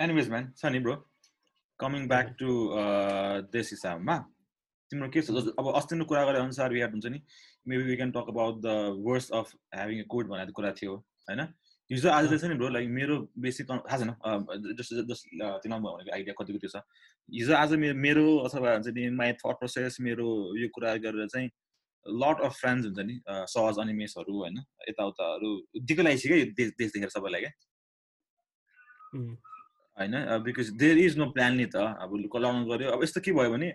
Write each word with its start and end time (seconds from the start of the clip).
Anyways 0.00 0.28
man 0.30 0.44
छ 0.58 0.72
नि 0.72 0.78
bro 0.84 0.94
coming 1.80 2.06
back 2.08 2.28
to 2.40 2.50
देश 3.52 3.70
हिसाबमा 3.70 4.16
तिम्रो 4.90 5.08
के 5.14 5.22
छ? 5.22 5.30
अब 5.60 5.66
अस्तिको 5.80 6.04
कुरा 6.10 6.22
गरे 6.24 6.38
अनुसार 6.40 6.76
याद 6.76 6.90
हुन्छ 6.96 7.06
नि 7.06 7.20
maybe 7.68 7.84
we 7.84 7.96
can 7.96 8.10
talk 8.12 8.28
about 8.32 8.54
the 8.62 8.68
worse 9.06 9.30
of 9.40 9.52
having 9.74 9.98
a 10.00 10.06
code 10.14 10.28
भनेको 10.28 10.52
कुरा 10.58 10.70
थियो 10.80 10.94
होइन? 11.28 11.40
हिजो 11.90 12.08
आज 12.10 12.26
चाहिँ 12.30 12.52
नि 12.52 12.58
ब्रो 12.58 12.68
लाइक 12.68 12.88
मेरो 12.96 13.16
बेसिक 13.44 13.70
थाहा 13.70 13.98
छैन 13.98 14.10
जस्तो 14.78 15.02
जस 15.10 15.20
तिनीहरू 15.62 15.82
भनेको 15.86 16.14
आइडिया 16.16 16.34
कतिको 16.38 16.58
त्यो 16.64 16.70
छ। 16.70 16.82
हिजो 17.28 17.54
आज 17.56 17.74
मेरो 18.06 18.26
अथवा 18.46 18.72
हुन्छ 18.72 18.88
नि 18.96 19.08
माई 19.20 19.32
थट 19.42 19.60
प्रोसेस 19.60 20.00
मेरो 20.08 20.28
यो 20.58 20.68
कुरा 20.74 20.94
गरेर 21.04 21.26
चाहिँ 21.34 21.48
लट 22.06 22.40
अफ 22.48 22.52
फ्रेन्ड्स 22.60 22.86
हुन्छ 22.86 23.06
नि 23.10 23.16
सहज 23.54 23.78
अनिमेसहरू 23.84 24.34
होइन? 24.40 24.56
यताउताहरू 24.88 25.50
दिक्क 25.76 26.00
लगाइसक्यो 26.00 26.36
क्या 26.36 26.50
देश 26.58 26.68
देश 26.78 26.92
देखेर 26.96 27.10
सबैलाई 27.18 27.40
क्या? 27.46 27.52
होइन? 30.00 30.16
Because 30.44 30.70
there 30.82 30.98
is 30.98 31.18
no 31.18 31.26
plan 31.36 31.56
नि 31.60 31.66
त 31.74 31.76
अब 31.76 32.16
लगाउनु 32.24 32.64
गऱ्यो। 32.72 32.90
अब 32.96 33.02
यस्तो 33.02 33.20
के 33.26 33.32
भयो 33.38 33.50
भने 33.52 33.68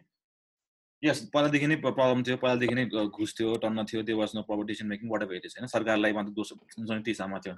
यस 1.04 1.20
पहिलादेखि 1.34 1.68
नै 1.68 1.76
प्रब्लम 1.86 2.24
थियो 2.28 2.38
पहिलादेखि 2.44 2.76
नै 2.76 2.86
घुस 3.06 3.34
थियो 3.40 3.56
टन्न 3.64 3.86
थियो 3.92 4.02
त्यो 4.10 4.18
was 4.18 4.32
no 4.36 4.42
proper 4.50 4.66
decision 4.66 4.88
making 4.90 5.10
whatever 5.24 5.36
it 5.36 5.46
is 5.46 5.56
होइन? 5.58 5.68
सरकारलाई 5.76 6.14
मात्र 6.18 6.32
दोष 6.34 6.52
त्यो 6.52 6.98
हिसाबमा 7.08 7.40
थियो। 7.46 7.56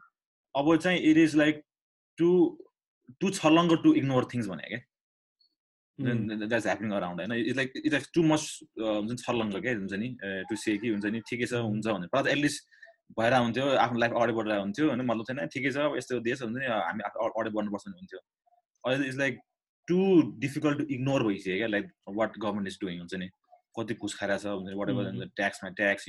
अब 0.55 0.75
चाहिँ 0.77 0.99
it 1.09 1.17
is 1.23 1.35
like 1.41 1.63
too 2.17 2.29
too 3.21 3.29
छलङ्ग 3.39 3.71
to 3.83 3.93
ignore 4.01 4.27
things 4.33 4.47
भने 4.53 4.67
क्या 4.69 4.79
द्याट्स 5.99 6.65
ह्यापनिङ 6.65 6.91
अराउन्ड 6.97 7.21
होइन? 7.21 7.33
It 7.49 7.55
like 7.57 7.69
it 7.85 7.91
like 7.91 8.05
too 8.13 8.23
much 8.31 8.43
हुन्छ 8.79 9.11
नि 9.11 9.17
छर्लङ्ग 9.21 9.61
क्या 9.61 9.73
हुन्छ 9.77 9.93
नि 10.01 10.09
टु 10.49 10.55
से 10.63 10.77
कि 10.77 10.89
हुन्छ 10.89 11.05
नि 11.13 11.21
ठिकै 11.29 11.45
छ 11.45 11.61
हुन्छ 11.67 11.85
भने 11.87 12.07
पहिला 12.07 12.23
त 12.23 12.33
एटलिस्ट 12.35 12.59
भएर 13.19 13.33
हुन्थ्यो 13.33 13.65
आफ्नो 13.83 13.99
लाइफ 13.99 14.11
अगाडि 14.11 14.33
बढेर 14.37 14.59
हुन्थ्यो 14.59 14.85
होइन? 14.89 15.01
मतलब 15.11 15.25
छैन 15.27 15.39
ठिकै 15.53 15.71
छ 15.71 15.77
यस्तो 15.97 16.19
देश 16.27 16.41
हुन्छ 16.43 16.57
नि 16.57 16.65
हामी 16.67 17.01
अगाडि 17.07 17.49
बढ्नुपर्छ 17.55 17.85
भने 17.87 17.97
हुन्थ्यो। 18.01 18.19
अहिले 18.87 19.07
it's 19.07 19.17
like 19.17 19.39
too 19.87 19.99
difficult 20.45 20.77
to 20.77 20.85
ignore 20.95 21.23
भइसक्यो 21.27 21.57
क्या? 21.57 21.67
Like 21.67 21.91
what 22.17 22.37
government 22.37 22.67
is 22.67 22.77
doing 22.81 22.97
हुन्छ 22.99 23.15
नि? 23.23 23.29
कति 23.79 23.93
घुस 23.93 24.13
खाएर 24.19 24.37
छ 24.37 24.45
हुन्छ 24.57 24.73
वाट 24.77 24.89
एभर 24.89 25.29
ट्याक्समा 25.35 25.69
ट्याक्स 25.79 26.05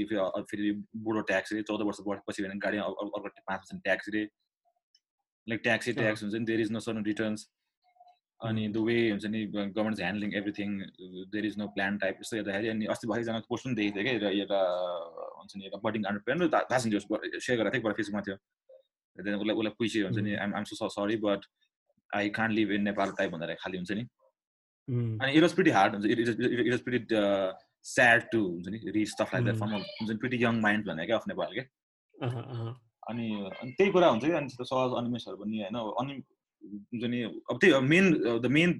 फेरि 0.50 0.70
बुढो 1.06 1.20
ट्याक्स 1.30 1.52
रे 1.52 1.62
चौध 1.70 1.82
वर्ष 1.88 2.20
पछि 2.28 2.42
भने 2.42 2.58
गाडी 2.64 2.78
अर्को 2.84 3.18
पाँच 3.20 3.58
पर्सेन्ट 3.60 3.82
ट्याक्स 3.84 4.08
रे। 4.14 4.22
लाइक 5.46 5.60
ट्याक्सै 5.62 5.92
ट्याक्स 6.00 6.22
हुन्छ 6.22 6.34
नि? 6.34 6.44
There 6.44 6.60
is 6.60 6.70
no 6.72 6.80
certain 6.86 7.04
returns 7.04 7.48
अनि 8.40 8.68
द 8.68 8.76
वे 8.86 8.96
हुन्छ 9.10 9.26
नि? 9.26 9.44
Government 9.52 10.00
handling 10.00 10.34
everything 10.40 10.78
there 11.34 11.46
is 11.46 11.58
no 11.58 11.66
plan 11.76 11.98
type 12.04 12.18
यस्तो 12.20 12.36
हेर्दाखेरि 12.36 12.68
अनि 12.68 12.86
अस्ति 12.94 13.08
भएकोजना 13.12 13.38
पोस्ट 13.48 13.64
पनि 13.66 13.74
देखेको 13.74 14.02
थिएँ 14.02 14.18
कि 14.20 14.40
एउटा 14.40 14.60
हुन्छ 15.38 15.52
नि? 15.56 15.64
एउटा 15.64 15.78
बडिङ 15.88 16.02
अन्डरप्रेन 16.10 16.48
थाहा 16.56 16.78
छ 16.78 16.82
सेयर 16.88 17.58
गरेको 17.60 17.70
थिएँ 17.70 17.80
एकपल्ट 17.80 17.96
फेसबुकमा 17.96 18.22
थियो 18.28 18.36
उसलाई 19.40 19.54
उसलाई 19.54 19.74
पुइसे 19.78 20.02
हुन्छ 20.08 20.18
नि? 20.18 20.34
I'm 20.34 20.54
I'm 20.54 20.64
so 20.72 20.88
sorry 20.98 21.16
but 21.24 21.40
I 22.10 22.28
can't 22.38 22.54
live 22.54 22.70
in 22.72 22.82
Nepal 22.82 23.10
type 23.18 23.30
भन्दा 23.32 23.54
खालि 23.64 23.76
हुन्छ 23.78 23.92
नि 23.92 24.06
अनि 25.20 25.32
इट 25.32 25.42
वाज 25.42 25.54
प्रिटी 25.54 25.70
हार्ड 25.70 25.94
हुन्छ 25.94 26.06
it 26.06 26.70
was 26.70 26.80
pretty 26.84 27.14
sad 27.88 28.22
to 28.32 28.38
हुन्छ 28.46 28.68
नि 28.68 28.78
rich 28.96 29.08
stuff 29.10 29.34
like 29.34 29.44
that 29.44 29.56
from 29.58 29.74
हुन्छ 29.74 30.10
नि 30.10 30.16
प्रिटी 30.24 30.42
यङ 30.44 30.60
माइन्ड 30.60 30.88
भने 30.88 31.06
क्या 31.06 31.16
अफ 31.16 31.28
नेपाल 31.28 31.52
क्या 31.58 31.64
अनि 33.10 33.26
त्यही 33.76 33.90
कुरा 33.92 34.08
हुन्छ 34.08 34.24
कि 34.24 34.32
अनि 34.40 34.48
सहज 34.64 34.96
अनिमेसहरू 34.98 35.36
पनि 35.42 35.60
होइन 35.62 35.76
अनि 36.02 36.14
हुन्छ 36.92 37.04
नि 37.12 37.22
अब 37.50 37.58
त्यही 37.60 37.80
main 37.90 38.12
the 38.44 38.46
main 38.56 38.72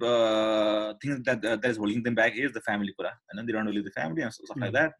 thing 1.03 1.21
that 1.27 1.39
that 1.45 1.65
is 1.65 1.77
holding 1.83 2.01
them 2.03 2.15
back 2.15 2.33
is 2.37 2.51
the 2.57 2.61
family 2.65 2.91
कुरा 2.97 3.09
होइन? 3.11 3.45
They 3.45 3.53
don't 3.53 3.69
leave 3.77 3.85
the 3.85 3.91
family 3.93 4.29
stuff 4.31 4.57
like 4.57 4.71
that 4.73 4.91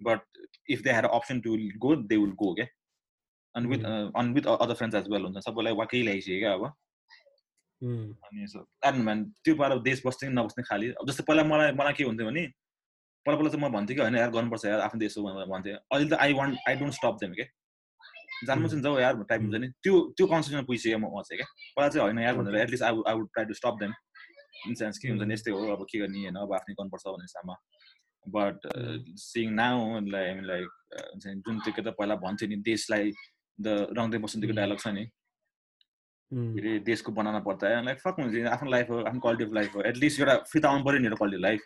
but 0.00 0.42
if 0.70 0.82
they 0.82 0.92
had 0.92 1.06
option 1.10 1.40
to 1.40 1.56
go 1.84 1.94
they 2.10 2.16
will 2.16 2.32
go 2.42 2.52
क्या 2.54 2.66
अनि 3.54 3.68
with 3.68 3.84
on 4.22 4.32
with 4.34 4.46
other 4.56 4.74
friends 4.74 4.96
as 5.02 5.08
well 5.12 5.24
हुन्छ 5.24 5.44
सबैलाई 5.44 5.72
वाकै 5.82 6.02
ल्याइसक्यो 6.02 6.38
क्या 6.38 6.52
अब? 6.54 6.66
अनि 7.82 8.46
कारण 8.82 9.24
त्यो 9.44 9.54
पारा 9.54 9.76
देश 9.82 10.02
बस्ने 10.06 10.28
नबस्ने 10.30 10.64
खालि 10.64 10.88
अब 10.92 11.08
जस्तै 11.08 11.24
पहिला 11.28 11.44
मलाई 11.44 11.72
मलाई 11.72 11.92
के 11.92 12.04
हुन्थ्यो 12.04 12.26
भने 12.26 12.46
पहिला 13.26 13.36
पहिला 13.36 13.50
चाहिँ 13.50 13.68
म 13.68 13.72
भन्थेँ 13.72 13.96
कि 13.96 14.02
होइन 14.02 14.16
यार 14.16 14.30
गर्नुपर्छ 14.30 14.64
यार 14.64 14.80
आफ्नो 14.80 15.00
देश 15.00 15.18
हो 15.18 15.22
भनेर 15.22 15.46
भन्थेँ 15.46 15.74
अहिले 15.74 16.08
त 16.08 16.20
I 16.20 16.32
want 16.32 16.68
I 16.68 16.74
don't 16.76 16.94
stop 16.94 17.16
them 17.20 17.32
क्या 17.34 17.46
जान्नु 18.46 18.68
चाहिँ 18.68 18.82
जाऊ 18.82 18.98
यार 18.98 19.22
टाइप 19.22 19.40
हुन्छ 19.40 19.56
नि 19.56 19.68
त्यो 19.82 19.94
त्यो 20.16 20.26
कन्सेप्टमा 20.26 20.62
पुगिसक्यो 20.62 20.98
म 20.98 21.22
चाहिँ 21.22 21.38
क्या 21.38 21.48
पहिला 21.76 21.88
चाहिँ 21.88 22.04
होइन 22.04 22.18
यार 22.18 22.34
भनेर 22.36 22.56
at least 22.56 22.84
I 22.84 23.02
I 23.06 23.14
would 23.14 23.28
try 23.32 23.44
to 23.44 23.54
stop 23.54 23.76
them 23.80 23.92
in 24.68 24.74
sense 24.74 24.98
के 24.98 25.08
हुन्छ 25.08 25.22
नि 25.22 25.34
यस्तै 25.34 25.50
हो 25.50 25.60
अब 25.76 25.84
के 25.84 25.98
गर्ने 25.98 26.18
होइन 26.18 26.36
अब 26.36 26.52
आफ्नै 26.54 26.74
गर्नुपर्छ 26.74 27.06
भन्ने 27.06 27.28
हिसाबमा 27.30 27.56
but 28.26 28.68
since 29.20 29.54
now 29.54 30.00
like 30.08 30.42
like 30.44 30.68
हुन्छ 31.04 31.26
नि 31.26 31.40
जुन 31.40 31.60
त्यो 31.60 31.82
त 31.82 31.94
पहिला 31.98 32.16
भन्थ्यो 32.24 32.48
नि 32.48 32.56
देशलाई 32.64 33.12
द 33.58 33.76
रङदे 33.98 34.18
बसन्तीको 34.18 34.54
डायलग 34.54 34.78
छ 34.78 34.94
नि 34.96 35.04
फेरि 36.32 36.78
देशको 36.86 37.12
बनाउन 37.12 37.40
पर्दा 37.42 37.80
लाइक 37.82 37.98
फक 38.00 38.20
हुन्छ 38.20 38.46
आफ्नो 38.52 38.70
लाइफ 38.70 38.90
हो 38.90 39.00
आफ्नो 39.00 39.20
क्वालिटी 39.20 39.44
अफ 39.44 39.52
लाइफ 39.54 39.74
हो. 39.76 39.82
एटलिस्ट 39.90 40.20
एउटा 40.20 40.36
फिताउनु 40.52 40.84
पऱ्यो 40.84 40.98
नि 40.98 41.06
एउटा 41.06 41.16
क्वालिटी 41.16 41.42
लाइफ 41.42 41.60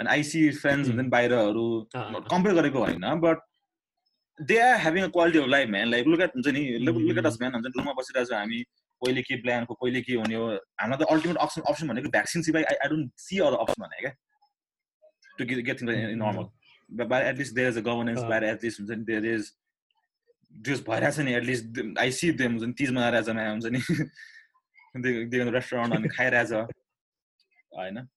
अनि 0.00 0.08
आइसी 0.10 0.50
फ्रेन्ड्स 0.56 0.88
हुन्छ 0.88 1.00
नि 1.00 1.08
बाहिरहरू 1.14 1.66
कम्पेयर 1.94 2.54
गरेको 2.56 2.78
होइन 2.84 3.06
but 3.24 3.46
they 4.40 4.58
are 4.62 4.76
having 4.80 5.04
a 5.04 5.08
quality 5.16 5.38
of 5.38 5.48
life 5.54 5.68
man 5.76 5.88
like 5.90 6.06
look 6.06 6.20
at 6.26 6.36
हुन्छ 6.36 6.48
नि 6.58 6.62
लुक 6.88 7.18
एट 7.18 7.26
अस 7.26 7.38
म्यान 7.40 7.54
हुन्छ 7.54 7.66
रुममा 7.76 7.92
बसिरहेको 8.00 8.30
छ 8.30 8.38
हामी 8.38 8.62
कहिले 9.02 9.22
के 9.22 9.36
प्लान 9.42 9.66
हो 9.70 9.74
कहिले 9.80 10.00
के 10.02 10.14
हुने 10.14 10.34
हो। 10.34 10.46
हामीलाई 10.80 10.98
त 10.98 11.06
अल्टिमेट 11.12 11.36
अप्सन 11.42 11.62
अप्सन 11.72 11.88
भनेको 11.88 12.08
भ्याक्सिन 12.14 12.42
सिवाय 12.42 12.62
I 12.70 12.76
I 12.84 12.88
don't 12.88 13.26
see 13.26 13.38
other 13.48 13.56
option 13.64 13.82
भने 13.82 14.00
क्या? 14.00 14.12
To 15.38 15.44
get 15.44 15.58
get 15.66 15.80
thing 15.80 15.86
normal 16.22 17.04
by 17.06 17.22
at least 17.30 17.54
there 17.54 17.68
is 17.68 17.78
a. 17.78 17.84
Governance 17.88 18.22
by 18.32 18.48
at least 18.50 18.80
हुन्छ 18.80 18.90
नि 18.90 19.04
देयर 19.10 19.24
इज 19.34 19.50
जस 20.52 20.80
भइरहेछ 20.88 21.18
नि 21.18 21.32
एटलिस्ट 21.34 21.64
आई 21.98 22.12
सी 22.12 22.30
देम 22.32 22.52
हुन्छ 22.52 22.64
नि 22.66 22.72
तिज 22.72 22.90
मनाइरहेछ 22.90 23.28
म्या 23.28 23.50
हुन्छ 23.50 23.66
नि। 23.66 23.80
रेस्टुरेन्ट 25.56 25.94
अनि 25.94 26.08
खाइरहेछ। 26.08 26.52
होइन? 27.72 28.08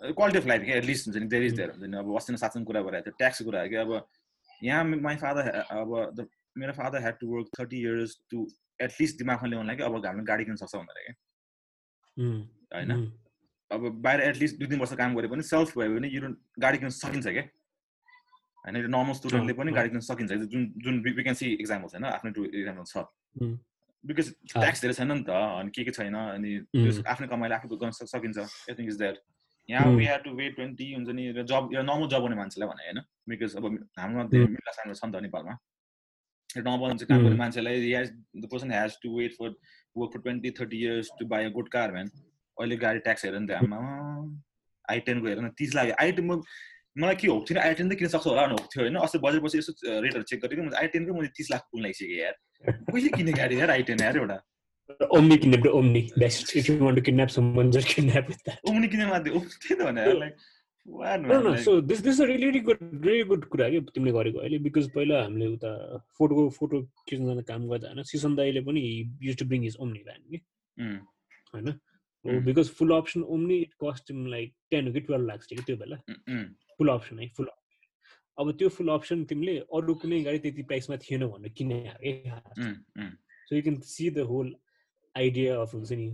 क्वालिटी 0.00 0.38
अफ 0.38 0.46
लाइफ 0.46 0.62
क्या 0.62 0.76
एटलिस्ट 0.76 1.06
हुन्छ 1.08 1.18
नि 1.18 1.26
देयर 1.26 1.42
इज 1.42 1.54
देयर 1.54 1.70
हुन्छ 1.70 1.84
नि। 1.84 1.96
अब 1.96 2.16
अस्ति 2.16 2.36
साँच्चै 2.36 2.64
कुरा 2.64 2.82
भइरहेको 2.82 3.04
थियो 3.04 3.16
ट्याक्सको 3.18 3.44
कुरा 3.44 3.66
कि 3.66 3.76
अब 3.76 3.90
यहाँ 4.62 4.84
माई 4.84 5.16
फादर 5.16 5.48
अब 5.48 6.28
मेरो 6.58 6.72
father 6.72 6.98
had 7.00 7.18
to 7.18 7.26
work 7.26 7.46
thirty 7.60 7.80
years 7.80 8.18
to 8.30 8.46
at least 8.80 9.18
दिमागमा 9.18 9.48
ल्याउनु 9.48 9.68
लागि 9.68 9.82
अब 9.82 10.06
हामीले 10.06 10.24
गाडी 10.24 10.44
किन्न 10.44 10.56
सक्छ 10.56 10.74
भनेर 10.76 10.98
क्या 11.02 11.14
होइन? 12.74 12.90
अब 13.70 13.80
बाहिर 14.02 14.20
एटलिस्ट 14.20 14.58
दुई 14.58 14.68
तिन 14.68 14.78
वर्ष 14.80 14.92
काम 15.02 15.14
गरे 15.16 15.28
पनि 15.28 15.42
सेल्फ 15.42 15.78
भयो 15.78 15.94
भने 15.94 16.08
यो 16.08 16.20
गाडी 16.58 16.78
किन्न 16.78 16.90
सकिन्छ 16.90 17.26
क्या 17.26 17.44
होइन 18.64 18.76
यो 18.76 18.88
नर्मल 18.88 19.14
स्टुडेन्टले 19.20 19.54
पनि 19.60 19.72
गाडी 19.72 19.88
किन्न 19.92 20.04
सकिन्छ। 20.08 20.32
जुन 20.52 20.62
जुन 20.84 21.34
सी 21.34 21.46
इक्जाम्पल 21.60 21.88
छैन 21.92 22.04
आफ्नो 22.10 22.30
टु 22.32 22.44
इक्जाम्पल 22.44 22.84
छ। 22.92 22.96
बिकज 24.04 24.26
ट्याक्स 24.52 24.80
धेरै 24.80 24.94
छैन 24.94 25.12
नि 25.12 25.22
त 25.24 25.30
अनि 25.60 25.70
के 25.76 25.84
के 25.84 25.92
छैन 25.98 26.14
अनि 26.14 26.50
आफ्नो 27.12 27.26
कमाइले 27.28 27.54
आफू 27.54 27.76
गर्न 27.76 27.90
सकिन्छ। 27.90 28.38
एभ्रिथिङ 28.38 28.86
इज 28.88 28.98
द्याट 28.98 29.16
यहाँ 29.68 29.92
we 29.96 30.04
have 30.06 30.20
to 30.24 30.30
wait 30.40 30.56
twenty 30.56 30.86
हुन्छ 30.94 31.08
नि 31.18 31.24
जब 31.44 31.70
नर्मल 31.72 32.08
जब 32.14 32.22
हुने 32.28 32.36
मान्छेलाई 32.36 32.68
भने 32.68 32.82
होइन 32.84 33.00
बिकज 33.28 33.56
अब 33.56 33.64
हाम्रोमा 33.98 34.24
धेरै 34.32 34.46
मिडल 34.46 34.60
क्लास 34.60 35.00
छ 35.00 35.04
नि 35.04 35.12
त 35.12 35.22
नेपालमा। 35.28 35.54
नर्मल 36.56 37.04
काम 37.04 37.22
गर्ने 37.22 37.36
मान्छेलाई 37.36 37.76
the 38.36 38.48
person 38.52 38.70
has 38.72 38.98
to 39.02 39.16
wait 39.16 39.32
for 39.38 39.48
work 39.96 40.12
for 40.12 40.20
twenty 40.20 40.50
thirty 40.58 40.78
years 40.82 41.10
to 41.18 41.26
buy 41.32 41.44
a 41.44 41.50
good 41.56 41.68
car 41.72 41.92
man 41.92 42.10
अहिले 42.58 42.76
गाडी 42.84 42.98
ट्याक्स 43.06 43.24
हेर 43.24 43.38
नि 43.38 43.46
त 43.48 43.64
आमा 43.64 43.80
आई 44.84 45.00
टेनको 45.08 45.26
हेर 45.26 45.40
न 45.40 45.48
तिस 45.58 45.74
लाग्यो। 45.74 45.94
आई 45.98 46.12
टेन 46.12 46.26
मलाई 46.96 47.16
के 47.20 47.26
हो 47.28 47.36
थिएन 47.50 47.58
आई 47.58 47.74
टेन 47.74 47.88
त 47.90 47.98
किन 47.98 48.08
सक्छ 48.14 48.26
होला 48.26 48.46
भनेको 48.46 48.66
थियो 48.72 48.82
होइन। 48.84 48.96
अस्ति 49.04 49.18
बजेपछि 49.26 49.58
यसो 49.58 49.72
रेटहरू 50.00 50.24
चेक 50.30 50.40
गरेको 50.46 50.74
आई 50.80 50.86
टेनको 50.96 51.14
मैले 51.20 51.30
तिस 51.36 51.50
लाख 51.50 51.62
पुग्न 51.70 51.82
लागिसकेँ 51.82 52.18
यार। 52.18 52.34
कहिले 52.64 53.08
किने 53.18 53.32
गाडी 53.42 53.60
यार 53.60 53.70
आई 53.76 53.82
टेन 53.92 54.00
यार 54.08 54.16
एउटा। 54.24 54.40
Kidnapped 54.86 55.66
Omni. 55.76 56.00
Best. 56.20 56.50
If 56.56 56.66
you 56.68 56.74
want 56.78 56.96
to 56.96 57.02
kidnap 57.04 57.30
someone, 57.30 57.70
just 57.72 57.88
kidnap 57.88 58.28
with 58.28 58.42
that. 58.44 58.58
Omni 58.68 58.88
kidnap 58.88 59.24
the 59.24 59.30
like 60.18 60.36
no 61.26 61.40
no 61.40 61.56
so 61.56 61.80
this 61.80 62.00
this 62.02 62.14
is 62.14 62.20
a 62.20 62.26
really 62.26 62.48
really 62.48 62.60
good 62.60 62.80
really 63.06 63.24
good 63.24 63.46
कुरा 63.52 63.68
के 63.70 63.80
तिमीले 63.94 64.12
गरेको 64.16 64.38
अहिले 64.38 64.58
because 64.66 64.90
पहिला 64.96 65.22
हामीले 65.22 65.46
उता 65.54 65.70
फोटोको 66.18 66.42
फोटो 66.56 66.80
खिच्न 67.08 67.24
जाँदा 67.26 67.42
काम 67.50 67.62
गर्दा 67.68 67.88
होइन 67.88 68.02
सिसन 68.10 68.34
दाईले 68.36 68.60
पनि 68.66 68.80
use 69.22 69.36
to 69.38 69.44
bring 69.48 69.62
his 69.62 69.76
omni 69.80 70.00
van 70.08 70.20
कि। 70.30 70.38
होइन? 71.54 71.68
Because 72.48 72.68
full 72.76 72.90
option 72.96 73.22
omni 73.36 73.56
it 73.64 73.72
cost 73.84 74.12
like 74.12 74.52
ten 74.70 74.92
कि 74.92 75.00
टुवेल्भ 75.08 75.26
लाक्स 75.28 75.44
थियो 75.50 75.56
कि 75.60 75.64
त्यो 75.72 75.76
बेला। 75.84 75.96
फुल 76.78 76.88
अप्सन 76.88 77.18
है 77.18 77.28
फुल 77.36 77.48
अब 78.38 78.46
त्यो 78.58 78.68
फुल 78.76 78.88
अप्सन 78.92 79.24
तिमीले 79.30 79.54
अरू 79.78 79.94
कुनै 80.02 80.18
गाडी 80.24 80.38
त्यति 80.44 80.62
प्राइसमा 80.70 80.96
थिएन 81.04 81.22
भनेर 81.26 81.52
किने 81.58 81.78
so 83.48 83.56
you 83.56 83.62
can 83.62 83.76
see 83.90 84.10
the 84.10 84.18
whole 84.30 84.54
idea 85.14 85.60
of 85.60 85.74
हुन्छ 85.74 85.92
नि 85.92 86.06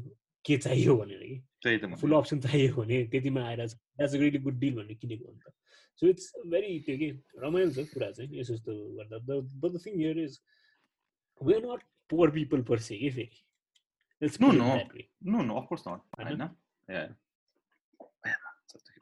के 0.45 0.57
चाहियो 0.57 0.97
भनेर 0.97 1.23
कि 1.29 1.95
फुल 2.01 2.13
अप्सन 2.17 2.41
चाहियो 2.41 2.75
भने 2.75 2.99
त्यतिमा 3.13 3.41
आएर 3.49 3.61
that's 3.67 4.15
a 4.15 4.19
really 4.19 4.39
good 4.49 4.59
deal 4.61 4.75
भनेर 4.77 4.97
किनेको 5.01 5.25
हो 5.25 5.33
नि 5.33 5.41
त। 5.41 5.53
सो 6.01 6.07
इट्स 6.09 6.27
भेरी 6.53 6.79
त्यो 6.87 6.97
के 6.99 7.09
रमाइलो 7.45 7.71
छ 7.73 7.79
कुरा 7.93 8.11
चाहिँ 8.11 8.31
यसो 8.41 8.53
यस्तो 8.55 8.73
गर्दा। 8.99 9.17
The 9.19 9.31
the 9.65 9.81
thing 9.87 9.95
here 9.97 10.19
is 10.19 10.41
we 11.41 11.55
are 11.55 11.63
not 11.67 11.83
poor 12.11 12.31
people 12.37 12.61
per 12.69 12.79
se 12.89 12.95
कि 12.99 13.11
फेरि। 13.17 13.39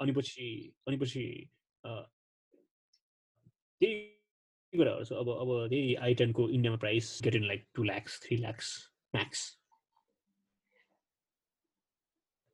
अनि 0.00 0.12
पछि 0.20 1.24
त्यही 3.80 4.76
कुराहरू 4.76 5.04
छ 5.04 5.12
अब 5.22 5.28
अब 5.34 5.50
त्यही 5.70 5.94
आइटेनको 6.10 6.48
इन्डियामा 6.58 6.78
price 6.84 7.18
get 7.24 7.34
in 7.40 7.44
like 7.52 7.66
two 7.74 7.82
lakhs 7.90 8.20
three 8.26 8.36
lakhs 8.44 8.76
max 9.16 9.44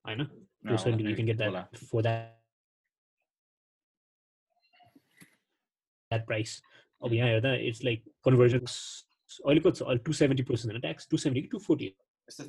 होइन 0.05 0.27
to 0.67 0.75
a 0.75 0.79
certain 0.79 0.99
degree, 0.99 1.11
you 1.11 1.17
can 1.17 1.27
get 1.27 1.39
that 1.39 1.49
Hola. 1.49 1.69
for 1.91 2.03
that 2.03 2.41
that 6.11 6.27
price. 6.27 6.63
Oh 7.01 7.11
yeah, 7.11 7.27
yeah 7.27 7.41
that, 7.41 7.61
it's 7.61 7.83
like 7.83 8.03
conversions. 8.23 9.05
All 9.45 9.57
it's 9.57 9.81
all 9.81 9.99
270 9.99 10.43
percent 10.43 10.83
tax, 10.83 11.07
270 11.07 11.49
240. 11.49 11.97
It's 12.29 12.41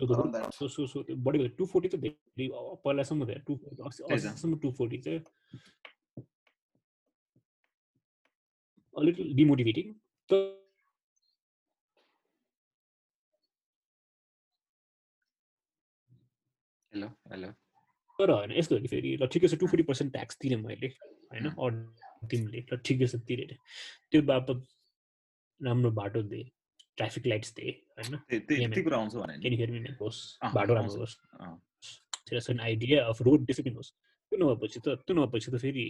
just 0.00 0.08
the 0.08 0.14
240 0.14 0.32
That's 0.32 0.42
one. 0.42 0.52
So 0.52 0.66
the 0.66 0.68
so 0.68 0.68
so 0.68 0.86
so 0.86 1.04
what 1.22 1.36
is 1.36 1.42
it? 1.42 1.58
240 1.58 1.88
to 1.88 1.96
the 1.96 2.14
पहिलासम्म 2.84 3.26
there 3.26 3.42
two 3.46 3.58
अस्सीसम्म 3.86 4.60
240 4.60 4.98
चाहिँ 5.02 5.22
a 8.96 9.00
little 9.00 9.24
demotivating. 9.24 9.94
So 10.30 10.58
hello 16.94 17.06
hello 17.06 17.48
तर 18.18 18.30
होइन 18.30 18.52
यस्तो 18.52 18.74
हो 18.74 18.80
कि 18.80 18.88
फेरि 18.88 19.16
ल 19.16 19.26
ठिकै 19.26 19.48
छ 19.48 19.54
टु 19.60 19.66
फोर्टी 19.66 19.82
पर्सेन्ट 19.82 20.12
ट्याक्स 20.12 20.36
तिरेँ 20.40 20.58
मैले 20.62 20.86
होइन 21.32 21.46
अरू 21.50 22.26
तिमीले 22.30 22.64
ल 22.72 22.76
ठिकै 22.84 23.06
छ 23.06 23.16
तिरेँ 23.28 23.56
त्यो 24.12 24.22
बापत 24.22 24.66
राम्रो 25.60 25.90
बाटो 25.90 26.22
दिए 26.22 26.50
ट्राफिक 26.98 27.26
लाइट्स 27.26 27.54
दिए 27.54 27.72
होइन 27.98 28.18
होस् 30.00 30.20
बाटो 30.54 30.74
राम्रो 30.74 30.98
होस् 30.98 31.16
छैन 32.40 32.60
आइडिया 32.60 33.04
अफ 33.04 33.22
रोड 33.22 33.46
डिसिप्लिन 33.46 33.76
होस् 33.76 33.92
त्यो 33.92 34.38
नभएपछि 34.42 34.80
त 34.80 34.98
त्यो 35.06 35.16
नभएपछि 35.16 35.50
त 35.50 35.60
फेरि 35.60 35.86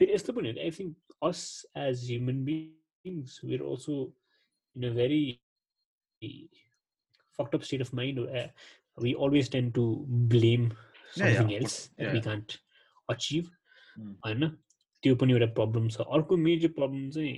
फेरि 0.00 0.12
यस्तो 0.12 0.32
पनि 0.32 0.50
हो 0.50 0.60
I 0.60 0.70
think 0.70 1.16
us 1.22 1.40
as 1.78 2.04
human 2.10 2.44
beings 2.44 3.40
were 3.44 3.62
also 3.64 3.96
in 4.76 4.90
a 4.90 4.94
very 4.94 5.24
fucked 7.38 7.54
up 7.54 7.64
state 7.64 7.80
of 7.80 7.92
mind 7.92 8.20
we 8.98 9.14
always 9.16 9.48
tend 9.48 9.74
to 9.74 9.84
blame 10.06 10.72
something 11.12 11.50
yeah, 11.50 11.56
yeah. 11.56 11.60
else 11.60 11.90
that 11.98 12.12
we 12.12 12.20
can't 12.20 12.58
achieve 13.08 13.50
होइन 14.24 14.48
त्यो 15.02 15.16
पनि 15.16 15.32
एउटा 15.32 15.46
प्रब्लम 15.56 15.88
छ 15.88 16.06
अर्को 16.16 16.36
मेजर 16.38 16.68
प्रब्लम 16.78 17.10
चाहिँ 17.10 17.34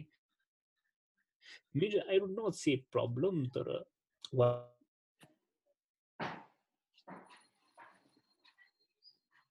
major, 1.77 2.01
I 2.13 2.19
would 2.19 2.35
not 2.35 2.55
say 2.55 2.85
problem. 2.91 3.51
There 3.55 3.65
well, 4.33 4.65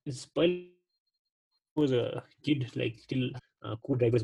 spoil 0.09 0.65
was 1.75 1.91
a 1.91 2.23
kid 2.43 2.71
like 2.75 2.97
till 3.07 3.29
uh, 3.63 3.75
co-drivers 3.85 4.23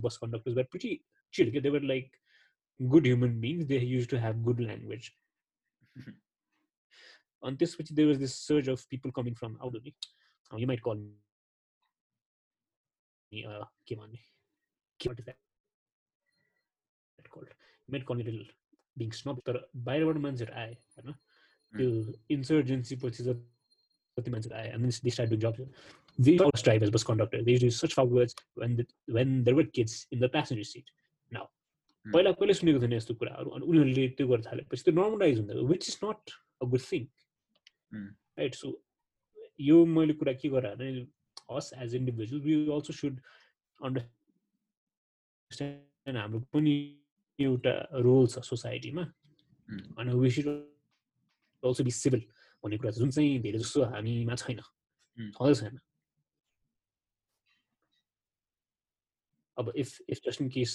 bus 0.00 0.18
conductors 0.18 0.56
were 0.56 0.64
pretty 0.64 1.02
chill. 1.30 1.50
They 1.52 1.70
were 1.70 1.80
like 1.80 2.10
good 2.88 3.06
human 3.06 3.40
beings. 3.40 3.66
They 3.66 3.78
used 3.78 4.10
to 4.10 4.20
have 4.20 4.44
good 4.44 4.60
language. 4.60 5.14
On 7.42 7.56
this, 7.56 7.78
which 7.78 7.88
there 7.90 8.06
was 8.06 8.18
this 8.18 8.36
surge 8.36 8.68
of 8.68 8.86
people 8.90 9.10
coming 9.12 9.34
from 9.34 9.56
out 9.64 9.74
of 9.74 9.82
uh, 10.52 10.56
you 10.56 10.66
might 10.66 10.82
call 10.82 10.96
me 10.96 11.12
uh, 13.44 13.64
Kimani. 13.88 14.18
Kimani 15.00 15.34
that 17.19 17.29
called? 17.29 17.49
You 17.87 17.91
might 17.93 18.05
call 18.05 18.17
me 18.17 18.23
little 18.23 18.45
being 18.97 19.13
snob. 19.21 19.41
तर 19.45 19.55
बाहिरबाट 19.89 20.17
मान्छेहरू 20.27 20.53
आए 20.63 20.73
होइन 20.97 21.13
त्यो 21.73 21.87
insurgency 22.37 22.95
पछि 23.03 23.23
जति 23.29 24.31
मान्छेहरू 24.31 24.55
आए 24.61 24.69
and 24.73 24.83
then 24.83 24.91
they 25.03 25.13
started 25.17 25.31
doing 25.31 25.41
jobs. 25.41 25.59
They 26.19 26.37
all 26.39 26.51
drive 26.63 26.83
as 26.83 26.91
bus 26.91 27.03
conductor. 27.03 27.43
They 27.43 27.51
used 27.51 27.61
to 27.61 27.67
use 27.67 27.79
such 27.79 27.93
foul 27.93 28.07
words 28.07 28.33
when 28.55 28.75
the, 28.77 28.85
when 29.07 29.43
there 29.43 29.55
were 29.55 29.65
kids 29.65 30.07
in 30.11 30.19
the 30.19 30.29
passenger 30.29 30.63
seat. 30.63 30.87
Now, 31.31 31.45
पहिला 32.05 32.31
कहिले 32.39 32.53
सुनेको 32.53 32.79
थिएन 32.81 32.93
यस्तो 32.93 33.13
कुराहरू 33.19 33.49
अनि 33.57 33.65
उनीहरूले 33.65 34.03
त्यो 34.17 34.25
गर्न 34.27 34.43
थालेपछि 34.47 34.83
त्यो 34.85 34.93
नर्मलाइज 34.93 35.35
हुँदैन 35.39 35.57
which 35.71 35.83
is 35.89 35.95
not 36.03 36.21
a 36.61 36.65
good 36.73 36.81
thing 36.91 37.03
right 38.39 38.53
so 38.55 38.67
यो 39.69 39.77
मैले 39.95 40.13
कुरा 40.21 40.33
के 40.41 40.47
गरेँ 40.55 40.75
भने 40.77 40.89
हस् 41.51 41.69
as 41.83 41.89
individual 41.95 42.41
we 42.45 42.53
also 42.75 42.91
should 42.93 43.15
understand 43.89 44.15
हाम्रो 46.17 46.39
पनि 46.53 46.75
एउटा 47.44 47.74
रोल 48.06 48.26
छ 48.32 48.38
सोसाइटीमा 48.50 49.02
अनि 49.98 50.14
we 50.20 50.30
should 50.30 50.48
also 51.62 51.84
be 51.84 51.90
civil 51.90 52.22
भन्ने 52.64 52.76
कुरा 52.78 52.90
जुन 52.98 53.10
चाहिँ 53.10 53.38
धेरै 53.42 53.58
जस्तो 53.58 53.84
हामीमा 53.94 54.34
छैन। 54.42 54.60
छँदै 55.36 55.54
छैन। 55.60 55.78
अब 59.58 59.72
if 59.76 59.98
if 60.08 60.20
just 60.26 60.40
in 60.42 60.48
case 60.56 60.72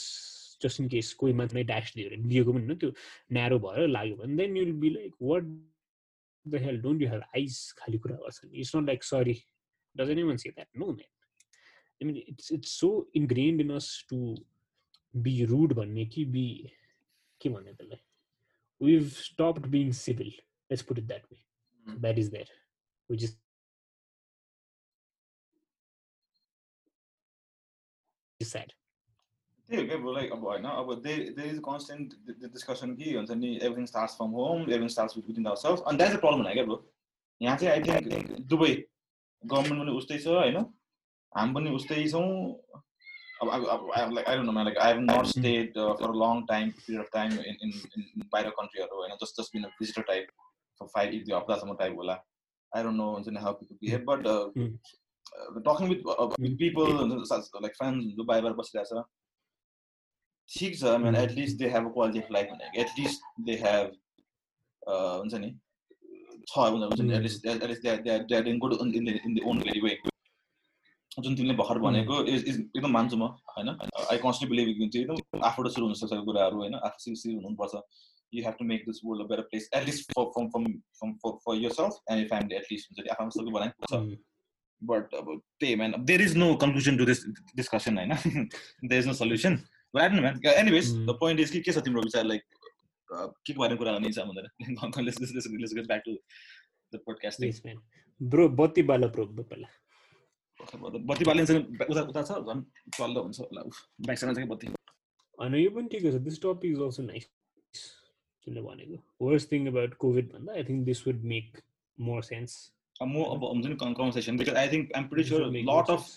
just 0.61 0.81
in 0.81 0.87
case 0.89 1.13
कोही 1.19 1.33
मान्छे 1.33 1.63
ड्यास 1.63 1.93
दियो 1.95 2.09
भने 2.09 2.27
दिएको 2.29 2.53
पनि 2.53 2.65
होइन 2.65 2.77
त्यो 2.79 2.91
न्यारो 3.33 3.59
भएर 3.59 3.87
लाग्यो 3.87 4.15
भने 4.15 4.35
then 4.37 4.57
you'll 4.57 4.71
be 4.83 4.89
like 4.89 5.13
what 5.21 5.55
the 6.45 6.59
hell 6.59 6.75
don't 6.81 7.01
you 7.01 7.07
have 7.11 7.23
eyes 7.37 7.55
khali 7.77 7.97
kura 8.01 8.15
it's 8.53 8.71
not 8.75 8.85
like 8.89 9.03
sorry 9.03 9.33
does 9.95 10.09
anyone 10.09 10.37
say 10.37 10.51
that? 10.57 10.67
No 10.75 10.87
man. 10.87 11.09
I 12.01 12.05
mean 12.05 12.17
it's 12.27 12.51
it's 12.51 12.71
so 12.81 13.07
ingrained 13.13 13.61
in 13.61 13.71
us 13.71 13.87
to 14.09 14.17
be 15.15 15.45
rude 15.45 15.73
भन्ने 15.73 16.05
कि 16.05 16.25
be 16.27 16.47
के 17.41 17.49
भन्ने 17.49 17.73
त्यसलाई 17.73 18.01
we've 18.81 19.11
stopped 19.13 19.69
being 19.71 19.93
civil. 19.93 20.27
Let's 20.69 20.81
put 20.83 20.97
it 20.97 21.07
that 21.07 21.21
way. 21.31 21.39
Mm. 21.85 22.01
that 22.01 22.17
is 22.17 22.29
there. 22.29 22.45
Which 23.09 23.23
is 23.23 23.35
sad. 28.41 28.73
त्यही 29.69 30.01
हो 30.01 30.11
like 30.13 30.31
अब 30.31 30.43
होइन 30.45 30.63
अब 30.63 30.93
देयर 31.03 31.45
इज़ 31.45 31.59
कन्सटेन्ट 31.67 32.13
डिस्कसन 32.53 32.95
कि 32.95 33.13
हुन्छ 33.13 33.31
नि 33.33 33.47
everything 33.57 33.85
starts 33.85 34.15
from 34.17 34.31
home 34.39 34.61
everything 34.61 34.87
starts 34.95 35.17
with 35.17 35.27
within 35.27 35.47
our 35.47 35.57
self 35.57 35.79
अनि 35.87 35.97
that's 35.97 36.15
a 36.15 36.19
problem 36.19 36.41
होइन 36.41 36.53
क्या 36.53 36.65
ब्रो 36.65 36.77
यहाँ 37.41 37.57
चाहिँ 37.57 37.71
आई 37.71 37.81
थिङ्क 37.87 38.45
दुबई 38.51 38.73
गभर्मेन्ट 39.43 39.81
पनि 39.81 39.95
उस्तै 40.01 40.17
छ 40.19 40.35
होइन 40.35 40.57
हामी 41.33 41.53
पनि 41.53 41.73
उस्तै 41.79 42.03
छौँ 42.11 42.27
अब 43.42 43.64
अब 43.68 44.12
like 44.14 44.26
I 44.28 44.36
don't 44.36 44.50
know 44.50 44.62
like 44.64 44.78
I 44.78 44.92
have 44.92 45.00
not 45.02 45.26
stayed 45.26 45.78
for 46.00 46.08
a 46.08 46.16
long 46.22 46.42
time 46.46 46.70
period 46.78 47.04
of 47.04 47.10
time 47.12 47.32
in 47.32 47.56
in 47.62 47.72
in 47.98 48.26
बाहिर 48.32 48.50
कन्ट्रीहरू 48.58 48.96
होइन 48.96 49.14
just 49.22 49.40
just 49.40 49.54
been 49.54 49.64
a 49.64 49.68
visitor 49.78 50.02
type 50.08 50.26
for 50.80 50.86
five 50.86 51.14
एक 51.14 51.24
दुई 51.24 51.34
हप्तासम्म 51.36 51.74
टाइप 51.74 51.96
होला 51.96 52.18
आई 52.72 52.82
डोन्ट 52.82 52.96
नो 52.96 53.12
हुन्छ 53.12 53.28
नि 53.28 53.40
how 53.40 53.52
people 53.52 53.76
behave 53.76 54.04
but 54.10 54.28
talking 55.64 55.88
with 55.88 56.12
with 56.40 56.58
people 56.58 56.92
like 57.62 57.76
friends 57.76 58.26
बाहिर 58.26 58.52
बसिरहेछ 58.52 59.02
ठिक 60.50 60.78
छ 60.78 60.94
man 61.00 61.16
at least 61.16 61.58
they 61.58 61.68
have 61.70 61.86
a 61.86 61.92
quality 61.92 62.20
of 62.20 62.30
life 62.32 62.46
भनेको 62.46 62.80
एटलिस्ट 62.80 63.34
दे 63.40 63.58
हेभ 63.64 63.92
हुन्छ 64.88 65.34
नि 65.34 65.52
छ 66.48 66.70
हुन्छ 66.70 67.00
नि 67.00 67.14
at least 67.16 67.46
at least 67.46 67.82
they 67.82 68.38
are 68.38 68.56
good 68.58 68.78
in 68.80 69.04
the 69.04 69.20
in 69.24 69.34
the 69.34 69.46
own 69.46 69.60
very 69.60 69.80
way 69.80 69.98
जुन 71.23 71.35
तिमीले 71.35 71.53
भर्खर 71.61 71.79
भनेको 71.79 72.23
इज 72.23 72.45
इज 72.47 72.59
एकदम 72.59 72.91
मान्छु 72.91 73.17
म 73.17 73.29
होइन? 73.57 73.69
आई 74.11 74.17
कन्सटली 74.17 74.49
बिलिभ 74.49 74.89
त्यो 74.91 75.01
एकदम 75.01 75.45
आफूबाट 75.49 75.71
सुरु 75.71 75.85
हुनसक्छ 75.85 76.13
कुराहरू 76.29 76.57
होइन? 76.57 76.75
आफू 76.75 77.03
सिर 77.03 77.15
सिर 77.15 77.35
हुनुपर्छ। 77.43 77.83
You 78.33 78.43
have 78.45 78.55
to 78.59 78.65
make 78.65 78.83
this 78.89 79.01
world 79.05 79.25
a 79.25 79.27
better 79.27 79.49
place 79.51 79.69
at least 79.75 80.11
for 80.11 80.25
from 80.37 80.49
from 80.55 80.65
from 80.99 81.13
for 81.45 81.61
yourself 81.71 81.93
and 82.11 82.27
family 82.27 82.55
at least 82.55 82.91
हुन्छ 82.91 83.07
आफ्नो 83.11 83.29
सक्यो 83.29 83.59
भने 83.59 83.69
पुग्छ 83.69 84.17
बट 84.83 85.15
अब 85.15 85.41
त्यही 85.59 85.75
man 85.75 86.03
there 86.05 86.21
is 86.21 86.37
no 86.37 86.55
conclusion 86.55 86.97
to 86.97 87.05
this 87.05 87.25
discussion 87.55 87.97
होइन? 87.97 88.13
There 88.85 88.99
is 88.99 89.07
no 89.07 89.13
solution. 89.13 89.63
Anyways, 89.97 90.87
mm. 90.91 91.05
the 91.05 91.13
point 91.13 91.39
is, 91.39 91.51
के 91.51 91.71
छ 91.71 91.77
तिम्रो 91.77 92.01
विचार 92.01 92.23
लाइक 92.23 92.41
के 93.45 93.53
को 93.53 93.59
बारेमा 93.61 93.77
कुरा 93.77 93.91
गर्ने 93.91 94.11
छ 94.11 94.19
to 96.05 96.15
the 96.91 96.99
podcast 96.99 97.39
yes 97.39 97.61
man. 97.65 97.77
Bro 98.31 98.49
बत्ती 98.49 98.83
बाला 98.83 99.07
प्रो 99.07 99.25
पहिला 99.25 99.67
बत्ती 101.07 101.25
बालिन्छ 101.25 101.51
उता 101.51 102.01
उता 102.03 102.21
छ 102.23 102.37
झन् 102.43 102.61
चल्दो 102.91 103.21
हुन्छ 103.21 103.39
होला 103.39 103.63
ब्याकसँग 104.01 104.33
चाहिँ 104.33 104.49
बत्ती 104.49 104.67
होइन 105.39 105.55
यो 105.55 105.71
पनि 105.71 105.87
ठिकै 105.89 106.11
छ 106.11 106.21
this 106.23 106.41
topic 106.41 106.71
is 106.71 106.81
also 106.81 107.03
nice 107.03 107.27
तिमीले 108.47 108.61
भनेको 108.63 109.25
वर्स्ट 109.25 109.51
थिङ 109.51 109.67
अबाउट 109.67 109.93
कोभिड 109.99 110.31
भन्दा 110.33 110.53
I 110.53 110.63
think 110.65 110.85
this 110.85 111.07
would 111.07 111.23
make 111.33 111.61
more 111.97 112.23
sense 112.25 112.57
म 113.03 113.25
अब 113.27 113.43
हुन्छ 113.45 113.65
नि 113.65 113.75
conversation 113.81 114.37
because 114.37 114.55
I 114.57 114.71
think 114.71 114.95
I'm 114.95 115.07
pretty 115.09 115.27
sure 115.29 115.51
lot 115.65 115.91
of 115.91 116.07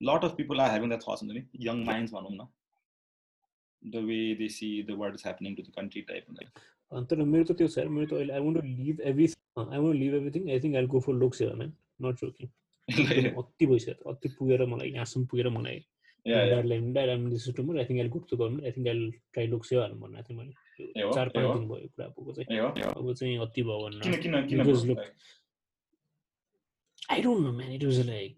lot 0.00 0.24
of 0.24 0.36
people 0.36 0.60
are 0.60 0.70
having 0.70 0.88
that 0.88 1.02
thoughts 1.02 1.22
हुन्छ 1.22 1.32
नि 1.32 1.66
young 1.66 1.84
minds 1.84 2.12
भनौँ 2.12 2.32
न 2.32 2.48
the 3.82 4.00
way 4.00 4.34
they 4.34 4.48
see 4.50 4.82
the 4.82 4.94
what 4.94 5.14
is 5.14 5.22
happening 5.22 5.54
to 5.56 5.62
the 5.62 5.72
country 5.72 6.02
type 6.04 6.26
like 6.38 6.64
तर 6.92 7.22
मेरो 7.24 7.44
त 7.44 7.54
त्यो 7.58 7.66
sir 7.68 7.88
मेरो 7.88 8.06
त 8.06 8.12
अहिले 8.14 8.32
I 8.32 8.40
want 8.40 8.58
to 8.58 8.66
leave 8.80 9.00
every 9.02 9.24
I 9.58 9.78
want 9.78 9.96
leave 9.96 10.14
everything 10.14 10.50
I 10.50 10.60
think 10.60 10.76
I 10.76 10.86
go 10.88 11.00
for 11.00 11.14
Lok 11.14 11.34
Sewa 11.34 11.54
man 11.54 11.72
not 12.02 12.20
joking 12.20 12.48
अति 12.88 13.66
भइसक्यो 13.66 14.10
अति 14.12 14.28
पुगेर 14.28 14.66
मलाई 14.66 14.90
यहाँसम्म 14.90 15.26
पुगेर 15.26 15.48
मलाई 15.48 15.84
चार 21.14 21.28
पाँच 21.28 21.56
दिन 21.56 21.68
भयो 21.68 21.88
कुरा 21.88 22.08
भएको 22.08 22.32
चाहिँ 22.32 22.60
अब 22.60 23.12
चाहिँ 23.14 23.36
अति 23.38 23.62
भयो 23.62 24.96
I 27.10 27.22
don't 27.22 27.40
know 27.40 27.52
man 27.52 27.72
it 27.72 27.84
was 27.84 28.06
like 28.06 28.36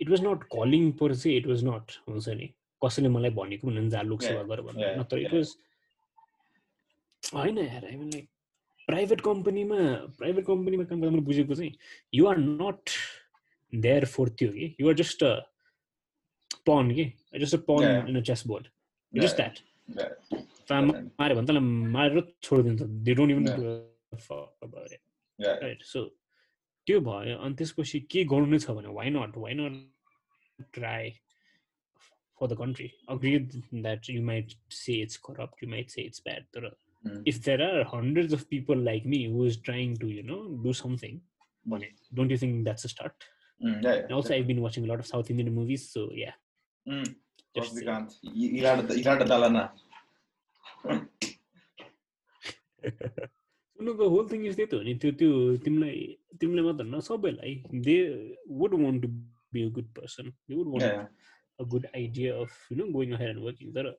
it 0.00 0.10
was 0.10 0.24
not 0.24 0.42
calling 0.52 0.90
per 0.92 1.14
चाहिँ 1.14 1.36
इट 1.36 1.46
वाज 1.46 1.64
नट 1.64 1.92
हुन्छ 2.08 2.28
नि 2.28 2.48
कसैले 2.82 3.08
मलाई 3.08 3.30
भनेको 3.30 3.68
भने 3.68 3.88
जा 3.90 4.02
लोकसेवा 4.02 4.42
गर 4.42 4.60
भनेर 4.60 4.98
नत्र 5.00 5.18
इट 5.18 5.34
वाज 5.34 5.56
होइन 7.34 7.58
यार 7.58 7.84
आई 7.84 7.96
मिन 7.96 8.10
लाइक 8.12 8.28
प्राइभेट 8.88 9.20
कम्पनीमा 9.20 9.76
प्राइभेट 10.18 10.46
कम्पनीमा 10.46 10.84
काम 10.84 11.00
गर्दा 11.00 11.10
मैले 11.10 11.24
बुझेको 11.24 11.54
चाहिँ 11.54 11.72
you 12.14 12.26
are 12.26 12.38
not 12.38 12.90
there 13.74 14.04
for 14.14 14.28
त्यो 14.38 14.48
कि 14.52 14.74
युआर 14.80 14.94
जस्ट 15.02 15.24
अ 15.24 15.34
पन 16.66 16.90
कि 16.94 17.04
just 17.40 17.54
a 17.54 17.58
pawn 17.70 18.08
in 18.08 18.16
a 18.18 18.22
chess 18.30 18.46
board 18.46 18.68
just 19.22 19.36
that 19.36 19.58
माऱ्यो 20.72 21.36
भने 21.36 21.46
तँलाई 21.46 21.62
मारेर 21.98 22.32
छोडिदिन्छ 22.42 22.82
they 23.08 23.14
don't 23.14 23.32
even 23.32 23.44
right 25.40 25.82
so 25.92 26.04
त्यो 26.86 27.00
भयो 27.10 27.36
अनि 27.38 27.54
त्यसपछि 27.58 28.00
के 28.10 28.24
गर्नु 28.32 28.46
नै 28.54 28.58
छ 28.64 28.76
भने 28.80 28.96
why 28.98 29.10
not 29.18 29.36
why 29.44 29.54
not 29.60 30.72
try 30.74 31.14
for 32.38 32.48
the 32.48 32.56
country. 32.56 32.92
Agreed 33.08 33.62
that 33.72 34.08
you 34.08 34.22
might 34.22 34.54
say 34.68 34.94
it's 34.94 35.16
corrupt, 35.16 35.62
you 35.62 35.68
might 35.68 35.90
say 35.90 36.02
it's 36.02 36.20
bad. 36.20 36.44
But 36.52 36.64
mm. 37.04 37.22
if 37.24 37.42
there 37.42 37.60
are 37.60 37.84
hundreds 37.84 38.32
of 38.32 38.48
people 38.48 38.76
like 38.76 39.06
me 39.06 39.26
who 39.26 39.44
is 39.44 39.56
trying 39.56 39.96
to, 39.98 40.08
you 40.08 40.22
know, 40.22 40.48
do 40.62 40.72
something, 40.72 41.20
mm. 41.66 41.84
don't 42.14 42.30
you 42.30 42.38
think 42.38 42.64
that's 42.64 42.84
a 42.84 42.88
start? 42.88 43.14
Yeah, 43.58 44.02
also, 44.12 44.34
yeah. 44.34 44.40
I've 44.40 44.46
been 44.46 44.60
watching 44.60 44.84
a 44.84 44.86
lot 44.86 44.98
of 45.00 45.06
South 45.06 45.30
Indian 45.30 45.54
movies, 45.54 45.90
so 45.90 46.10
yeah. 46.12 46.32
Mm, 46.88 47.14
Just 47.54 47.76
Ilada 47.76 49.70
No, 53.80 53.92
the 54.00 54.08
whole 54.08 54.28
thing 54.28 54.44
is 54.44 54.56
they 54.56 54.66
timle 54.66 56.08
timle 56.38 57.02
so 57.02 57.16
they 57.16 58.36
would 58.46 58.74
want 58.74 59.02
to 59.02 59.08
be 59.52 59.64
a 59.64 59.70
good 59.70 59.92
person. 59.94 60.32
They 60.48 60.54
would 60.54 60.68
want 60.68 60.84
yeah. 60.84 61.06
a 61.58 61.64
good 61.64 61.88
idea 61.94 62.34
of 62.36 62.50
you 62.70 62.76
know 62.76 62.92
going 62.92 63.12
ahead 63.12 63.30
and 63.30 63.42
working. 63.42 63.72
There 63.72 63.86
uh, 63.86 63.92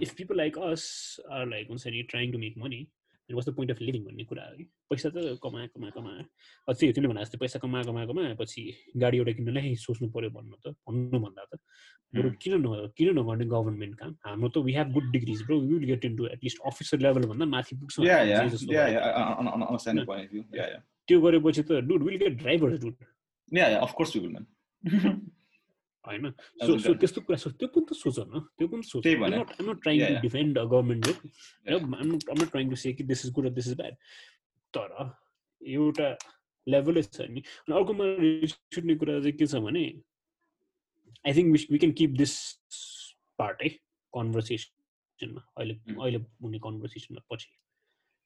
if 0.00 0.16
people 0.16 0.36
like 0.36 0.56
us 0.56 1.20
are 1.30 1.46
like 1.46 1.68
once 1.68 1.84
trying 2.08 2.32
to 2.32 2.38
make 2.38 2.56
money, 2.56 2.88
then 3.28 3.36
what's 3.36 3.46
the 3.46 3.52
point 3.52 3.70
of 3.70 3.80
living 3.80 4.04
when 4.04 4.18
you 4.18 4.26
could 4.26 4.38
have? 4.38 4.56
पैसा 4.92 5.08
त 5.08 5.38
कमाए 5.42 5.66
कमाए 5.68 5.90
कमाए 5.96 6.22
त्यही 6.68 6.92
तिमीले 6.92 7.12
भने 7.12 7.24
जस्तै 7.24 7.38
पैसा 7.38 7.58
कमाए 7.60 7.84
कमाए 7.84 8.06
कमाए 8.06 8.34
पछि 8.36 8.62
गाडी 8.98 9.18
एउटा 9.18 9.32
किन्नलाई 9.38 9.74
सोच्नु 9.80 10.08
पऱ्यो 10.14 10.30
भन्नु 10.36 10.56
त 10.58 10.74
भन्नुभन्दा 10.84 11.44
त 11.46 11.60
बरु 12.12 12.30
किन 12.38 12.54
न 12.56 12.92
किन 12.96 13.08
नगर्ने 13.18 13.44
गभर्मेन्ट 13.48 13.94
काम 13.98 14.14
हाम्रो 14.22 14.48
त 14.50 14.64
we 14.64 14.72
have 14.74 14.92
good 14.92 15.10
degrees 15.12 15.42
bro 15.44 15.60
will 15.62 15.84
get 15.86 16.04
into 16.16 16.26
at least 16.28 16.58
officer 16.66 16.98
लेभलभन्दा 17.00 17.46
माथि 17.48 17.76
पुग्छ 17.76 17.94
त्यो 21.08 21.20
गरेपछि 21.20 21.62
त 21.62 21.80
dude 21.84 22.02
will 22.02 22.18
get 22.18 22.38
driver 22.38 22.76
dude 22.78 22.94
होइन 26.04 26.30
सो 26.60 26.78
सो 26.78 26.94
त्यस्तो 26.94 27.20
कुरा 27.20 27.36
सोच 27.38 27.54
त्यो 27.58 27.68
पनि 27.68 27.86
त 27.86 27.96
सोच 27.96 28.18
न 28.20 28.40
त्यो 28.58 28.68
पनि 28.68 28.82
सोच 28.82 29.06
I'm 29.06 29.70
not 29.70 29.82
trying 29.82 30.00
to 30.02 30.20
defend 30.22 30.58
a 30.58 30.64
government 30.66 31.06
I'm 31.70 32.12
not 32.12 32.50
trying 32.50 32.70
to 32.70 32.76
say 32.76 32.92
कि 32.92 33.04
this 33.04 33.24
is 33.26 33.32
good 33.32 33.48
this 33.54 33.68
is 33.68 33.76
bad 33.76 33.94
तर 34.74 35.10
एउटा 35.60 36.08
लेभलै 36.66 37.02
छ 37.04 37.28
नि 37.28 37.40
अनि 37.40 37.74
अर्कोमा 37.74 38.06
छुट्ने 38.48 38.94
कुरा 38.96 39.18
चाहिँ 39.20 39.36
के 39.36 39.46
छ 39.46 39.62
भने 39.62 39.84
I 41.24 41.32
think 41.34 41.70
we 41.70 41.78
can 41.78 41.92
keep 41.94 42.16
this 42.16 42.36
part 43.38 43.62
है 43.62 43.68
कन्भर्सेसनमा 44.12 45.42
अहिले 45.56 45.74
अहिले 45.96 46.18
हुने 46.18 46.58
कन्भर्सेसनमा 46.60 47.24
पछि 47.30 47.50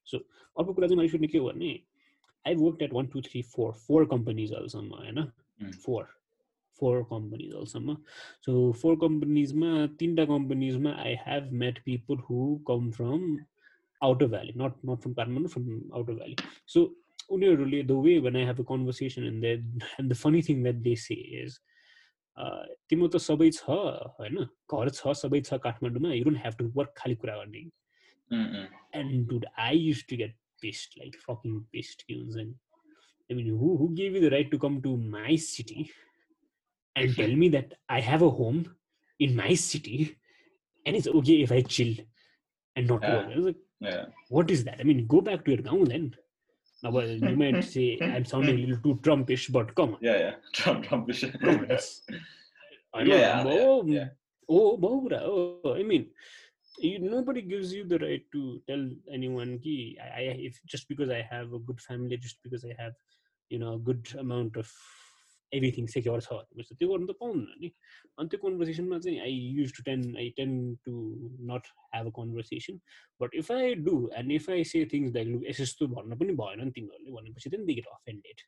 सो 0.06 0.18
अर्को 0.18 0.72
कुरा 0.72 0.88
चाहिँ 0.88 0.98
मैले 0.98 1.08
सुन्ने 1.08 1.28
के 1.28 1.38
हो 1.38 1.48
भने 1.48 1.72
I 2.44 2.54
work 2.56 2.82
at 2.82 2.92
one 2.92 3.06
two 3.08 3.20
three 3.22 3.42
four 3.48 3.72
four 3.80 4.04
companies 4.08 4.52
अहिलेसम्म 4.52 4.94
होइन 4.96 5.72
फोर 5.78 6.06
फोर 6.80 7.02
कम्पनीज 7.10 7.52
अहिलेसम्म 7.52 7.96
सो 8.46 8.54
फोर 8.82 8.96
कम्पनीजमा 8.98 9.86
तिनवटा 9.98 10.24
कम्पनीजमा 10.26 10.92
I 11.00 11.14
have 11.20 11.52
met 11.62 11.82
people 11.84 12.18
who 12.24 12.40
come 12.68 12.90
from 12.90 13.36
Outer 14.01 14.27
valley 14.33 14.53
not 14.61 14.77
not 14.89 15.01
from 15.01 15.13
Kathmandu 15.19 15.49
from 15.55 15.67
outer 15.99 16.13
valley 16.13 16.35
so 16.73 16.85
उनीहरूले 17.37 17.81
the 17.83 17.99
way 18.05 18.19
भन 18.27 18.35
I 18.35 18.45
have 18.51 18.59
a 18.59 18.65
conversation 18.71 19.27
and 19.27 19.41
that 19.41 19.83
and 19.99 20.11
the 20.13 20.17
funny 20.23 20.41
thing 20.49 20.63
that 20.63 20.81
they 20.89 20.95
say 21.05 21.15
is 21.43 21.59
तिम्रो 22.89 23.07
त 23.07 23.23
सबै 23.27 23.49
छ 23.59 23.77
होइन 24.19 24.43
घर 24.43 24.93
छ 24.99 25.15
सबै 25.23 25.41
छ 25.49 25.61
काठमाडौँमा 25.67 26.13
you 26.13 26.23
don't 26.29 26.45
have 26.45 26.59
to 26.59 26.69
work 26.79 26.93
खालि 26.97 27.15
कुरा 27.23 27.37
गर्ने 27.41 27.65
and 29.01 29.27
dude 29.29 29.45
I 29.69 29.87
use 29.87 30.05
to 30.09 30.21
get 30.23 30.37
pissed 30.61 30.97
like 30.99 31.19
fucking 31.25 31.59
pissed 31.75 32.07
के 32.07 32.21
हुन्छ 32.21 32.35
नि 32.35 32.53
I 33.29 33.41
mean 33.41 33.51
who 33.63 33.75
who 33.83 33.87
gave 34.01 34.15
you 34.15 34.21
the 34.21 34.33
right 34.37 34.51
to 34.51 34.57
come 34.67 34.81
to 34.87 34.95
my 35.17 35.37
city 35.49 35.89
and 36.95 37.15
tell 37.15 37.35
me 37.35 37.49
that 37.49 37.73
I 37.89 37.99
have 38.01 38.21
a 38.21 38.29
home 38.29 38.75
in 39.19 39.35
my 39.35 39.53
city 39.53 40.17
and 40.85 40.95
it's 40.95 41.07
okay 41.07 41.41
if 41.41 41.51
I 41.51 41.61
chill 41.61 41.95
and 42.75 42.87
not 42.87 43.01
yeah. 43.01 43.15
work. 43.15 43.25
I 43.31 43.35
was 43.35 43.45
like, 43.45 43.61
yeah. 43.80 44.06
what 44.28 44.50
is 44.50 44.64
that? 44.64 44.80
I 44.80 44.84
mean, 44.84 45.06
go 45.06 45.20
back 45.20 45.44
to 45.44 45.52
your 45.52 45.62
town 45.62 45.84
then. 45.84 46.14
Now, 46.82 46.90
well, 46.90 47.08
you 47.08 47.36
might 47.36 47.64
say 47.74 47.98
I'm 48.00 48.24
sounding 48.24 48.56
a 48.56 48.66
little 48.66 48.82
too 48.82 49.00
Trumpish, 49.02 49.50
but 49.50 49.74
come 49.74 49.94
on. 49.94 49.98
Yeah, 50.00 50.18
yeah, 50.18 50.34
Trump, 50.52 50.84
Trumpish. 50.84 51.22
come 51.40 51.60
on, 51.60 51.78
I 52.94 53.04
know. 53.04 53.16
Yeah, 53.16 53.44
oh, 53.46 53.84
yeah, 53.86 53.94
yeah. 53.94 54.08
oh, 54.48 54.78
oh, 54.82 55.60
oh, 55.64 55.74
I 55.74 55.82
mean, 55.82 56.06
you, 56.78 56.98
nobody 56.98 57.42
gives 57.42 57.72
you 57.72 57.84
the 57.84 57.98
right 57.98 58.22
to 58.32 58.60
tell 58.68 58.88
anyone 59.12 59.58
ki, 59.58 59.98
I, 60.02 60.20
I, 60.20 60.22
if 60.38 60.60
just 60.66 60.88
because 60.88 61.10
I 61.10 61.26
have 61.30 61.52
a 61.52 61.58
good 61.58 61.80
family, 61.80 62.16
just 62.16 62.42
because 62.42 62.64
I 62.64 62.74
have, 62.82 62.94
you 63.48 63.58
know, 63.58 63.74
a 63.74 63.78
good 63.78 64.06
amount 64.18 64.56
of 64.56 64.70
everything 65.52 65.86
secure 65.86 66.20
छ 66.20 66.32
भनेपछि 66.32 66.74
त्यो 66.74 66.88
गर्नु 66.88 67.06
त 67.06 67.16
पाउँदैन 67.20 67.60
नि 67.60 67.70
अनि 68.18 68.28
त्यो 68.28 68.38
कन्भर्सेसनमा 68.40 68.98
चाहिँ 68.98 69.18
I 69.20 69.38
use 69.58 69.72
to 69.76 69.82
tend 69.84 70.02
I 70.16 70.28
tend 70.36 70.52
to 70.84 70.92
not 71.50 71.70
have 71.94 72.06
a 72.06 72.12
conversation 72.18 72.78
but 73.20 73.34
if 73.42 73.50
I 73.52 73.74
do 73.88 73.96
and 74.18 74.32
if 74.32 74.50
I 74.50 74.64
say 74.72 74.84
things 74.92 75.14
like 75.16 75.28
लु 75.28 75.40
यस 75.44 75.60
यस्तो 75.60 75.86
भन्नु 75.88 76.16
पनि 76.22 76.36
भएन 76.42 76.64
नि 76.64 76.70
तिमीहरूले 76.78 77.16
भनेपछि 77.18 77.50
चाहिँ 77.50 77.66
they 77.66 77.74
get 77.74 77.90
offended 77.94 78.46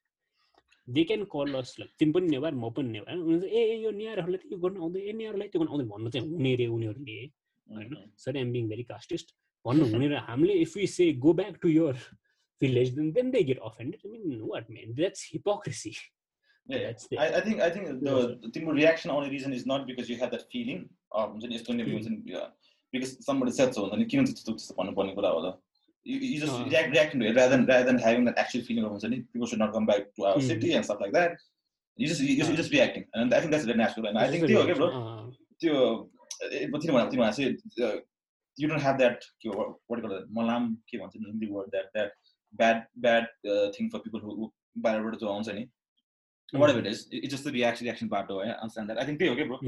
they 0.88 1.05
can 1.05 1.25
call 1.33 1.55
us 1.55 1.75
like 1.81 1.90
तिमी 1.99 2.12
पनि 2.12 2.28
नेवार 2.28 2.55
म 2.55 2.71
पनि 2.76 2.88
नेवार 2.90 3.45
ए 3.47 3.67
यो 3.83 3.90
नेवारहरूलाई 3.97 4.45
त 4.45 4.52
यो 4.52 4.59
गर्नु 4.59 4.85
आउँदैन 4.85 5.09
ए 5.09 5.19
नेवारलाई 5.19 5.49
त्यो 5.49 5.61
गर्नु 5.61 5.75
आउँदैन 5.75 5.90
भन्नु 5.90 6.11
चाहिँ 6.11 6.31
हुने 6.31 6.55
रे 6.62 6.67
उनीहरूले 6.76 7.19
होइन 7.67 8.00
sorry 8.25 8.40
am 8.40 8.52
being 8.52 8.69
very 8.69 8.88
casteist 8.95 9.37
भन्नु 9.64 9.93
हुने 9.93 10.09
र 10.09 10.25
हामीले 10.31 10.62
if 10.64 10.76
you 10.76 10.87
say 10.95 11.12
go 11.26 11.33
back 11.43 11.62
to 11.62 11.69
your 11.75 12.09
village, 12.62 12.95
then, 12.95 13.12
then 13.12 13.31
they 13.31 13.45
get 13.45 13.59
offended. 13.64 14.00
I 14.05 14.09
mean, 14.09 14.40
what 14.43 14.69
man? 14.69 14.95
That's 14.97 15.28
hypocrisy. 16.70 17.08
Yeah, 17.12 17.22
I, 17.22 17.27
I 17.38 17.41
think 17.41 17.62
I 17.62 17.70
think 17.70 17.88
the, 18.03 18.39
the 18.53 18.65
reaction 18.65 19.12
only 19.12 19.29
reason 19.29 19.53
is 19.53 19.65
not 19.65 19.88
because 19.88 20.10
you 20.10 20.17
have 20.17 20.32
that 20.32 20.46
feeling 20.51 20.89
or 21.12 21.27
mm. 21.27 22.51
because 22.91 23.25
somebody 23.25 23.51
said 23.51 23.74
so 23.74 23.89
and 23.89 24.01
you 26.05 26.17
you 26.20 26.39
just 26.39 26.53
uh, 26.53 26.65
react, 26.65 26.91
reacting 26.91 27.20
to 27.22 27.27
it 27.27 27.36
rather 27.36 27.55
than 27.55 27.65
rather 27.65 27.86
than 27.86 27.98
having 27.98 28.25
that 28.25 28.38
actual 28.38 28.62
feeling 28.62 28.84
of 28.84 29.01
people 29.32 29.48
should 29.48 29.60
not 29.60 29.74
come 29.74 29.86
back 29.86 30.13
to 30.15 30.25
our 30.25 30.38
mm. 30.38 30.48
city 30.48 30.74
and 30.74 30.84
stuff 30.84 31.00
like 31.00 31.13
that. 31.13 31.38
You 31.96 32.08
just 32.08 32.22
you 32.22 32.38
just, 32.38 32.51
uh, 32.51 32.55
just 32.55 32.72
reacting, 32.72 33.05
and 33.13 33.34
I 33.34 33.39
think 33.39 33.51
that's 33.51 33.65
very 33.65 33.77
natural. 33.77 34.08
And 34.08 34.17
I 34.17 34.27
think 34.29 34.46
त्यो 34.48 34.63
okay, 34.63 34.74
bro. 34.74 34.89
त्यो 35.62 35.75
तिमी 36.82 36.93
भन 36.93 37.10
तिमी 37.12 37.24
चाहिँ 37.38 38.01
you 38.58 38.67
don't 38.67 38.82
have 38.82 38.98
that 39.00 39.24
what 39.43 39.98
do 39.98 40.01
you 40.01 40.08
call 40.08 40.17
it 40.17 40.25
malam 40.32 40.77
के 40.89 40.98
भन्छ 40.98 41.13
नि 41.17 41.29
Hindi 41.29 41.50
word 41.50 41.70
that 41.75 41.88
that 41.96 42.12
bad 42.62 42.86
bad 43.05 43.27
uh, 43.51 43.72
thing 43.77 43.89
for 43.89 44.00
people 44.00 44.20
who 44.20 44.51
बाहिरबाट 44.84 45.15
जो 45.22 45.27
आउँछ 45.29 45.50
नि 45.55 45.63
whatever 46.52 46.81
it 46.81 46.87
is. 46.87 47.07
It's 47.11 47.31
just 47.31 47.45
the 47.45 47.52
reaction 47.52 47.87
reaction 47.87 48.09
part 48.09 48.28
हो 48.28 48.43
understand 48.61 48.90
that. 48.90 48.99
I 48.99 49.05
think 49.05 49.19
त्यही 49.19 49.28
हो 49.28 49.37
क्या 49.37 49.47
ब्रो 49.47 49.59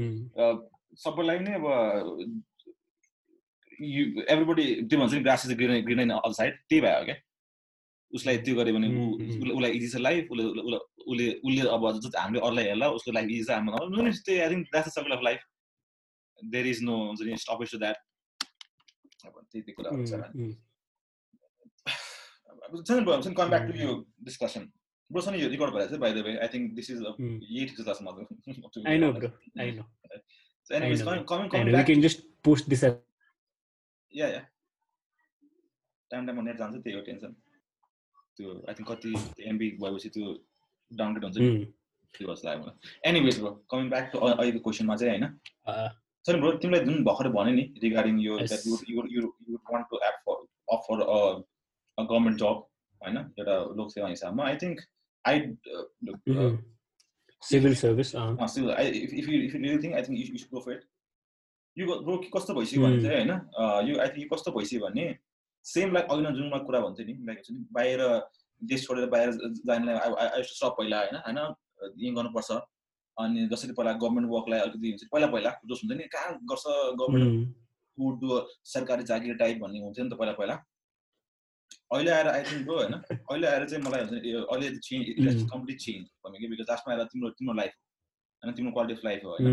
सबैलाई 0.99 1.39
नै 1.39 1.53
अब 1.55 1.65
यु 3.79 4.05
एभ्रिबडी 4.29 4.65
त्यो 4.89 4.99
भन्छ 4.99 5.13
नि 5.13 5.19
grass 5.21 5.45
is 5.45 5.51
green 5.57 5.85
green 5.85 6.09
all 6.11 6.33
side 6.39 6.53
त्यही 6.69 6.81
भयो 6.81 7.05
क्या 7.05 7.15
उसलाई 8.13 8.37
त्यो 8.47 8.55
गऱ्यो 8.55 8.73
भने 8.75 8.87
उसलाई 9.53 9.71
इजी 9.71 9.87
छ 9.89 9.95
लाइफ 10.07 10.27
उसले 10.31 10.43
उसले 11.11 11.25
उसले 11.47 11.61
अब 11.75 11.85
हामीले 12.17 12.39
अरूलाई 12.47 12.65
हेर्ला 12.65 12.87
उसको 12.97 13.11
लाइफ 13.11 13.29
इजी 13.29 13.43
छ 13.43 13.49
हाम्रो 13.51 14.01
त्यही 14.25 14.39
I 14.39 14.49
think 14.49 14.67
that's 14.73 14.93
circle 14.95 15.11
of 15.17 15.23
life 15.29 15.39
there 16.55 16.65
is 16.73 16.79
no 16.89 16.95
हुन्छ 17.05 17.21
नि 17.21 17.27
स्टपेज 17.45 17.67
टु 17.71 17.77
द्याट 17.85 17.97
त्यही 19.23 19.71
कुरा 19.71 19.89
हुन्छ 19.95 20.11
कम 23.37 23.49
ब्याक 23.49 23.63
टु 23.71 23.77
यो 23.79 23.91
discussion 24.29 24.63
You 25.13 25.49
record 25.49 25.73
by 25.73 25.97
by 25.97 26.11
the 26.11 26.23
way. 26.23 26.37
I 26.41 26.47
think 26.47 26.75
this 26.75 26.89
is 26.89 27.01
a 27.01 27.11
mm. 27.19 27.41
eight 27.57 27.75
to 27.75 27.83
last 27.83 28.01
month. 28.01 28.19
I 28.85 28.97
know, 28.97 29.13
bro. 29.13 29.31
I 29.59 29.71
know. 29.71 29.85
So, 30.63 30.75
anyways, 30.75 31.01
coming, 31.01 31.25
coming, 31.25 31.49
coming 31.49 31.71
back. 31.71 31.87
We 31.87 31.93
can 31.93 32.01
just 32.01 32.21
this 32.67 32.83
up. 32.83 33.01
Yeah, 34.13 34.29
yeah. 34.29 34.45
Time 36.11 36.25
टाइममा 36.27 36.43
net 36.43 36.57
जान्छ 36.57 36.75
त्यही 36.75 36.95
हो 36.95 37.01
tension 37.03 37.35
त्यो 38.37 38.53
I 38.69 38.73
think 38.77 38.89
कति 38.91 39.11
MB 39.51 39.69
भएपछि 39.83 40.09
त्यो 40.15 40.31
download 40.91 41.23
हुन्छ 41.23 41.37
नि 41.37 41.65
त्यो 42.13 42.27
जस्तो 42.31 42.47
लाग्यो 42.47 42.63
मलाई 42.63 43.11
anyways 43.11 43.39
bro 43.39 43.51
coming 43.73 43.89
back 43.93 44.09
to 44.13 44.19
अहिलेको 44.27 44.63
क्वेसनमा 44.65 44.97
चाहिँ 45.01 45.13
होइन 45.13 45.27
सर 46.25 46.39
ब्रो 46.41 46.51
तिमीलाई 46.63 46.85
जुन 46.89 47.03
भर्खर 47.09 47.29
भने 47.37 47.53
नि 47.59 47.63
रिगार्डिङ 47.83 48.19
यो 48.25 48.39
you 48.39 49.05
you 49.15 49.23
you 49.51 49.61
want 49.71 49.87
to 49.93 50.01
opt 50.09 50.19
for 50.25 50.43
offer 50.77 51.05
a 51.07 51.19
government 51.97 52.43
जब 52.43 52.65
होइन 53.01 53.21
एउटा 53.21 53.55
लोकसेवा 53.79 54.09
हिसाबमा 54.15 54.49
I 54.49 54.61
think 54.65 54.83
I 55.25 55.35
uh, 55.35 55.83
look, 56.01 56.19
mm-hmm. 56.27 56.55
civil 57.41 57.75
service. 57.75 58.15
Uh, 58.15 58.47
civil. 58.47 58.71
I, 58.71 58.81
if, 58.81 59.13
if 59.13 59.27
you 59.27 59.43
if 59.43 59.53
you 59.53 59.59
really 59.61 59.81
think, 59.81 59.95
I 59.95 60.01
think 60.01 60.17
you, 60.17 60.25
you 60.25 60.37
should 60.37 60.51
go 60.51 60.61
for 60.61 60.73
it. 60.73 60.83
यो 61.77 61.85
bro 62.03 62.17
कस्तो 62.35 62.53
भइसक्यो 62.53 62.81
भने 62.83 63.01
चाहिँ 63.01 63.17
होइन? 63.17 63.31
यो 63.89 63.99
आई 64.01 64.09
थिङ्क 64.15 64.33
कस्तो 64.33 64.51
भइसक्यो 64.51 64.79
भने 64.85 65.03
सेम 65.65 65.93
लाइक 65.93 66.05
अघि 66.11 66.31
जुन 66.37 66.49
म 66.53 66.57
कुरा 66.65 66.79
भन्थेँ 66.85 67.05
नि 67.05 67.13
लाइक 67.27 67.37
हुन्छ 67.37 67.51
नि 67.51 67.65
बाहिर 67.77 67.99
देश 68.71 68.85
छोडेर 68.87 69.05
बाहिर 69.13 69.31
जानलाई 69.69 70.43
सब 70.43 70.75
पहिला 70.79 70.99
होइन? 70.99 71.15
होइन? 71.27 71.39
यहीँ 72.01 72.13
गर्नुपर्छ। 72.15 72.51
अनि 73.17 73.47
जसरी 73.53 73.73
पहिला 73.77 73.93
गभर्मेन्ट 74.01 74.29
वर्कलाई 74.31 74.59
अलिकति 74.59 74.89
हुन्छ 74.89 75.03
पहिला 75.13 75.27
पहिला 75.37 75.51
जोस 75.69 75.81
हुन्छ 75.83 75.97
नि 76.01 76.07
कहाँ 76.17 76.33
गर्छ 76.51 76.65
गभर्मेन्ट 76.99 77.55
फुड 77.95 78.19
सरकारी 78.73 79.03
जागिर 79.13 79.35
टाइप 79.43 79.57
भन्ने 79.63 79.79
हुन्थ्यो 79.85 80.03
नि 80.05 80.09
त 80.09 80.19
पहिला 80.19 80.33
पहिला। 80.41 80.55
अहिले 81.93 82.11
आएर 82.11 82.27
आई 82.27 82.43
थिङ्क 82.49 82.69
होइन? 82.69 82.93
अहिले 83.31 83.47
आएर 83.47 83.63
चाहिँ 83.69 83.83
मलाई 83.85 84.01
हुन्छ 84.01 84.13
अहिले 84.51 84.67
चेन्ज 84.87 85.47
कम्प्लिट 85.53 85.77
चेन्ज 85.85 86.03
भन्यो 86.25 86.39
कि 86.41 86.47
बिकज 86.51 86.69
लास्टमा 86.69 86.93
आएर 86.93 87.03
तिम्रो 87.13 87.29
तिम्रो 87.39 87.55
लाइफ 87.61 87.73
होइन? 88.43 88.53
तिम्रो 88.57 88.71
क्वालिटी 88.77 88.93
अफ 88.99 89.05
लाइफ 89.05 89.23
हो 89.25 89.31
होइन? 89.31 89.47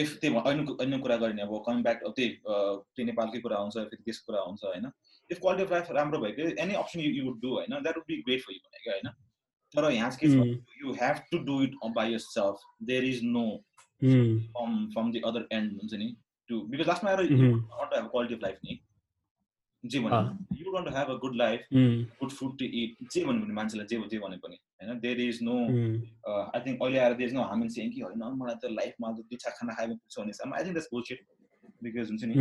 इफ 0.00 0.08
त्यही 0.20 0.42
अन्य 0.50 0.76
अन्य 0.82 0.98
कुरा 1.04 1.16
गर्ने 1.22 1.42
अब 1.42 1.54
कमिङ 1.66 1.82
ब्याक 1.82 2.02
त्यही 2.04 2.28
त्यही 2.44 3.04
नेपालकै 3.10 3.40
कुरा 3.46 3.56
आउँछ 3.62 3.74
फेरि 3.78 4.02
देशको 4.10 4.32
कुरा 4.32 4.42
आउँछ 4.42 4.64
होइन? 4.64 4.86
इफ 5.30 5.38
क्वालिटी 5.40 5.62
अफ 5.64 5.72
लाइफ 5.72 5.90
राम्रो 5.98 6.18
भएको 6.20 6.48
any 6.62 6.74
option 6.82 7.00
you 7.00 7.24
would 7.26 7.40
do 7.42 7.50
होइन? 7.56 7.72
That 7.82 7.96
would 7.96 8.06
be 8.12 8.22
great 8.28 8.40
for 8.44 8.52
you 8.52 8.60
भनेको 8.66 8.90
होइन? 8.90 9.08
तर 9.74 9.90
यहाँ 9.92 10.10
के 10.20 10.28
छ 10.28 10.36
you 10.82 10.92
have 11.00 11.16
to 11.32 11.38
do 11.48 11.62
it 11.62 11.74
by 11.96 12.12
yourself 12.26 12.62
there 12.90 13.04
is 13.04 13.20
no 13.24 13.46
from 14.02 14.70
from 14.92 15.10
the 15.12 15.20
other 15.26 15.48
end 15.52 15.80
हुन्छ 15.80 15.92
नि? 15.94 16.08
टु 16.50 16.60
बिकज 16.70 16.88
लास्टमा 16.88 17.10
आएर 17.10 18.08
क्वालिटी 18.14 18.34
अफ 18.34 18.42
लाइफ 18.42 18.58
नि? 18.64 18.80
जे 19.84 20.00
भने 20.00 20.60
you 20.60 20.72
want 20.72 20.88
to 20.88 20.94
have 20.94 21.10
a 21.10 21.14
good 21.18 21.36
life 21.36 21.60
good 22.20 22.30
food 22.30 22.58
to 22.58 22.64
eat 22.64 23.12
जे 23.12 23.24
भन्यो 23.24 23.44
भने 23.44 23.54
मान्छेलाई 23.54 23.86
जे 23.86 23.96
जे 24.10 24.18
भने 24.18 24.36
पनि 24.36 24.56
होइन? 24.56 25.00
There 25.00 25.20
is 25.20 25.38
no 25.42 25.56
I 26.30 26.60
think 26.66 26.82
अहिले 26.82 26.98
आएर 26.98 27.14
देयर 27.14 27.28
इज 27.28 27.34
नो 27.34 27.42
हामी 27.42 27.68
चाहिँ 27.68 27.90
कि 27.90 28.00
होइन 28.00 28.24
मलाई 28.42 28.54
त 28.54 28.72
लाइफमा 28.72 29.12
त 29.12 29.26
दुई 29.30 29.36
खाना 29.58 29.74
खायो 29.74 29.94
पुग्छ 29.94 30.18
भने 30.20 30.32
I 30.56 30.64
think 30.64 30.74
that's 30.74 30.88
bullshit 30.92 31.18
because 31.82 32.10
हुन्छ 32.10 32.24
नि 32.24 32.34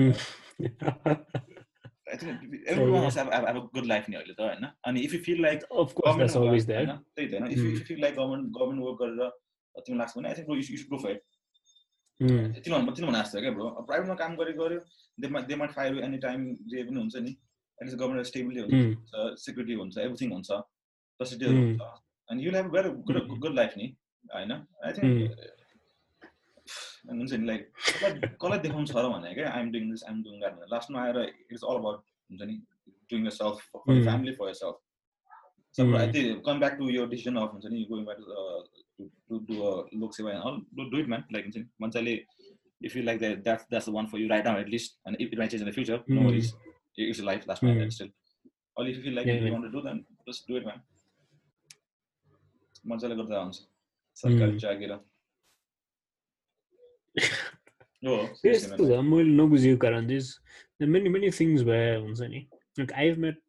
must 2.10 3.18
have, 3.18 3.30
have, 3.32 3.46
have 3.48 3.58
a 3.58 3.62
good 3.74 3.88
life 3.90 4.10
नि 4.10 4.16
अहिले 4.16 4.34
त 4.34 4.42
होइन? 4.42 4.66
अनि 4.86 5.00
if 5.00 5.14
you 5.14 5.20
feel 5.26 5.42
like 5.42 5.60
government 5.74 6.36
होइन? 6.38 6.96
त्यही 7.16 7.28
त 7.28 7.34
होइन? 7.34 7.52
If 7.52 7.60
you 7.60 7.86
feel 7.90 8.02
like 8.02 8.16
government 8.16 8.48
government 8.56 8.84
work 8.84 8.98
गरेर 9.02 9.30
तिमीलाई 9.76 9.98
लाग्छ 9.98 10.18
भने 10.18 10.30
I 10.30 10.36
think 10.36 10.50
you 10.50 10.78
should 10.78 10.90
go 10.90 10.98
for 11.04 11.12
it 11.12 11.22
तिनीहरू 12.20 12.92
तिनीहरू 12.96 13.12
भने 13.12 13.20
जस्तो 13.20 13.42
क्या 13.42 13.52
ब्रो 13.58 13.68
प्राइभेटमा 13.90 14.16
काम 14.22 14.32
गरे 14.40 14.54
गऱ्यो 14.60 14.80
they 15.50 15.56
might 15.62 15.72
fire 15.78 15.92
any 16.08 16.18
time 16.26 16.40
जे 16.72 16.84
पनि 16.90 17.00
हुन्छ 17.00 17.16
नि 17.28 17.32
एटलिस्ट 17.32 17.98
गभर्मेन्ट 18.02 18.28
स्टेबली 18.32 18.60
हुन्छ 18.64 18.76
सेक्युरिटी 19.46 19.76
हुन्छ 19.82 19.96
एभ्रिथिङ 20.08 20.30
हुन्छ 20.34 20.50
फेसिलिटीहरू 21.20 21.56
हुन्छ 21.62 21.82
अनि 22.30 22.40
you 22.46 22.50
have 22.58 22.68
very 22.76 22.90
good 23.12 23.18
good 23.46 23.54
life 23.62 23.72
नि 23.78 23.88
होइन? 24.36 24.52
आई 24.52 24.92
थिङ्क 25.00 25.16
हुन्छ 27.10 27.32
नि 27.34 27.46
लाइक 27.48 27.62
कसलाई 28.42 28.60
देखाउनु 28.68 28.88
छ 28.92 28.96
र 28.98 29.16
भने 29.16 29.30
क्या 29.40 29.48
I'm 29.54 29.72
doing 29.78 29.86
this 29.92 30.04
I'm 30.04 30.20
doing 30.28 30.36
that 30.44 30.54
भनेर। 30.60 30.70
लास्टमा 30.76 30.98
आएर 31.06 31.18
इट 31.24 31.50
इज 31.54 31.64
अल 31.64 31.78
अबाउट 31.86 32.00
हुन्छ 32.30 32.42
नि 32.52 32.56
doing 33.14 33.22
yourself 33.40 33.56
for 33.74 34.04
family 34.04 34.36
for 34.44 34.54
yourself. 34.62 34.78
I 35.78 35.82
come 36.46 36.60
back 36.62 36.78
to 36.78 36.86
your 36.92 37.08
decision 37.10 37.36
of 37.38 37.52
you 37.72 37.88
going 37.90 38.06
back 38.06 38.22
to, 38.99 39.05
uh, 39.05 39.09
to, 39.29 39.41
to 39.41 39.53
do 39.53 39.63
a 39.67 39.85
look 39.93 40.17
seva 40.17 40.35
and 40.35 40.43
all, 40.43 40.61
do, 40.77 40.91
do 40.91 40.99
it 40.99 41.09
man. 41.09 41.25
Like 41.33 41.47
once 41.81 41.97
I 41.97 42.21
if 42.81 42.95
you 42.95 43.03
like 43.03 43.21
that, 43.21 43.45
that's 43.45 43.65
that's 43.71 43.87
the 43.87 43.93
one 43.93 44.09
for 44.09 44.19
you 44.19 44.29
right 44.29 44.45
now 44.45 44.59
at 44.59 44.69
least. 44.69 44.99
And 45.07 45.17
if 45.19 45.33
it 45.33 45.39
might 45.39 45.51
change 45.51 45.63
in 45.63 45.67
the 45.67 45.73
future, 45.73 45.99
mm. 45.99 46.09
no 46.09 46.27
worries. 46.27 46.55
It's 46.97 47.19
your 47.19 47.27
life. 47.27 47.45
That's 47.47 47.63
my 47.63 47.71
mm. 47.71 47.93
still. 47.93 48.09
Or 48.77 48.87
if 48.87 48.97
you 48.97 49.03
feel 49.03 49.15
like 49.15 49.27
yeah, 49.27 49.35
you 49.35 49.53
want 49.53 49.65
to 49.65 49.71
do, 49.71 49.83
then 49.83 50.05
just 50.27 50.47
do 50.47 50.57
it, 50.57 50.67
man. 50.67 50.83
मजाले 52.87 53.15
गर्दा 53.17 53.39
हुन्छ 53.41 53.57
सरकारी 54.21 54.59
जागिर 54.63 54.93
त्यस्तो 58.43 59.01
मैले 59.11 59.33
नबुझेको 59.41 59.79
कारण 59.85 60.09
चाहिँ 60.09 60.89
मेनी 60.95 61.09
मेनी 61.15 61.31
थिङ्स 61.39 61.63
भए 61.69 61.87
हुन्छ 61.97 62.21
नि 62.33 62.41
like 62.79 62.93
I 62.93 63.09
have 63.09 63.19
met 63.25 63.41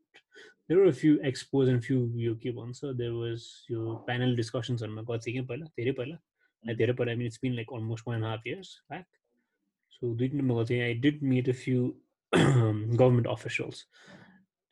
there 0.69 0.79
were 0.79 0.91
few 1.01 1.17
expose 1.27 1.69
and 1.69 1.81
few 1.83 1.99
यो 2.19 2.35
के 2.43 2.51
भन्छ 2.59 2.93
देयर 3.01 3.11
वाज 3.11 3.47
यो 3.71 3.95
प्यानल 4.07 4.35
डिस्कसन्सहरूमा 4.35 5.01
गएको 5.01 5.17
थिएँ 5.27 5.35
कि 5.35 5.45
पहिला 5.47 5.65
धेरै 5.79 5.91
पहिला 6.01 6.73
धेरै 6.73 6.93
पहिला 6.93 7.15
mean 7.15 7.27
it's 7.27 7.39
been 7.41 7.55
like 7.55 7.73
almost 7.73 8.07
one 8.07 8.17
and 8.17 8.27
half 8.27 8.47
years 8.47 8.75
back 8.89 9.05
so 9.91 10.13
दुई 10.15 10.29
तिनमा 10.29 10.53
गएको 10.53 10.65
थिएँ 10.69 10.81
I 10.83 10.93
did 11.07 11.23
meet 11.33 11.49
a 11.49 11.57
few 11.63 11.87
government 12.33 13.27
officials 13.27 13.85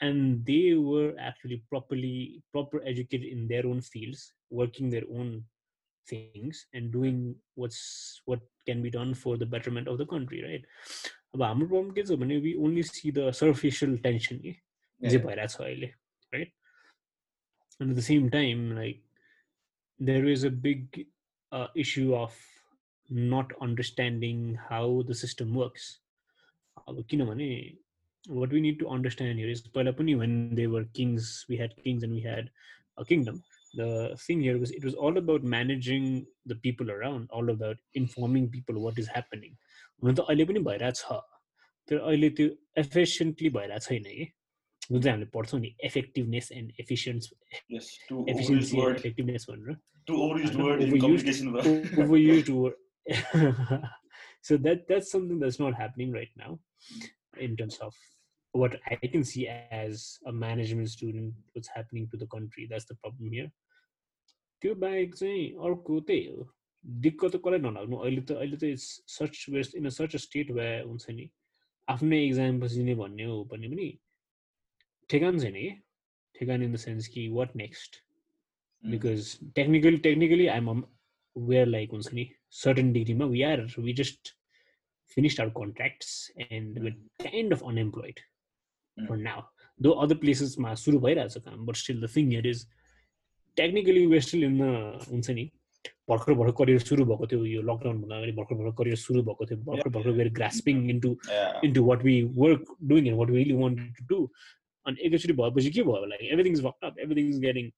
and 0.02 0.46
they 0.46 0.74
were 0.76 1.16
actually 1.18 1.64
properly 1.70 2.44
proper 2.52 2.82
educated 2.86 3.26
in 3.26 3.48
their 3.48 3.66
own 3.66 3.82
fields 3.82 4.34
working 4.52 4.90
their 4.90 5.06
own 5.10 5.30
things 6.08 6.66
and 6.74 6.92
doing 6.92 7.20
what's 7.56 8.22
what 8.26 8.42
can 8.68 8.82
be 8.82 8.92
done 8.96 9.14
for 9.14 9.38
the 9.38 9.46
betterment 9.46 9.88
of 9.88 9.98
the 9.98 10.08
country 10.14 10.42
right 10.48 10.66
अब 11.36 11.42
हाम्रो 11.44 11.68
problem 11.68 11.92
के 11.92 12.04
छ 12.04 12.18
भने 12.22 12.38
we 12.40 12.54
only 12.66 12.84
see 12.84 13.12
the 13.12 13.32
superficial 13.38 13.98
tension 14.02 14.38
कि 14.38 14.56
जे 15.02 15.18
भइरहेको 15.28 15.54
छ 15.54 15.68
अहिले 15.68 15.88
right 16.34 16.52
and 17.82 17.96
the 17.98 18.08
same 18.10 18.30
time 18.38 18.72
like 18.80 19.04
there 20.00 20.28
is 20.30 20.46
a 20.46 20.50
big 20.68 21.00
issue 21.86 22.12
of 22.24 22.40
not 23.36 23.54
understanding 23.62 24.44
how 24.70 25.04
the 25.04 25.22
system 25.24 25.56
works 25.62 25.90
अब 26.88 27.06
किनभने 27.10 27.50
what 28.26 28.52
we 28.52 28.62
need 28.62 28.80
to 28.80 28.88
understand 28.88 29.38
here 29.40 29.50
is 29.50 29.62
पहिला 29.76 29.92
पनि 29.96 30.16
when 30.16 30.56
they 30.56 30.68
were 30.68 30.84
kings 31.00 31.46
we 31.50 31.58
had 31.58 31.76
kings 31.84 32.04
and 32.04 32.14
we 32.14 32.22
had 32.22 32.50
a 32.98 33.06
kingdom 33.06 33.42
the 33.74 34.16
thing 34.26 34.42
here 34.42 34.58
was 34.58 34.72
it 34.72 34.84
was 34.84 34.94
all 34.94 35.18
about 35.18 35.44
managing 35.44 36.26
the 36.46 36.56
people 36.56 36.92
around 36.92 37.28
all 37.32 37.50
about 37.50 37.78
informing 37.96 38.50
people 38.50 38.80
what 38.86 38.98
is 39.04 39.10
happening 39.18 39.58
हुन 40.04 40.16
त 40.16 40.26
अहिले 40.30 40.46
पनि 40.46 40.60
भइरहेछ 40.70 41.04
तर 41.88 42.00
अहिले 42.00 42.30
त्यो 42.40 42.48
efficiently 42.84 43.50
भइरहेको 43.58 43.86
छैन 43.88 44.04
कि 44.04 44.32
जुन 44.92 45.02
चाहिँ 45.02 45.12
हामीले 45.12 45.30
पढ्छौँ 45.34 45.60
नि 45.60 45.76
एफेक्टिभनेस 45.90 46.52
एन्ड 46.52 46.72
एफिसियन्स 46.80 47.32
एफिसियन्सी 47.72 48.78
एफेक्टिभनेस 48.92 49.46
भनेर 49.50 49.72
so 54.44 54.58
that 54.58 54.88
that's 54.88 55.10
something 55.10 55.40
that's 55.40 55.60
not 55.60 55.74
happening 55.74 56.12
right 56.12 56.34
now 56.36 56.60
in 57.40 57.56
terms 57.56 57.78
of 57.82 57.94
what 58.54 58.76
I 58.86 58.96
can 59.08 59.24
see 59.24 59.48
as 59.48 60.20
a 60.26 60.32
management 60.32 60.90
student, 60.90 61.34
what's 61.54 61.70
happening 61.70 62.08
to 62.10 62.18
the 62.18 62.28
country. 62.28 62.68
That's 62.70 62.86
the 62.86 62.96
problem 62.96 63.32
here. 63.32 63.52
त्यो 64.62 64.74
बाहेक 64.80 65.16
चाहिँ 65.16 65.48
अर्को 65.68 66.00
त्यही 66.08 66.26
हो 66.26 66.44
दिक्क 67.06 67.26
त 67.26 67.40
कसलाई 67.46 67.60
नलाग्नु 67.60 67.98
अहिले 67.98 68.22
त 68.28 68.32
अहिले 68.44 68.58
त 68.58 68.64
it's 68.76 68.86
such 69.16 69.46
waste 69.56 69.76
in 69.76 69.90
such 69.96 70.16
a 70.16 70.20
state 70.26 70.52
way 70.58 70.68
हुन्छ 70.88 71.10
नि 71.18 71.26
आफ्नै 71.88 72.20
इक्जाम 72.28 72.62
पछि 72.62 72.84
नै 72.90 72.96
भन्ने 73.02 73.26
हो 73.32 73.44
भने 73.52 73.68
पनि 73.74 73.88
ठेगान 75.11 75.39
छैन 75.39 75.53
कि 75.53 75.69
ठेगान 76.35 76.63
इन 76.63 76.73
द 76.73 76.77
सेन्स 76.87 77.09
कि 77.15 77.29
what 77.39 77.57
next 77.57 78.03
because 78.85 79.37
technically 79.57 79.97
technically 80.09 80.47
I'm 80.57 80.83
where 81.37 81.67
like 81.67 81.91
हुन्छ 81.93 82.13
नि 82.15 82.31
certain 82.65 82.93
डिग्रीमा 82.93 83.27
we 83.37 83.43
are 83.43 83.67
we 83.79 83.93
just 84.03 84.37
finished 85.09 85.41
our 85.41 85.51
contracts 85.51 86.31
and 86.51 86.79
we're 86.81 87.29
kind 87.29 87.53
of 87.53 87.63
unemployed 87.63 88.19
mm. 88.99 89.07
for 89.07 89.17
now. 89.17 89.49
Though 89.81 89.95
other 89.95 90.15
places 90.15 90.59
ma 90.59 90.75
suru 90.75 91.01
bhairaheko 91.01 91.45
kam, 91.45 91.65
but 91.67 91.77
still 91.77 92.01
the 92.01 92.09
thing 92.09 92.31
here 92.31 92.47
is 92.53 92.67
technically 93.57 94.07
we're 94.07 94.27
still 94.31 94.43
in 94.43 94.59
the 94.59 94.73
हुन्छ 95.11 95.31
नि 95.39 95.51
भर्खर 96.11 96.35
भर्खर 96.35 96.53
career 96.59 96.79
सुरु 96.81 97.05
भएको 97.05 97.27
थियो 97.31 97.45
यो 97.45 97.63
लकडाउनभन्दा 97.63 98.17
अगाडि 98.17 98.33
भर्खर 98.37 98.55
भर्खर 98.61 98.75
करियर 98.79 98.97
सुरु 98.97 99.23
भएको 99.23 99.47
थियो 99.47 99.59
भर्खर 99.67 99.91
भर्खर 99.97 100.11
where 100.19 100.31
grasping 100.39 100.79
into 100.91 101.11
into 101.67 101.85
what 101.89 102.03
we 102.05 102.15
work 102.39 102.65
doing 102.93 103.07
and 103.09 103.19
what 103.19 103.31
really 103.31 103.55
want 103.63 103.81
to 103.99 104.05
do 104.13 104.19
अनि 104.89 105.07
एकैचोटि 105.07 105.37
भएपछि 105.43 105.71
के 105.77 105.83
भयो 105.91 106.05
like 106.15 106.33
everything 106.33 106.59
is 106.59 106.65
up 106.73 106.99
everything 107.07 107.31
is 107.35 107.39
getting 107.47 107.71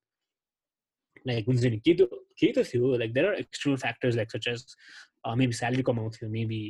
like 1.27 1.47
हुन्छ 1.51 1.63
नि 1.63 1.79
केही 1.85 1.95
त 2.01 2.21
केही 2.41 2.51
त 2.57 2.65
थियो 2.71 2.97
like 3.03 3.13
there 3.13 3.29
are 3.29 3.39
external 3.45 3.77
factors 3.85 4.15
like 4.21 4.35
such 4.37 4.47
as 4.55 4.65
maybe 5.43 5.61
salary 5.61 5.87
कमाउँथ्यो 5.91 6.29
maybe 6.35 6.61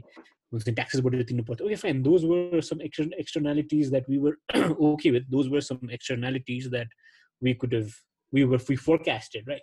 हुन्छ 0.53 0.67
नि 0.67 0.73
ट्याक्सेसबाट 0.81 1.19
तिर्नु 1.33 1.43
पर्थ्यो 1.49 1.67
okay 1.67 1.81
fine 1.87 2.01
those 2.09 2.29
were 2.33 2.61
some 2.69 2.81
exter 2.89 3.19
externalities 3.25 3.89
that 3.97 4.09
we 4.13 4.17
were 4.27 4.71
okay 4.91 5.11
with 5.17 5.33
those 5.35 5.51
were 5.57 5.67
some 5.71 5.91
externalities 5.99 6.69
that 6.77 6.95
we 7.41 7.53
could 7.65 7.75
have 7.75 7.99
we 8.33 8.45
were 8.45 8.59
we 8.69 8.75
forecasted 8.75 9.47
right? 9.47 9.61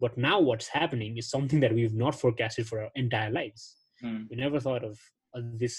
But 0.00 0.16
now 0.16 0.40
what's 0.40 0.68
happening 0.68 1.16
is 1.16 1.30
something 1.30 1.60
that 1.60 1.74
we've 1.74 1.94
not 1.94 2.14
forecasted 2.14 2.66
for 2.66 2.82
our 2.82 2.90
entire 2.94 3.30
lives. 3.30 3.74
Mm. 4.04 4.30
we 4.30 4.36
never 4.36 4.60
thought 4.60 4.84
of 4.84 4.98
uh, 5.34 5.42
this 5.54 5.76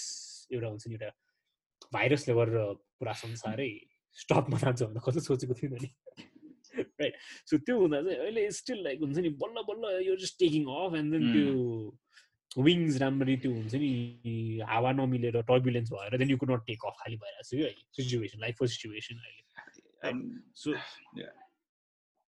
एउटा 0.52 0.68
हुन्छ 0.68 0.88
नि 0.88 0.94
एउटा 0.94 1.10
भाइरसले 1.92 2.34
गरेर 2.34 2.56
स्टकमा 4.18 4.58
जान्छ 4.58 4.82
भनेर 4.82 5.02
कस्तो 5.06 5.20
सोचेको 5.20 5.54
थिएन 5.54 5.74
नि 5.82 5.90
राइट 7.00 7.14
सो 7.50 7.58
त्यो 7.58 7.78
हुँदा 7.78 8.02
चाहिँ 8.02 8.18
अहिले 8.18 8.50
स्टिल 8.52 8.82
लाइक 8.84 9.00
हुन्छ 9.00 9.18
नि 9.18 9.28
बल्ल 9.42 9.62
बल्ल 9.70 9.92
यो 10.06 10.16
just 10.22 10.38
taking 10.38 10.62
off 10.76 10.94
and 11.00 11.12
then 11.14 11.32
त्यो 11.32 12.62
विङ्स 12.64 12.96
राम्ररी 13.00 13.36
त्यो 13.42 13.52
हुन्छ 13.52 13.74
नि 13.82 13.90
हावा 14.68 14.92
नमिलेर 14.92 15.40
टर्बुलेन्स 15.50 15.92
भएर 15.92 16.16
then 16.18 16.30
you 16.30 16.38
could 16.38 16.50
not 16.50 16.66
take 16.66 16.86
off 16.86 16.96
खालि 17.02 17.16
भइरहेको 17.24 17.48
छ 17.50 17.62
है 17.62 17.72
सिचुएसन 17.98 18.40
लाइफको 18.40 18.66
सिचुएसन 18.74 19.22
अहिले। 19.24 19.44
सो 20.62 20.74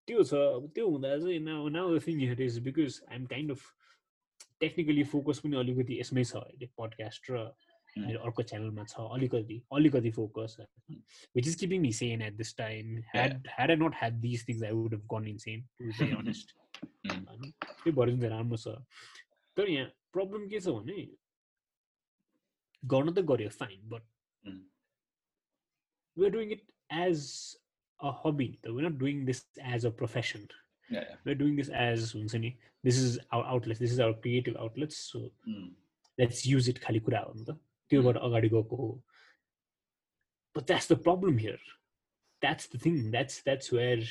त्यो 0.09 0.25
छ 0.25 0.43
त्यो 0.75 0.89
हुँदा 0.89 1.17
चाहिँ 1.19 1.39
now 1.51 1.69
now 1.79 1.97
the 1.97 2.07
thing 2.07 2.19
here 2.21 2.43
is 2.43 2.59
because 2.69 3.01
I'm 3.11 3.27
kind 3.35 3.51
of 3.51 3.71
technically 4.61 5.05
focus 5.13 5.39
पनि 5.45 5.57
अलिकति 5.59 6.01
यसमै 6.01 6.25
छ 6.25 6.43
अहिले 6.43 6.67
पडकास्ट 6.79 7.31
र 7.31 7.45
मेरो 7.97 8.19
अर्को 8.21 8.43
च्यानलमा 8.43 8.85
छ 8.85 9.07
अलिकति 9.13 9.61
अलिकति 9.73 10.11
focus 10.11 10.57
which 11.37 11.47
is 11.47 11.55
keeping 11.55 11.81
me 11.81 11.93
sane 11.93 12.23
at 12.23 12.35
this 12.35 12.57
time 12.57 12.97
had 13.09 13.49
had 13.49 13.71
I 13.71 13.77
not 13.77 13.95
had 13.95 14.21
this 14.21 14.47
things 14.49 14.63
I 14.63 14.73
would 14.73 14.95
have 14.95 15.07
gone 15.13 15.27
insane 15.39 15.63
to 15.63 15.85
be 15.85 15.91
very 15.93 16.13
honest 16.17 16.55
त्यो 17.05 17.93
भएर 17.93 18.11
चाहिँ 18.11 18.31
राम्रो 18.31 18.57
छ 18.59 18.77
तर 19.57 19.69
यहाँ 19.71 19.91
प्रब्लम 20.13 20.49
के 20.49 20.61
छ 20.61 20.77
भने 20.79 21.07
गर्न 22.83 23.13
त 23.13 23.25
गऱ्यो 23.27 23.49
fine 23.57 23.89
but 23.89 24.03
we 26.17 26.27
are 26.27 26.31
doing 26.31 26.53
it 26.53 26.65
as 26.99 27.27
a 28.01 28.13
hobby 28.25 28.49
त 28.65 28.69
we 28.71 28.83
not 28.83 28.99
doing 28.99 29.25
this 29.25 29.45
as 29.75 29.87
a 29.87 29.91
profession 29.99 30.47
we 30.91 31.31
are 31.31 31.35
doing 31.37 31.57
this 31.57 31.71
as 31.83 32.13
हुन्छ 32.15 32.35
नि 32.37 32.55
this 32.85 32.99
is 32.99 33.19
our 33.33 33.45
outlets 33.47 33.81
this 33.81 33.93
is 33.93 34.01
our 34.01 34.19
creative 34.21 34.57
outlets 34.59 34.97
so 35.11 35.27
let's 36.19 36.47
use 36.47 36.69
it 36.69 36.79
खालि 38.01 38.09
कुरा 38.09 38.13
हो 38.13 38.13
नि 38.13 38.13
त 38.13 38.13
त्योबाट 38.13 38.17
अगाडि 38.17 38.49
गएको 38.49 38.77
हो 38.77 39.03
but 40.57 40.67
that's 40.67 40.93
the 40.93 40.97
problem 41.03 41.39
here 41.39 41.59
that's 42.43 42.71
the 42.75 42.81
thing 42.87 43.11
that's 43.11 43.45
that's 43.45 43.73
where 43.73 44.05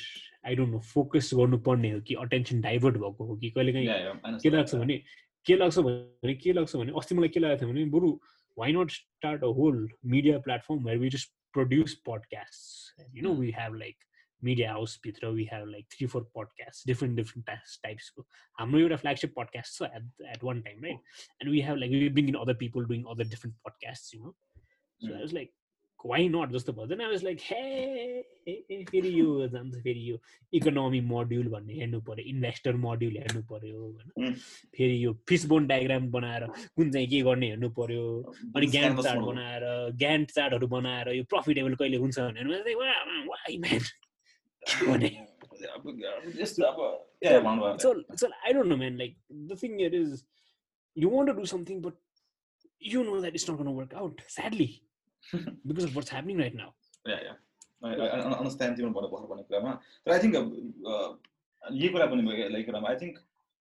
I 0.46 0.54
don't 0.54 0.72
know 0.72 0.80
focus 0.80 1.30
गर्नुपर्ने 1.34 1.90
हो 1.90 2.00
कि 2.00 2.14
अटेन्सन 2.14 2.60
डाइभर्ट 2.60 2.96
भएको 2.96 3.24
हो 3.24 3.36
कि 3.36 3.50
कहिले 3.50 3.72
काहीँ 3.72 4.38
के 4.38 4.50
लाग्छ 4.50 4.74
भने 4.74 5.02
के 5.46 5.56
लाग्छ 5.56 5.78
भने 5.78 6.34
के 6.34 6.52
लाग्छ 6.52 6.76
भने 6.76 6.92
अस्ति 6.98 7.14
मलाई 7.14 7.28
के 7.28 7.40
लागेको 7.40 7.60
थियो 7.60 7.72
भने 7.72 7.84
बरु 7.84 8.18
why 8.58 8.72
not 8.72 8.90
start 8.90 9.44
a 9.44 9.46
whole 9.46 9.88
media 10.06 10.38
platform 10.38 10.84
where 10.86 10.98
we 10.98 11.10
just 11.10 11.32
produce 11.52 11.94
podcast 12.08 13.16
you 13.16 13.22
know 13.22 13.34
we 13.34 13.50
have 13.58 13.74
like 13.74 13.96
media 14.44 14.72
हाउसभित्र 14.72 15.28
we 15.30 15.48
have 15.52 15.68
like 15.68 15.86
three 15.90 16.06
four 16.06 16.30
podcast 16.36 16.86
different 16.86 17.16
different 17.16 17.50
टाइप्सको 17.82 18.26
हाम्रो 18.58 18.80
एउटा 18.80 18.96
फ्ल्यागसिप 18.96 19.34
पडकास्ट 19.36 19.78
छ 19.78 19.90
at 19.94 20.28
at 20.28 20.44
one 20.44 20.62
time 20.62 20.84
right 20.84 21.00
and 21.42 21.50
we 21.52 21.60
have 21.60 21.76
like 21.76 21.92
we 21.92 22.08
bring 22.08 22.28
in 22.28 22.34
other 22.34 22.54
people 22.58 22.84
doing 22.84 23.04
other 23.14 23.28
different 23.28 23.56
podcast 23.64 24.14
you 24.14 24.20
know 24.20 24.34
so 25.00 25.14
I 25.14 25.20
was 25.20 25.34
like 25.34 25.52
why 26.04 26.28
not 26.28 26.50
जस्तो 26.50 26.86
then 26.86 27.00
I 27.00 27.10
was 27.10 27.24
like 27.24 27.40
hey 27.42 28.84
फेरि 28.84 29.08
यो 29.20 29.48
जान्छ 29.48 29.74
फेरि 29.74 30.10
यो 30.10 30.18
economy 30.52 31.00
module 31.00 31.48
भन्ने 31.48 31.74
हेर्नु 31.74 32.00
पऱ्यो 32.00 32.24
investor 32.26 32.76
module 32.86 33.16
हेर्नु 33.16 33.42
पऱ्यो 33.52 33.80
होइन 33.80 34.34
फेरि 34.76 35.04
यो 35.04 35.12
फिस 35.28 35.44
बोन 35.46 35.66
डायग्राम 35.66 36.10
बनाएर 36.10 36.46
कुन 36.46 36.90
चाहिँ 36.90 37.08
के 37.08 37.20
गर्ने 37.22 37.48
हेर्नु 37.48 37.70
पऱ्यो 37.78 38.06
अनि 38.56 38.66
ग्यान्ट 38.66 39.00
चार्ट 39.00 39.20
बनाएर 39.20 39.66
ग्यान्ट 39.96 40.30
चार्टहरू 40.30 40.66
बनाएर 40.68 41.14
यो 41.16 41.24
प्रफिटेबल 41.30 41.74
कहिले 41.74 41.96
हुन्छ 41.96 42.18
भनेर 42.20 43.78
वाइ 44.62 45.10
म्यान 45.94 47.58
भने 47.60 47.78
so, 47.78 47.94
so 48.16 48.28
I 48.44 48.52
don't 48.52 48.68
know, 48.68 48.76
man. 48.76 48.98
Like 48.98 49.16
the 49.48 49.56
thing 49.56 49.78
here 49.78 49.94
is, 49.94 50.24
you 50.96 51.08
want 51.08 51.28
to 51.28 51.34
do 51.34 51.46
something, 51.46 51.80
but 51.80 51.94
you 52.80 53.04
know 53.04 53.20
that 53.20 53.34
it's 53.34 53.46
not 53.48 53.58
to 53.58 53.70
work 53.70 53.94
out. 53.94 54.20
Sadly, 54.26 54.82
because 55.66 55.84
of 55.84 55.94
what's 55.96 56.10
happening 56.10 56.38
right 56.38 56.54
now. 56.54 56.74
Yeah, 57.06 57.20
yeah. 57.22 57.36
I, 57.84 57.94
I, 57.94 58.06
I 58.06 58.38
understand 58.38 58.76
तिम्रो 58.78 58.90
भन्नु 58.94 59.44
कुरामा 59.50 59.70
तर 60.06 60.12
I 60.12 60.18
think 60.24 60.34
यही 61.62 61.88
कुरा 61.94 62.06
पनि 62.12 62.22
like 62.54 62.66
कुरामा 62.66 62.88
I 62.88 62.96
think 63.00 63.16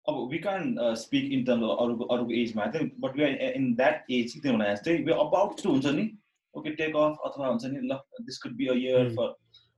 अब 0.06 0.20
we 0.30 0.38
can 0.46 0.94
speak 1.02 1.32
in 1.32 1.44
terms 1.44 1.74
अरूको 1.84 2.04
अरूको 2.14 2.32
एजमा 2.42 2.66
think 2.76 2.94
but 3.04 3.16
we 3.18 3.24
are 3.24 3.58
in 3.60 3.74
that 3.80 4.10
age 4.18 4.36
तिमीहरू 4.42 4.70
जस्तै 4.70 4.96
वी 5.08 5.12
अबाउट 5.26 5.62
टु 5.62 5.70
हुन्छ 5.70 5.92
नि 5.98 6.06
ओके 6.54 6.70
टेक 6.80 6.96
अफ 7.02 7.28
अथवा 7.30 7.48
हुन्छ 7.48 7.72
नि 7.74 7.80
ल 7.90 7.98
this 8.30 8.38
could 8.44 8.56
be 8.62 8.68
a 8.74 8.78
year 8.84 9.12
for 9.18 9.34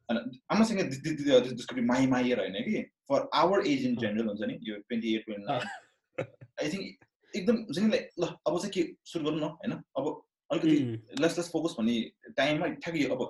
आमासँग 0.08 0.80
त्यसको 0.92 1.82
माइ 1.86 2.06
माइएर 2.06 2.38
होइन 2.40 2.62
कि 2.68 2.82
for 3.08 3.28
our 3.34 3.66
age 3.66 3.84
in 3.86 3.96
general 3.96 4.28
हुन्छ 4.28 4.48
नि 4.48 4.58
यो 4.68 4.76
twenty 4.88 5.14
eight 5.16 5.24
twenty 5.24 5.46
nine 5.46 6.26
I 6.60 6.68
think 6.72 7.36
एकदम 7.36 7.56
हुन्छ 7.56 7.78
नि 7.78 7.98
ल 8.20 8.24
अब 8.46 8.58
चाहिँ 8.58 8.72
के 8.72 8.82
सुरु 9.10 9.24
गरौँ 9.24 9.40
न 9.40 9.42
होइन? 9.42 9.72
अब 9.98 10.04
अलिकति 10.50 11.22
लेस 11.22 11.38
लेस 11.38 11.50
फोकस 11.52 11.74
भन्ने 11.78 11.96
टाइममा 12.36 12.66
ठ्याक्कै 12.84 13.04
अब 13.16 13.20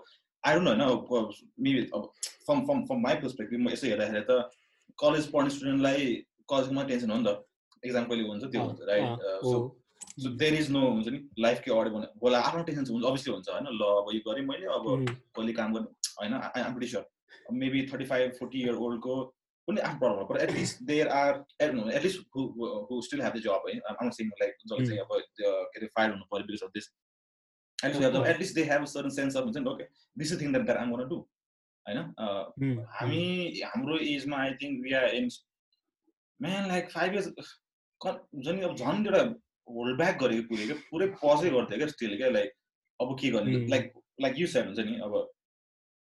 आई 0.44 0.54
डोन्ट 0.54 0.68
होइन? 0.68 0.82
मेबी 1.66 1.80
अब 1.94 2.02
from 2.46 2.64
from 2.66 2.84
from 2.86 3.02
my 3.02 3.14
perspective 3.24 3.60
म 3.60 3.74
यसो 3.74 3.86
हेर्दाखेरि 3.86 4.24
त 4.30 4.38
कलेज 4.98 5.26
पढ्ने 5.32 5.50
स्टुडेन्टलाई 5.56 6.14
कलेजमा 6.52 6.82
टेन्सन 6.92 7.10
हो 7.10 7.18
नि 7.18 7.24
त। 7.26 7.44
एक्जाम 7.82 8.04
कहिले 8.04 8.28
हुन्छ 8.28 8.44
त्यो 8.52 8.62
हुन्छ 8.62 8.80
right 8.88 9.26
so 9.42 9.58
so 10.22 10.28
there 10.38 10.54
is 10.54 10.70
no 10.70 10.80
हुन्छ 10.86 11.08
नि 11.08 11.18
लाइफ 11.38 11.60
के 11.64 11.70
अगाडि 11.70 11.90
भने 11.90 12.06
होला 12.22 12.38
आफ्नो 12.48 12.62
टेन्सन 12.70 12.92
हुन्छ 12.92 13.04
अभियसली 13.10 13.32
हुन्छ 13.34 13.48
होइन? 13.50 13.66
ल 13.66 13.82
अब 13.98 14.06
यो 14.14 14.20
गरेँ 14.30 14.44
मैले 14.46 14.66
अब 14.78 14.86
कहिले 15.36 15.52
काम 15.58 15.74
गर्नु? 15.74 15.90
होइन? 16.18 16.34
I'm 16.34 16.74
pretty 16.74 16.90
sure 16.90 17.54
maybe 17.62 17.86
thirty 17.92 18.04
five 18.12 18.32
forty 18.38 18.62
year 18.62 18.74
ओल्डको 18.86 19.16
पनि 19.68 19.80
आफ्नो 19.86 19.98
problem 20.00 20.24
per 20.28 20.40
at least 20.42 20.82
there 20.90 21.08
are 21.14 21.42
at least 21.62 22.20
who 22.36 23.00
still 23.08 23.22
have 23.22 23.34
the 23.34 23.42
job 23.46 23.66
है 23.68 23.78
आम 23.94 24.10
सिङ 24.18 24.30
लाइक 24.42 24.54
जसले 24.64 24.86
चाहिँ 24.86 25.00
अब 25.00 25.18
के 25.40 25.50
अरे 25.78 25.86
फायर 25.96 26.10
हुनु 26.10 26.24
पऱ्यो 26.30 26.46
because 26.46 26.62
of 26.64 26.70
this 26.74 26.88
at least 28.30 28.54
they 28.54 28.64
have 28.70 28.84
certain 28.92 29.10
sense 29.16 29.36
of 29.36 29.44
हुन्छ 29.44 29.56
नि 29.58 29.70
okay 29.72 29.84
this 30.16 30.32
is 30.32 30.40
thing 30.42 30.52
that 30.52 30.64
that 30.66 30.78
um 30.78 30.94
गर्न 30.94 31.08
डु 31.08 31.18
होइन? 31.86 32.00
हामी 32.96 33.22
हाम्रो 33.74 33.98
एजमा 34.06 34.36
I 34.46 34.54
think 34.62 34.82
we 34.84 34.92
are 35.02 35.14
in 35.20 35.28
man 36.40 36.68
like 36.68 36.90
five 36.90 37.12
years 37.14 37.28
हुन्छ 38.00 38.48
नि 38.48 38.60
अब 38.62 38.74
झन् 38.76 39.06
एउटा 39.06 39.22
होल्ड 39.68 39.96
ब्याक 39.98 40.18
गरेको 40.22 40.48
पुरै 40.50 40.66
क्या 40.66 40.76
पुरै 40.90 41.06
पजै 41.22 41.50
गर्थ्यो 41.56 41.78
क्या 41.78 41.86
स्टिल 41.94 42.16
क्या 42.16 42.30
लाइक 42.30 42.52
अब 43.00 43.16
के 43.20 43.30
गर्ने? 43.30 43.66
लाइक 43.74 43.92
लाइक 44.20 44.38
यु 44.38 44.46
साइड 44.54 44.66
हुन्छ 44.66 44.86
नि 44.90 44.96
अब 45.08 45.16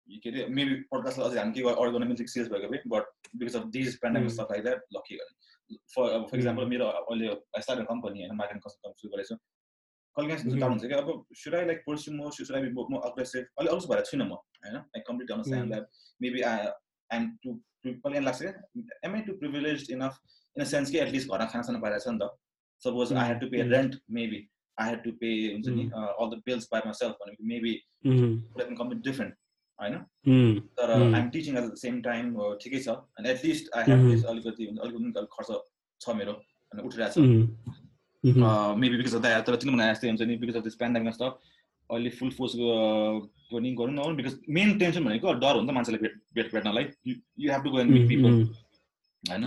के 0.07 0.29
अरे 0.29 0.45
मेबी 0.51 0.75
पडकास्टलाई 0.91 1.29
अझै 1.29 1.39
हामी 1.39 1.53
के 1.53 1.61
अर्गनाइजमेन्ट 1.71 2.17
चाहिँ 2.17 2.27
सिरियस 2.27 2.51
भएको 2.51 2.69
भए 2.69 2.81
but 2.87 3.33
because 3.35 3.55
of 3.55 3.65
these 3.73 3.97
pandemic 3.99 4.31
stuff 4.31 4.51
like 4.51 4.63
that 4.63 4.85
lucky 4.97 5.15
गर्ने 5.15 5.77
फर 5.89 6.09
अब 6.11 6.27
फर 6.29 6.37
इक्जाम्पल 6.37 6.65
मेरो 6.67 6.87
अहिले 6.91 7.33
स्टार्ट 7.59 7.87
कम्पनी 7.89 8.19
होइन 8.19 8.35
मार्केटिङ 8.35 8.61
कन्सल्ट 8.61 9.01
सुरु 9.01 9.13
गरेको 9.13 9.35
छु 9.35 9.41
कहिले 10.15 10.35
काहीँ 10.35 10.59
डाउन 10.59 10.71
हुन्छ 10.71 10.85
कि 10.85 10.93
अब 10.95 11.25
सुड 11.35 11.55
आई 11.55 11.65
लाइक 11.65 11.83
पर्स्यु 11.87 12.15
म 12.15 12.29
सुड 12.31 12.55
आई 12.55 12.61
बी 12.61 12.87
म 12.89 13.01
अग्रेसिभ 13.03 13.43
अहिले 13.43 13.71
अल्सो 13.71 13.93
भएर 13.93 14.05
छुइनँ 14.05 14.25
म 14.25 14.39
होइन 14.61 14.75
like 14.75 15.05
complete 15.07 15.31
understand 15.31 15.73
that 15.73 16.01
maybe 16.21 16.41
I 16.47 16.67
am 17.09 17.29
too 17.43 17.53
कहिले 17.85 17.99
काहीँ 18.01 18.25
लाग्छ 18.25 18.41
क्या 18.41 18.99
am 19.03 19.15
I 19.15 19.21
too 19.23 19.37
privilege 19.39 19.87
enough 19.91 20.19
in 20.55 20.63
a 20.63 20.67
sense 20.69 20.91
कि 20.91 20.99
एटलिस्ट 20.99 21.29
घरमा 21.29 21.45
खानासाना 21.47 21.79
पाइरहेको 21.79 22.09
छ 22.09 22.13
नि 22.13 22.19
त 22.19 22.29
suppose 22.83 23.13
I 23.13 23.27
have 23.27 23.39
to 23.39 23.49
pay 23.49 23.63
rent 23.69 23.95
maybe 24.11 24.41
I 24.77 24.89
have 24.89 25.01
to 25.03 25.15
pay 25.21 25.31
हुन्छ 25.47 25.67
नि 25.71 25.89
all 25.95 26.29
the 26.29 26.41
bills 26.45 26.69
by 26.71 26.85
myself 26.99 27.23
भनेको 27.23 27.47
मेबी 27.53 27.73
कम्प्लिट 28.05 29.01
डिफरेन्ट 29.03 29.35
होइन? 29.83 30.59
तर 30.79 30.91
I'm 30.93 31.29
teaching 31.29 31.57
at 31.57 31.63
the 31.63 31.75
same 31.83 32.01
time 32.01 32.25
ठिकै 32.63 32.79
छ। 32.79 32.97
अनि 33.19 33.29
एटलिस्ट 33.29 33.73
आई 33.77 33.83
हेभ 33.89 34.09
दिस 34.09 34.23
अलिकति 34.33 34.65
अलिकति 34.65 35.25
खर्च 35.37 35.49
छ 36.01 36.15
मेरो 36.19 36.33
अनि 36.71 36.79
उठिरहेको 36.89 37.13
छ 37.13 37.17
मेबी 38.23 38.97
बिकज 38.97 39.15
अफ 39.15 39.21
द्याट 39.21 39.45
तर 39.47 39.55
किन 39.61 39.69
भने 39.71 39.85
जस्तै 39.89 40.07
हुन्छ 40.07 40.21
नि 40.23 40.35
because 40.41 40.55
of 40.57 40.63
this 40.63 40.75
pandemic 40.81 41.13
stuff 41.13 41.33
अहिले 41.89 42.09
फुल 42.17 42.29
फोर्स 42.35 42.53
पनि 43.51 43.71
गरौँ 43.79 43.93
न 43.93 44.15
बिकज 44.17 44.33
मेन 44.57 44.77
टेन्सन 44.79 45.03
भनेको 45.05 45.33
डर 45.41 45.55
हो 45.55 45.61
नि 45.61 45.67
त 45.67 45.75
मान्छेलाई 45.77 46.01
भेट 46.03 46.13
भेट 46.35 46.47
भेट्नलाई। 46.53 46.85
You 47.39 47.51
have 47.51 47.63
to 47.63 47.69
go 47.71 47.79
and 47.79 47.91
meet 47.91 48.07
people 48.09 48.31
होइन? 49.23 49.43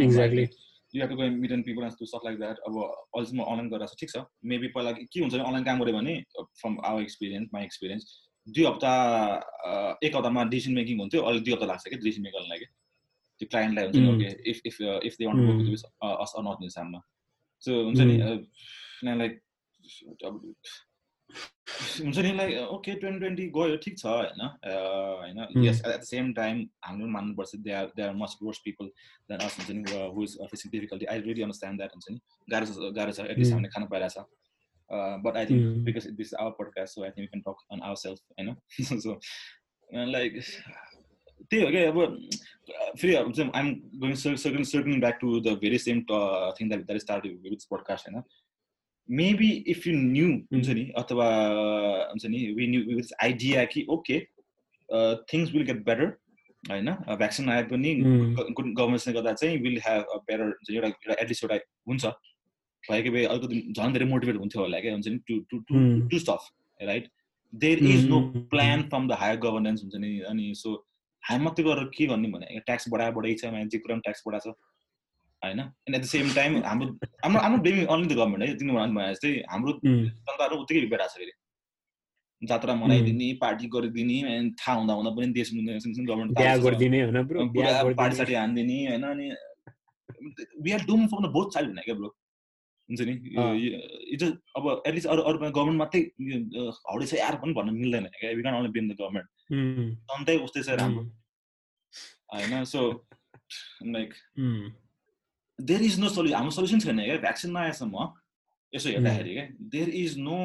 You 0.94 1.00
have 1.02 1.10
to 1.10 1.16
go 1.16 1.22
and 1.22 1.40
meet 1.40 1.52
and 1.52 1.64
people 1.64 1.88
to 2.00 2.06
stuff 2.06 2.22
like 2.24 2.38
that 2.38 2.58
अब 2.68 2.76
अहिलेसम्म 2.82 3.42
अनलाइन 3.44 3.68
गरेर 3.70 3.96
ठिक 4.00 4.10
छ। 4.10 4.24
मेबी 4.52 4.68
पहिला 4.76 4.92
के 4.92 5.20
हुन्छ 5.20 5.32
भने 5.34 5.42
अनलाइन 5.42 5.64
काम 5.64 5.82
गऱ्यो 5.82 5.94
भने 5.96 6.14
from 6.36 6.78
our 6.84 7.02
experience 7.02 7.48
my 7.54 7.64
experience 7.64 8.02
दुई 8.46 8.64
हप्ता 8.64 8.92
एक 10.06 10.16
हप्तामा 10.16 10.44
डिसिसन 10.54 10.72
मेकिङ 10.80 10.98
हुन्थ्यो 11.00 11.22
अहिले 11.22 11.40
दुई 11.46 11.52
हप्ता 11.52 11.66
लाग्छ 11.72 11.84
कि 11.88 11.96
डिसिसन 12.04 12.22
मेक 12.22 12.34
गर्नलाई 12.38 12.58
त्यो 13.40 13.46
क्लाइन्टलाई 13.52 13.84
हुन्छ 13.86 13.98
नि 13.98 14.08
okay 14.14 14.28
if 14.50 14.58
if 14.72 14.76
if 15.10 15.14
they 15.20 15.26
want 15.26 15.40
work 15.48 15.60
with 15.70 15.82
us 16.24 16.32
or 16.36 16.42
not 16.48 16.62
in 16.62 16.74
साममा 16.76 17.00
so 17.64 17.70
हुन्छ 17.84 18.00
नि 18.00 19.16
लाइक 19.22 19.32
हुन्छ 22.04 22.18
नि 22.18 22.32
लाइक 22.36 22.52
ओके 22.72 22.92
ट्वेन्टी 23.00 23.18
ट्वेन्टी 23.20 23.46
गयो 23.54 23.76
ठिक 23.84 23.98
छ 23.98 24.06
होइन? 24.06 24.40
होइन? 25.20 25.38
Yes 25.66 25.82
at 25.86 26.00
the 26.00 26.02
same 26.10 26.32
time 26.34 26.56
हामीले 26.86 27.04
पनि 27.04 27.12
मान्नुपर्छ 27.12 27.56
they 27.66 27.72
are 27.80 27.86
they 27.96 28.02
are 28.02 28.14
must 28.22 28.42
worse 28.42 28.58
people 28.64 28.86
than 29.30 29.38
us 29.46 29.58
हुन्छ 29.58 29.70
नि 29.70 29.82
who 30.14 30.24
is 30.24 30.36
facing 30.50 30.70
difficulty 30.72 31.06
I 31.12 31.20
really 31.26 31.42
understand 31.46 31.78
that 31.80 31.92
हुन्छ 31.94 32.06
नि। 32.10 32.18
गाह्रो 32.48 32.90
गाह्रो 32.98 33.12
छ 33.12 33.26
एटलिस्ट 33.34 33.52
हामीले 33.52 33.70
खानु 33.74 33.86
पाइरहेको 33.94 34.22
छ 34.22 34.45
Uh, 34.91 35.17
but 35.23 35.37
I 35.37 35.45
think 35.45 35.61
mm. 35.61 35.83
because 35.85 36.05
this 36.17 36.27
is 36.27 36.33
our 36.33 36.53
podcast, 36.53 36.89
so 36.89 37.03
I 37.03 37.11
think 37.11 37.25
we 37.25 37.27
can 37.27 37.43
talk 37.43 37.57
on 37.71 37.81
ourselves, 37.81 38.21
you 38.37 38.45
know. 38.45 38.55
so, 38.99 39.19
uh, 39.95 40.05
like, 40.05 40.33
okay, 41.53 41.91
but 41.91 42.11
free. 42.99 43.17
I'm 43.17 43.81
going 43.99 44.15
circling, 44.15 44.65
circling 44.65 44.99
back 44.99 45.21
to 45.21 45.39
the 45.39 45.55
very 45.55 45.77
same 45.77 46.05
uh, 46.09 46.51
thing 46.53 46.67
that 46.69 46.87
that 46.87 47.01
started 47.01 47.39
with 47.41 47.53
this 47.53 47.67
podcast, 47.71 48.07
you 48.07 48.13
know. 48.13 48.25
Maybe 49.07 49.63
if 49.65 49.85
you 49.85 49.93
knew, 49.93 50.43
mm. 50.53 50.95
we 52.55 52.67
knew 52.67 52.87
with 52.87 52.97
this 52.97 53.13
idea, 53.23 53.67
okay, 53.89 54.27
uh, 54.91 55.15
things 55.29 55.53
will 55.53 55.63
get 55.63 55.85
better. 55.85 56.17
होइन 56.69 56.91
vaccine 57.17 57.49
आए 57.49 57.63
पनि 57.69 57.93
गभर्मेन्टले 57.99 59.13
गर्दा 59.13 59.31
चाहिँ 59.33 59.57
will 59.61 59.79
have 59.85 60.03
a 60.13 60.17
better 60.29 60.73
एउटा 60.73 61.13
at least 61.13 61.43
एउटा 61.43 61.57
हुन्छ 61.89 62.05
भएको 62.90 63.10
भए 63.14 63.24
अलिकति 63.24 63.56
झन् 63.76 63.92
धेरै 63.92 64.06
मोटिभेट 64.10 64.36
हुन्थ्यो 64.42 64.62
होला 64.62 64.80
क्या 64.80 64.92
हुन्छ 64.92 65.08
नि? 65.08 65.18
To 65.28 65.34
to 65.50 65.56
to 65.68 65.74
to 66.10 66.18
stuff 66.24 66.42
right? 66.80 67.08
There 67.52 67.78
is 67.84 68.06
no 68.08 68.20
plan 68.52 68.82
from 68.88 69.08
the 69.08 69.12
higher 69.22 69.36
governance 69.46 69.82
हुन्छ 69.82 69.94
नि? 70.04 70.10
अनि 70.30 70.52
सो 70.62 70.74
हामी 71.22 71.44
मात्रै 71.44 71.64
गरेर 71.64 71.90
के 71.96 72.06
गर्ने 72.06 72.28
भने 72.32 72.60
ट्याक्स 72.66 72.88
बढाए 72.92 73.12
बढाइ 73.18 73.34
छ 73.40 73.52
मान्छे 73.54 73.78
कुरा 73.78 73.94
पनि 73.94 74.02
ट्याक्स 74.08 74.22
बढाएको 74.26 74.52
छ 74.52 74.54
होइन? 75.44 75.60
And 75.60 75.94
at 75.96 76.02
the 76.02 76.04
same 76.10 76.26
time 76.34 76.50
हाम्रो 76.66 76.86
हाम्रो 77.24 77.40
हाम्रो 77.46 77.62
ब्लेमिङ 77.62 77.84
अन्ली 77.86 78.08
द 78.08 78.18
गभर्मेन्ट 78.18 78.42
है? 78.48 78.54
तिमीहरू 78.58 78.92
भने 78.94 79.08
जस्तै 79.14 79.32
हाम्रो 79.50 79.72
जनताहरू 79.86 80.54
उत्तिकै 80.62 80.80
बिगाएको 80.86 81.08
छ 81.08 81.18
फेरि। 81.18 81.34
जात्रा 82.42 82.72
मनाइदिने 82.74 83.26
पार्टी 83.40 83.66
गरिदिने 83.74 84.16
अनि 84.30 84.50
थाहा 84.60 84.76
हुँदा 84.78 84.94
हुँदा 84.94 85.10
पनि 85.16 85.26
देश 85.36 85.48
गभर्मेन्ट 85.52 86.30
पार्टी 87.96 88.16
सार्टी 88.16 88.34
हानिदिने 88.34 88.78
होइन? 88.86 89.04
अनि 89.12 89.26
we 90.64 90.70
are 90.72 90.82
doom 90.86 91.06
from 91.06 91.20
the 91.26 91.28
both 91.36 91.48
side 91.54 91.66
हुने 91.68 91.82
क्या 91.82 91.94
ब्रो? 92.00 92.08
हुन्छ 92.88 93.00
नि? 93.08 93.14
यो 93.34 94.26
अब 94.58 94.64
एटलिस्ट 94.86 95.08
अरू 95.12 95.22
अरू 95.28 95.38
गभर्मेन्ट 95.38 95.78
मात्रै 95.82 96.00
हौडे 96.90 97.06
छ 97.06 97.14
यार 97.18 97.36
पनि 97.42 97.52
भन्न 97.58 97.74
मिल्दैन। 97.82 98.06
क्या 98.14 98.30
we 98.38 98.42
can 98.42 98.54
only 98.54 98.70
blame 98.76 98.86
the 98.90 98.96
government 99.00 99.28
जनतै 100.10 100.36
उस्तै 100.46 100.62
छ 100.62 100.78
राम्रो। 100.80 101.02
होइन 102.34 102.64
so 102.72 102.80
like 103.96 104.10
there 105.58 105.82
is 105.90 105.98
no 106.00 106.08
solution 106.14 106.36
हाम्रो 106.38 106.56
सोल्युसन 106.58 106.80
छैन 106.86 107.04
क्या। 107.04 107.18
भ्याक्सिन 107.26 107.50
नआएसम्म 107.58 108.08
यसो 108.72 108.88
हेर्दाखेरि 108.96 109.32
क्या 109.34 109.46
there 109.76 109.88
is 110.04 110.18
no 110.30 110.38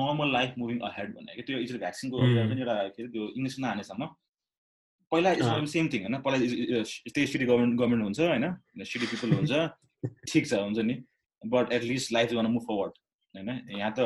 normal 0.00 0.28
life 0.32 0.50
moving 0.58 0.78
ahead 0.88 1.14
भन्ने 1.14 1.32
क्या। 1.34 1.44
त्यो 1.46 1.58
यसरी 1.58 1.78
भ्याक्सिनको 1.84 2.16
एउटा 2.24 2.74
के 2.96 3.06
त्यो 3.12 3.22
इङ्ग्लिस 3.28 3.58
नहानेसम्म 3.58 4.02
पहिला 5.12 5.30
सेम 5.70 5.88
थिङ 5.92 6.00
होइन। 6.02 6.16
पहिला 6.26 6.36
त्यही 7.14 7.26
सिटी 7.26 7.44
गभर्मेन्ट 7.44 7.74
गभर्मेन्ट 7.78 8.02
हुन्छ 8.04 8.20
होइन? 8.20 8.44
सिटी 8.90 9.06
पिपल 9.06 9.32
हुन्छ। 9.38 9.52
ठिक 10.30 10.44
छ 10.50 10.52
हुन्छ 10.66 10.78
नि? 10.90 10.94
बट 11.41 11.71
एटलिस्ट 11.73 12.11
लाइफ 12.13 12.31
गर्न 12.31 12.51
मुभ 12.51 12.63
फरवर्ड 12.63 12.93
होइन 13.35 13.77
यहाँ 13.77 13.93
त 13.97 13.99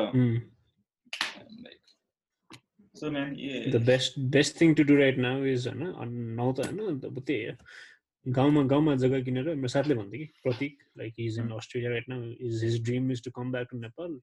so 2.96 3.10
ma'am 3.10 3.34
the 3.72 3.82
best 3.86 4.18
best 4.34 4.60
thing 4.60 4.74
to 4.74 4.82
do 4.84 4.96
right 4.96 5.18
now 5.20 5.44
is 5.52 5.68
होइन 5.68 6.12
नौ 6.36 6.52
त 6.52 6.66
होइन 6.66 7.00
अब 7.06 7.22
त्यही 7.22 7.56
गाउँमा 8.26 8.62
गाउँमा 8.66 8.94
जग्गा 8.96 9.20
किनेर 9.20 9.54
मेरो 9.54 9.68
साथले 9.68 9.94
भन्थ्यो 9.94 10.18
कि 10.18 10.26
Pratik 10.42 10.82
like 10.98 11.14
is 11.20 11.38
in 11.38 11.50
Australia 11.52 11.90
right 11.90 12.08
now 12.08 12.30
is 12.48 12.64
his 12.64 12.82
dream 12.84 13.10
is 13.12 13.24
to 13.24 13.30
come 13.30 13.52
back 13.52 13.68
to 13.70 13.78
Nepal 13.78 14.20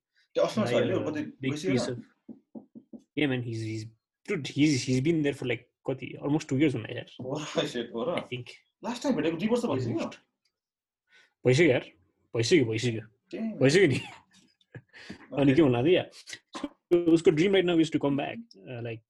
Yeah, 3.16 3.28
man, 3.28 3.42
he's 3.42 3.62
he's 3.62 3.86
dude, 4.28 4.48
he's 4.48 4.84
he's 4.84 5.02
been 5.02 5.24
there 5.24 5.34
for 5.34 5.46
like 5.46 5.66
कति 5.86 6.08
अलमोस्ट 6.24 6.50
टु 6.50 6.58
इयर्स 6.58 6.76
हुँदा 6.76 6.96
यार 6.96 7.08
लास्ट 8.84 9.04
टाइम 9.04 9.16
भेटेको 9.16 9.38
दुई 9.38 9.48
वर्ष 9.48 9.66
भइसक्यो 9.66 10.10
भइसक्यो 11.46 11.68
यार 11.68 11.86
भइसक्यो 12.35 12.65
भइसक्यो 12.65 13.41
भइसक्यो 13.59 13.89
नि 13.89 14.01
अनि 15.39 15.55
के 15.55 15.63
होला 15.63 15.81
या 15.89 16.05
उसको 17.15 17.31
dream 17.31 17.53
right 17.53 17.65
now 17.65 17.79
is 17.81 17.93
to 17.93 17.99
come 17.99 18.17
back 18.17 18.39
like 18.85 19.01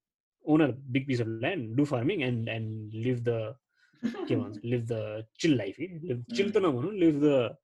own 0.45 0.63
a 0.63 0.67
big 0.95 1.07
piece 1.07 1.21
of 1.21 1.27
land 1.43 1.77
do 1.77 1.85
farming 1.85 2.23
and 2.23 2.49
and 2.49 2.95
live 3.07 3.23
the 3.29 3.55
के 4.03 4.37
भन्छ 4.37 4.61
live 4.65 4.85
the 4.91 5.27
chill 5.41 5.57
life 5.57 5.81
live 5.81 6.25
chill 6.35 6.51
त 6.51 6.65
नभनौँ 6.67 6.93
लिभ 6.95 7.21
द 7.25 7.57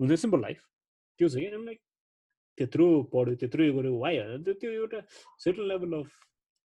हुन्छ 0.00 0.20
सिम्पल 0.20 0.40
लाइफ 0.40 0.62
त्यो 1.20 1.28
छ 1.28 1.34
कि 1.34 1.64
लाइक 1.64 1.80
त्यत्रो 2.58 2.86
पढ्यो 3.14 3.34
त्यत्रो 3.42 3.64
यो 3.64 3.72
गऱ्यो 3.72 3.98
वाइ 3.98 4.18
त्यो 4.44 4.70
एउटा 4.72 5.00
सर्टन 5.44 5.68
लेभल 5.68 5.92
अफ 5.98 6.08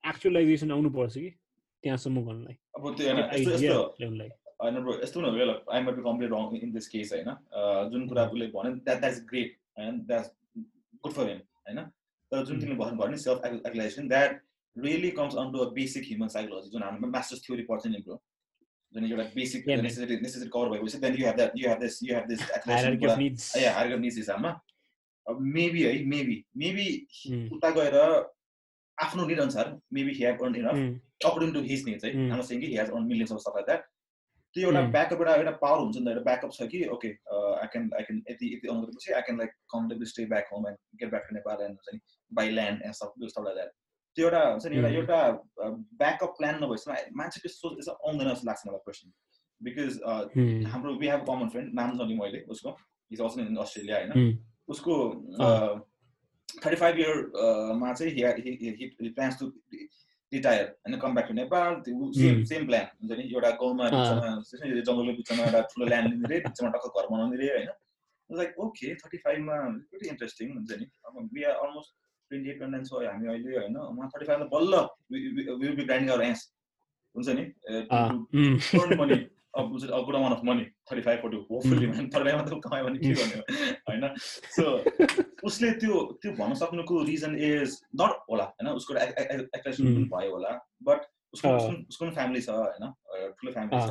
एक्चुअलाइजेसन 0.04 0.70
आउनुपर्छ 0.72 1.14
कि 1.14 1.30
त्यहाँसम्म 1.30 2.24
गर्नलाई 2.26 2.56
अब 2.76 2.94
त्यो 2.98 4.41
होइन 4.62 4.81
ब्रो 4.81 4.92
यस्तो 5.03 5.20
न 5.20 5.31
well 5.37 5.51
I 5.51 5.83
might 5.83 5.96
be 5.96 6.03
complete 6.03 6.31
wrong 6.33 6.57
in 6.62 6.72
this 6.72 6.88
case 6.88 7.12
होइन? 7.12 7.31
जुन 7.92 8.09
कुरा 8.09 8.27
उसले 8.31 8.46
भन्यो 8.55 8.72
द्याट 8.87 9.01
द्याट्स 9.01 9.20
ग्रेट 9.31 9.57
होइन 9.79 10.01
द्याट्स 10.09 10.29
गुड 11.05 11.12
फर 11.12 11.29
हिम 11.31 11.38
होइन? 11.68 11.79
तर 12.33 12.44
जुन 12.48 12.61
तिमीले 12.61 12.79
भन्नु 12.83 12.98
भयो 12.98 13.11
नि 13.11 13.18
self 13.22 13.46
actualization 13.46 14.09
that 14.09 14.42
really 14.77 15.11
comes 15.16 15.35
on 15.37 15.53
to 15.53 15.59
a 15.59 15.70
basic 15.79 16.05
human 16.09 16.29
psychology 16.35 16.70
जुन 16.75 16.83
हाम्रो 16.83 17.09
मास्टर्स 17.16 17.46
थ्योरी 17.46 17.64
पढ्छ 17.70 17.87
नि 17.94 18.03
ब्रो 18.05 18.16
जुन 18.94 19.05
एउटा 19.07 19.25
बेसिक 19.35 19.68
नेसेसरी 19.68 20.16
नेसेसरी 20.20 20.48
कभर 20.55 20.68
भएपछि 20.70 20.98
then 21.05 21.14
you 21.20 21.27
have 21.27 21.37
that 21.37 21.53
you 21.57 21.68
have 21.68 21.79
this 21.81 22.03
you 22.05 22.14
have 22.14 22.27
this 22.29 22.40
higher 23.79 23.98
needs 23.98 24.16
हिसाबमा 24.16 24.51
मेबी 25.57 25.83
है 25.83 25.92
maybe 26.12 26.37
maybe 26.62 26.87
उता 27.57 27.70
गएर 27.77 27.96
आफ्नो 28.98 29.27
निड 29.27 29.40
अनुसार 29.40 29.79
maybe 29.98 30.12
he 30.14 30.25
have 30.25 30.42
earn 30.44 30.57
enough 30.57 30.77
according 31.27 31.53
to 31.53 31.61
his 31.68 31.85
needs 31.88 32.05
है। 32.05 32.11
हाम्रो 32.29 32.44
सेङ 32.48 32.61
कि 32.61 32.66
he 32.66 32.77
has 32.77 32.90
earn 32.90 33.05
millions 33.07 33.33
of 33.33 33.40
सबै 33.44 33.62
द्याट 33.68 33.87
त्यो 34.55 34.69
एउटा 34.69 34.81
ब्याकअप 34.95 35.21
एउटा 35.21 35.35
एउटा 35.35 35.53
पावर 35.62 35.79
हुन्छ 35.83 35.97
नि 35.97 36.05
त 36.05 36.09
एउटा 36.09 36.25
ब्याकअप 36.31 36.53
छ 36.57 36.69
कि 36.73 36.81
okay 36.95 37.11
I 37.11 37.67
can 37.75 37.91
I 37.99 38.03
can 38.09 38.19
यति 38.31 38.47
यति 38.55 38.69
आउनु 38.69 38.83
गरेपछि 38.83 39.12
I 39.12 39.23
can 39.29 39.38
like 39.38 39.51
comfortably 39.75 40.07
stay 40.12 40.27
back 40.33 40.53
home 40.53 40.67
and 40.69 40.79
get 41.03 41.11
back 41.11 41.25
to 41.29 41.35
Nepal 41.37 41.65
and 41.67 41.75
हुन्छ 41.79 41.95
नि 41.95 42.01
बाई 42.41 42.51
ल्यान्ड 42.59 42.83
एन्ड 42.85 42.95
सब 42.95 43.09
लाइक 43.19 43.57
द्याट 43.59 43.71
त्यो 44.17 44.25
एउटा 44.27 44.43
हुन्छ 44.49 44.65
नि 44.67 44.77
एउटा 44.77 44.91
एउटा 44.93 45.21
ब्याकअप 46.03 46.35
प्लान 46.38 46.65
नभएपछि 46.65 47.15
मान्छेको 47.21 47.49
सोच 47.57 47.79
यसो 47.79 47.93
आउँदैन 47.93 48.33
जस्तो 48.33 48.47
लाग्छ 48.51 48.67
मलाई 48.69 48.83
क्वेसन 48.88 49.09
बिकज 49.61 49.93
हाम्रो 50.73 50.95
वी 51.01 51.09
हेभ 51.09 51.23
कमन 51.27 51.49
फ्रेन्ड 51.49 51.75
नाम 51.81 51.97
नलिउँ 52.01 52.19
मैले 52.19 52.41
उसको 52.57 52.77
इज 53.11 53.21
अल्सो 53.21 53.41
इन 53.41 53.57
अस्ट्रेलिया 53.65 53.97
होइन। 53.99 54.38
उसको 54.69 54.95
थर्टी 56.65 56.77
फाइभ 56.77 56.99
इयरमा 56.99 57.93
चाहिँ 57.93 59.11
प्लान्स 59.19 59.38
टु 59.41 59.47
रिटायर 60.33 60.64
होइन 60.64 60.99
come 60.99 61.14
back 61.14 61.27
to 61.29 61.35
Nepal 61.35 61.73
same 62.18 62.45
same 62.51 62.66
plan 62.66 62.87
हुन्छ 63.01 63.18
नि 63.18 63.25
एउटा 63.35 63.51
गाउँमा 63.62 63.88
बिचमा 63.95 64.29
जङ्गलको 64.88 65.16
बिचमा 65.18 65.45
एउटा 65.47 65.61
ठुलो 65.73 65.87
ल्यान्ड 65.92 66.07
लिने 66.12 66.29
रे 66.35 66.38
बिचमा 66.47 66.68
टक्क 66.77 66.87
घर 67.01 67.07
बनाउने 67.11 67.37
रे 67.42 67.49
होइन। 67.57 67.71
लाइक 68.31 68.59
ओके 68.64 68.95
थर्टी 69.03 69.18
फाइभमा 69.25 69.57
भेरी 69.92 70.09
इन्ट्रेस्टिङ 70.09 70.47
हुन्छ 70.55 70.71
नि। 70.81 70.87
अब 71.07 71.29
we 71.35 71.42
are 71.42 71.55
almost 71.66 71.90
twenty 72.31 72.51
eight 72.51 72.57
twenty 72.59 72.73
nine 72.77 72.85
छ 72.85 73.05
हामी 73.11 73.27
अहिले 73.35 73.59
होइन 73.59 73.77
उहाँ 73.77 74.09
थर्टी 74.14 74.27
फाइभमा 74.31 74.49
बल्ल 74.57 74.75
will 75.12 75.77
be 75.77 75.85
grinding 75.85 76.11
our 76.14 76.25
ass 76.25 76.40
हुन्छ 77.14 77.29
नि। 77.29 77.45
मनी 79.03 79.14
अब 79.14 79.31
good 79.55 80.15
amount 80.17 80.37
of 80.37 80.45
money 80.45 80.65
thirty 80.91 81.03
five 81.03 81.21
forty 81.21 81.37
hopefully 81.51 81.87
thirty 81.88 82.25
five 82.25 82.37
मात्र 82.37 82.59
कमायो 82.67 82.85
भने 82.85 82.99
के 82.99 83.12
गर्ने 83.19 83.38
होइन 83.88 84.15
सो 84.57 84.65
उसले 85.47 85.71
त्यो 85.83 86.01
त्यो 86.23 86.33
भन्न 86.38 86.55
सक्नुको 86.62 87.03
रिजन 87.05 87.37
इज 87.51 87.79
नट 88.01 88.25
होला 88.31 88.45
होइन? 88.45 88.69
उसको 88.77 88.97
एक्ट्रेसन 88.97 89.85
पनि 89.85 90.05
भयो 90.15 90.31
होला 90.35 90.51
बट 90.88 91.07
उसको 91.35 91.49
उसको 91.59 92.05
पनि 92.05 92.15
फ्यामिली 92.15 92.41
छ 92.41 92.49
होइन? 92.49 92.91
ठुलो 93.38 93.53
फ्यामिली 93.53 93.81
छ। 93.88 93.91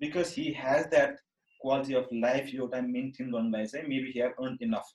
Because 0.00 0.34
he 0.38 0.44
has 0.58 0.86
that 0.94 1.12
quality 1.60 1.94
of 1.94 2.08
life 2.22 2.54
एउटा 2.54 2.80
मेन्टेन 2.86 3.30
गर्नलाई 3.32 3.66
चाहिँ 3.66 3.86
maybe 3.88 4.12
he 4.14 4.20
have 4.20 4.32
earn 4.38 4.56
enough 4.62 4.86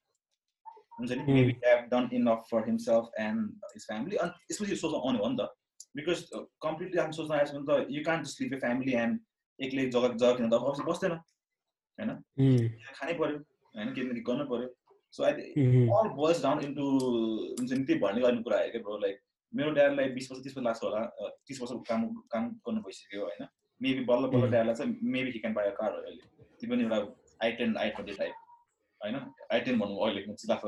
हुन्छ 0.99 1.11
नि? 1.11 1.33
Maybe 1.33 1.53
have 1.65 1.79
done 1.93 2.09
enough 2.13 2.39
for 2.51 2.65
himself 2.65 3.05
and 3.19 3.71
his 3.75 3.85
family 3.87 4.15
अनि 4.17 4.31
यसपछि 4.51 4.75
सोच 4.83 4.93
आउने 5.03 5.19
हो 5.19 5.29
नि 5.29 5.37
त। 5.39 5.41
बिकज 5.97 6.23
कम्प्लिटली 6.65 6.99
हामी 7.01 7.17
सोच्न 7.17 7.33
आएछ 7.39 7.51
भने 7.53 7.65
त 7.69 7.97
you 7.97 8.03
can't 8.05 8.31
sleep 8.33 8.53
a 8.53 8.59
family 8.63 8.93
and 9.03 9.19
एक्लै 9.59 9.85
जग्गा 9.95 10.09
जग्गा 10.15 10.33
किन 10.39 10.49
त 10.49 10.61
अफिस 10.71 10.85
बस्दैन 10.89 11.11
होइन 11.11 12.11
खानै 12.99 13.13
पऱ्यो 13.21 13.37
होइन 13.75 13.93
केही 13.93 14.07
न 14.07 14.23
गर्नु 14.29 14.45
पऱ्यो 14.51 14.73
so 15.13 15.23
I 15.23 15.31
all 15.99 16.09
boils 16.17 16.41
down 16.43 16.63
into 16.65 16.87
हुन्छ 16.89 17.71
नि 17.71 17.83
त्यही 17.83 17.99
भन्ने 18.01 18.21
गर्ने 18.25 18.41
कुरा 18.47 18.57
आयो 18.59 18.71
क्या 18.71 18.81
ब्रो 18.87 18.97
लाइक 19.05 19.21
मेरो 19.53 19.71
ड्याडलाई 19.77 20.09
बिस 20.15 20.31
वर्ष 20.31 20.43
तिस 20.43 20.57
वर्ष 20.57 20.65
लाग्छ 20.65 20.83
होला 20.83 21.29
तिस 21.47 21.61
वर्ष 21.61 21.71
काम 21.89 22.07
काम 22.33 22.49
गर्नु 22.67 22.81
भइसक्यो 22.87 23.21
होइन 23.27 23.47
मेबी 23.81 24.03
बल्ल 24.09 24.27
बल्ल 24.33 24.49
ड्याडलाई 24.51 24.75
चाहिँ 24.81 25.11
maybe 25.15 25.31
he 25.31 25.39
can 25.39 25.53
buy 25.53 25.71
car 25.79 25.91
अहिले। 26.01 26.21
त्यो 26.59 26.69
पनि 26.71 26.83
एउटा 26.83 26.99
I 27.45 27.51
ten 27.59 27.77
I 27.83 27.89
twenty 27.97 28.13
type 28.21 28.33
होइन? 29.01 29.15
आई 29.53 29.59
टेन 29.65 29.79
भनौँ 29.79 29.97
अहिले 30.07 30.21
चिलाएको 30.33 30.67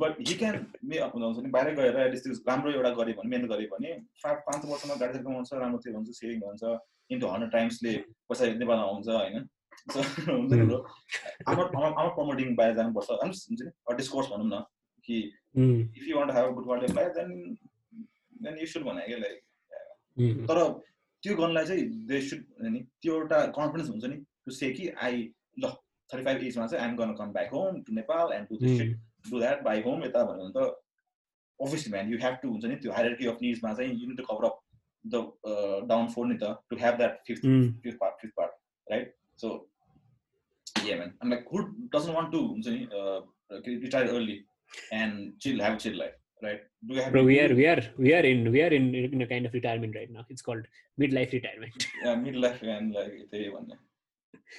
बट 0.00 0.12
हि 0.28 0.34
क्यान 0.42 0.54
मे 0.84 0.96
हुन्छ 0.98 1.38
नि 1.38 1.50
बाहिर 1.56 1.74
गएर 1.80 1.96
एटलिस्ट 2.00 2.24
त्यो 2.24 2.34
राम्रो 2.48 2.72
एउटा 2.72 2.90
गऱ्यो 2.98 3.14
भने 3.20 3.28
मेहनत 3.30 3.50
गऱ्यो 3.52 3.68
भने 3.74 3.90
पाँच 4.24 4.64
वर्षमा 4.64 4.94
गाडी 5.02 5.18
कमाउँछ 5.24 5.52
राम्रो 5.52 5.78
थियो 5.84 5.94
भन्छ 5.98 6.08
सेभिङ 6.18 6.38
हुन्छ 6.46 6.64
इन्टु 7.10 7.26
हन्ड्रेड 7.26 7.52
टाइम्सले 7.52 7.92
पैसा 8.28 8.46
नेपाल 8.62 8.78
आउँछ 8.78 9.08
होइन? 9.08 9.36
हुन्छ 9.86 10.52
नि 10.52 10.64
आमा 11.46 12.08
प्रमोटिङ 12.16 12.54
बाहिर 12.56 12.74
जानुपर्छ। 12.76 13.10
हुन्छ 13.22 13.38
नि 13.52 13.94
डिस्कोर्स 13.96 14.28
भनौँ 14.30 14.48
न 14.48 14.62
कि 15.08 15.16
if 15.98 16.04
you 16.08 16.16
want 16.16 16.30
have 16.36 16.46
good 16.54 16.84
of 16.84 16.94
life 16.96 17.10
then 17.16 17.28
then 18.42 18.58
you 18.60 18.66
should 18.66 18.82
भने 18.90 19.06
क्या 19.06 19.18
लाइक 19.18 19.36
तर 20.50 20.58
त्यो 21.22 21.34
गर्नलाई 21.36 21.64
चाहिँ 21.66 21.84
दे 22.10 22.20
सुड 22.28 22.40
नि 22.72 22.80
त्यो 23.02 23.14
एउटा 23.14 23.38
कन्फिडेन्स 23.58 23.90
हुन्छ 23.90 24.04
नि 24.04 24.16
टु 24.16 24.50
से 24.58 24.70
कि 24.78 24.88
आई 25.08 25.14
ल 25.58 25.64
थर्टी 26.09 26.23
फाइभ 26.25 26.43
एजमा 26.51 26.67
चाहिँ 26.67 26.83
आइम 26.85 26.95
गर्न 26.97 27.13
come 27.21 27.31
back 27.39 27.53
home 27.53 27.81
to 27.87 27.93
Nepal 28.01 28.33
and 28.37 28.47
to 28.49 28.57
this 28.65 28.81
do 29.31 29.39
that 29.39 29.63
by 29.69 29.81
home 29.87 30.03
यता 30.05 30.23
भन्यो 30.31 30.49
भने 30.49 30.53
त 30.59 31.67
obviously 31.67 31.91
man 31.93 32.13
you 32.13 32.19
have 32.25 32.37
to 32.43 32.49
हुन्छ 32.51 32.65
नि 32.65 32.75
त्यो 32.85 32.91
हायरकी 32.99 33.27
अफ 33.33 33.41
निड्समा 33.41 33.73
चाहिँ 33.73 33.91
you 34.01 34.07
need 34.07 34.17
to 34.17 34.29
cover 34.31 34.45
up 34.51 34.61
the 35.05 35.87
down 35.89 36.07
four 36.15 36.27
नि 36.27 36.37
त 36.43 36.55
to 36.69 36.83
have 36.85 36.97
that 37.03 37.19
fifth 37.27 37.51
fifth 37.83 37.97
part 38.05 38.21
fifth 38.21 38.33
part 38.37 38.91
right 38.91 39.15
so 39.41 39.57
yeah 40.87 40.97
man 41.01 41.13
i'm 41.21 41.29
like 41.33 41.45
who 41.51 41.59
doesn't 41.93 42.15
want 42.17 42.31
to 42.35 42.41
हुन्छ 42.47 42.67
नि 42.67 43.75
retire 43.85 44.09
early 44.15 44.37
and 44.99 45.13
chill 45.43 45.59
have 45.65 45.75
a 45.77 45.81
chill 45.83 45.97
life 46.01 46.17
right 46.45 46.61
do 46.87 46.95
you 46.95 47.01
have 47.01 47.11
Bro, 47.13 47.23
we 47.29 47.37
are 47.43 47.53
we 47.59 47.65
are 47.71 47.81
we 48.05 48.13
are 48.17 48.25
in 48.31 48.39
we 48.55 48.61
are 48.65 48.73
in 48.79 48.85
in 48.95 49.21
a 49.21 49.29
kind 49.33 49.45
of 49.49 49.53
retirement 49.59 49.95
right 49.99 50.11
now 50.17 50.25
it's 50.33 50.45
called 50.47 50.65
midlife 51.03 51.33
retirement 51.37 51.87
yeah 52.03 52.15
midlife 52.25 52.61
and 52.75 52.93
like 52.97 53.13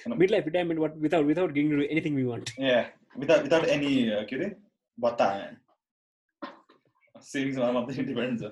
what, 0.06 0.96
without 0.96 1.26
without 1.26 1.54
getting 1.54 1.70
to 1.70 1.76
do 1.76 1.86
anything 1.90 2.14
we 2.14 2.24
want. 2.24 2.52
Yeah, 2.58 2.86
without 3.16 3.42
without 3.42 3.68
any 3.68 4.12
uh, 4.12 4.24
के 4.24 4.36
अरे 4.36 5.56
savings 7.20 7.58
on 7.58 7.74
मात्रै 7.74 8.06
depends. 8.06 8.42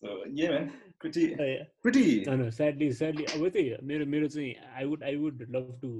So 0.00 0.24
yeah 0.26 0.50
man, 0.50 0.72
pretty 0.98 1.34
uh, 1.34 1.44
yeah. 1.44 1.64
pretty. 1.82 2.24
No 2.24 2.36
no, 2.36 2.50
sadly 2.50 2.92
sadly 2.92 3.24
अब 3.26 3.48
त्यही 3.48 3.76
मेरो 3.82 4.06
मेरो 4.06 4.28
चाहिँ 4.28 4.54
I 4.80 4.84
would 4.84 5.02
I 5.02 5.16
would 5.16 5.46
love 5.48 5.80
to 5.80 5.90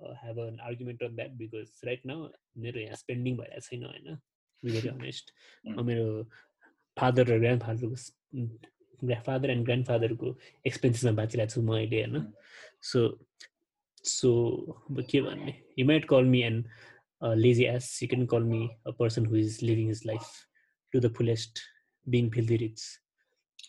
uh, 0.00 0.14
have 0.22 0.38
an 0.38 0.58
argument 0.60 1.02
on 1.02 1.16
that 1.16 1.38
because 1.38 1.70
right 1.86 2.04
now 2.04 2.30
मेरो 2.58 2.80
यहाँ 2.80 2.96
spending 2.96 3.36
भइरहेको 3.40 3.60
छैन 3.68 3.84
होइन 3.84 4.18
बी 4.64 4.72
भेरी 4.72 4.88
अनेस्ट 4.88 5.32
मेरो 5.66 6.06
फादर 7.00 7.26
र 7.26 7.38
ग्रान्ड 7.38 7.62
फादरको 7.62 7.96
फादर 9.25 9.49
एन्ड 9.49 9.65
ग्रान्ड 9.65 9.85
फादरको 9.85 10.35
एक्सपेन्सेसमा 10.67 11.11
बाँचिरहेको 11.21 11.53
छु 11.53 11.61
म 11.61 11.77
अहिले 11.77 12.01
होइन 12.01 12.27
सो 12.91 13.05
सो 14.15 14.31
अब 14.89 15.01
के 15.11 15.21
भन्ने 15.21 15.55
you 15.79 15.85
might 15.93 16.05
call 16.09 16.33
me 16.35 16.41
and 16.49 16.67
lazy 17.45 17.65
as 17.75 17.87
you 18.03 18.09
can 18.09 18.25
call 18.35 18.43
me 18.51 18.67
a 18.87 18.91
person 18.99 19.25
who 19.31 19.35
is 19.45 19.59
living 19.63 19.87
his 19.87 20.05
life 20.11 20.29
to 20.93 20.99
the 21.07 21.13
fullest 21.17 21.65
being 22.07 22.29
filthy 22.37 22.57
rich 22.67 22.85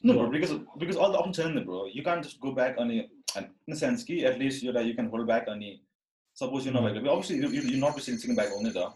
No, 0.05 0.15
bro, 0.15 0.25
because 0.31 0.51
because 0.81 0.97
all 0.97 1.13
the 1.13 1.19
options 1.19 1.39
are 1.39 1.49
in 1.49 1.55
there, 1.55 1.65
bro. 1.65 1.87
You 1.93 2.03
can't 2.03 2.23
just 2.23 2.41
go 2.41 2.51
back 2.53 2.77
on 2.79 2.91
a 2.91 2.97
in 3.41 3.73
a 3.73 3.77
sense 3.77 4.03
ki 4.05 4.25
at 4.25 4.39
least 4.39 4.63
you're 4.63 4.83
you 4.83 4.95
can 4.95 5.09
hold 5.09 5.27
back 5.27 5.49
on 5.49 5.63
a 5.63 5.81
suppose 6.37 6.67
you're 6.67 6.75
not 6.75 6.85
like 6.85 7.07
obviously 7.15 7.37
you 7.37 7.49
you 7.49 7.63
you're 7.63 7.81
not 7.81 8.01
sitting 8.01 8.35
back 8.35 8.51
on 8.57 8.67
it, 8.67 8.77
uh, 8.77 8.91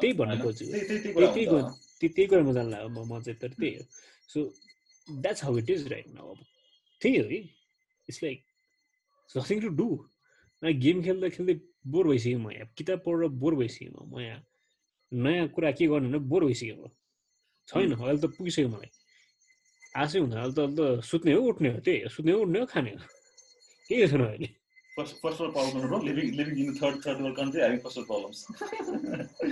त्यही 0.00 0.12
भन्नु 0.20 0.36
खोज्छु 0.44 0.64
त्यही 2.01 2.25
कुरा 2.27 2.41
म 2.43 2.53
जान्ला 2.53 2.77
म 2.87 3.19
चाहिँ 3.21 3.39
तर 3.41 3.51
त्यही 3.59 3.75
हो। 3.75 3.83
So 4.31 4.39
that's 5.07 5.43
how 5.43 5.57
it 5.57 5.69
is 5.69 5.87
right 5.91 6.07
now 6.15 6.29
अब 6.33 6.39
त्यही 7.01 7.17
हो 7.17 7.25
है। 7.29 7.39
It's 8.09 8.19
like 8.23 8.43
nothing 9.29 9.61
to 9.61 9.69
do 9.79 9.87
game 10.83 11.01
खेल्दा 11.03 11.29
खेल्दै 11.29 11.55
बोर 11.93 12.07
भइसक्यो 12.07 12.39
म 12.39 12.51
यहाँ। 12.51 12.67
किताब 12.77 12.99
पढेर 13.05 13.27
बोर 13.41 13.55
भइसक्यो 13.55 14.05
म। 14.05 14.19
यहाँ 14.19 14.41
नयाँ 15.11 15.47
कुरा 15.55 15.71
के 15.77 15.87
गर्नु 15.87 16.09
भने 16.09 16.19
बोर 16.31 16.43
भइसक्यो 16.45 16.75
म। 16.75 16.89
छैन 17.67 17.91
अहिले 17.93 18.19
त 18.21 18.25
पुगिसक्यो 18.37 18.69
मलाई। 18.69 18.91
आशै 20.01 20.19
हुँदैन 20.19 20.39
अहिले 20.39 20.53
त 20.55 20.59
अहिले 20.59 20.99
त 20.99 21.03
सुत्ने 21.05 21.31
हो 21.33 21.41
उठ्ने 21.49 21.69
हो 21.73 21.79
त्यही 21.85 21.99
हो। 22.01 22.09
सुत्ने 22.15 22.31
हो 22.31 22.39
उठ्ने 22.45 22.59
हो 22.59 22.65
खाने 22.73 22.91
हो। 22.91 23.03
केही 23.89 24.07
छैन 24.07 24.23
अहिले? 24.25 24.49
First 24.97 25.21
first 25.21 25.39
world 25.39 25.53
problem, 25.53 25.87
bro. 25.87 25.97
Living 26.09 26.35
living 26.39 26.57
in 26.63 26.69
a 26.69 26.75
third 26.79 27.01
third 27.05 27.21
world 27.21 27.37
country, 27.39 27.61
having 27.61 27.79
first 27.85 27.97
world 27.97 28.07
problems. 28.11 28.45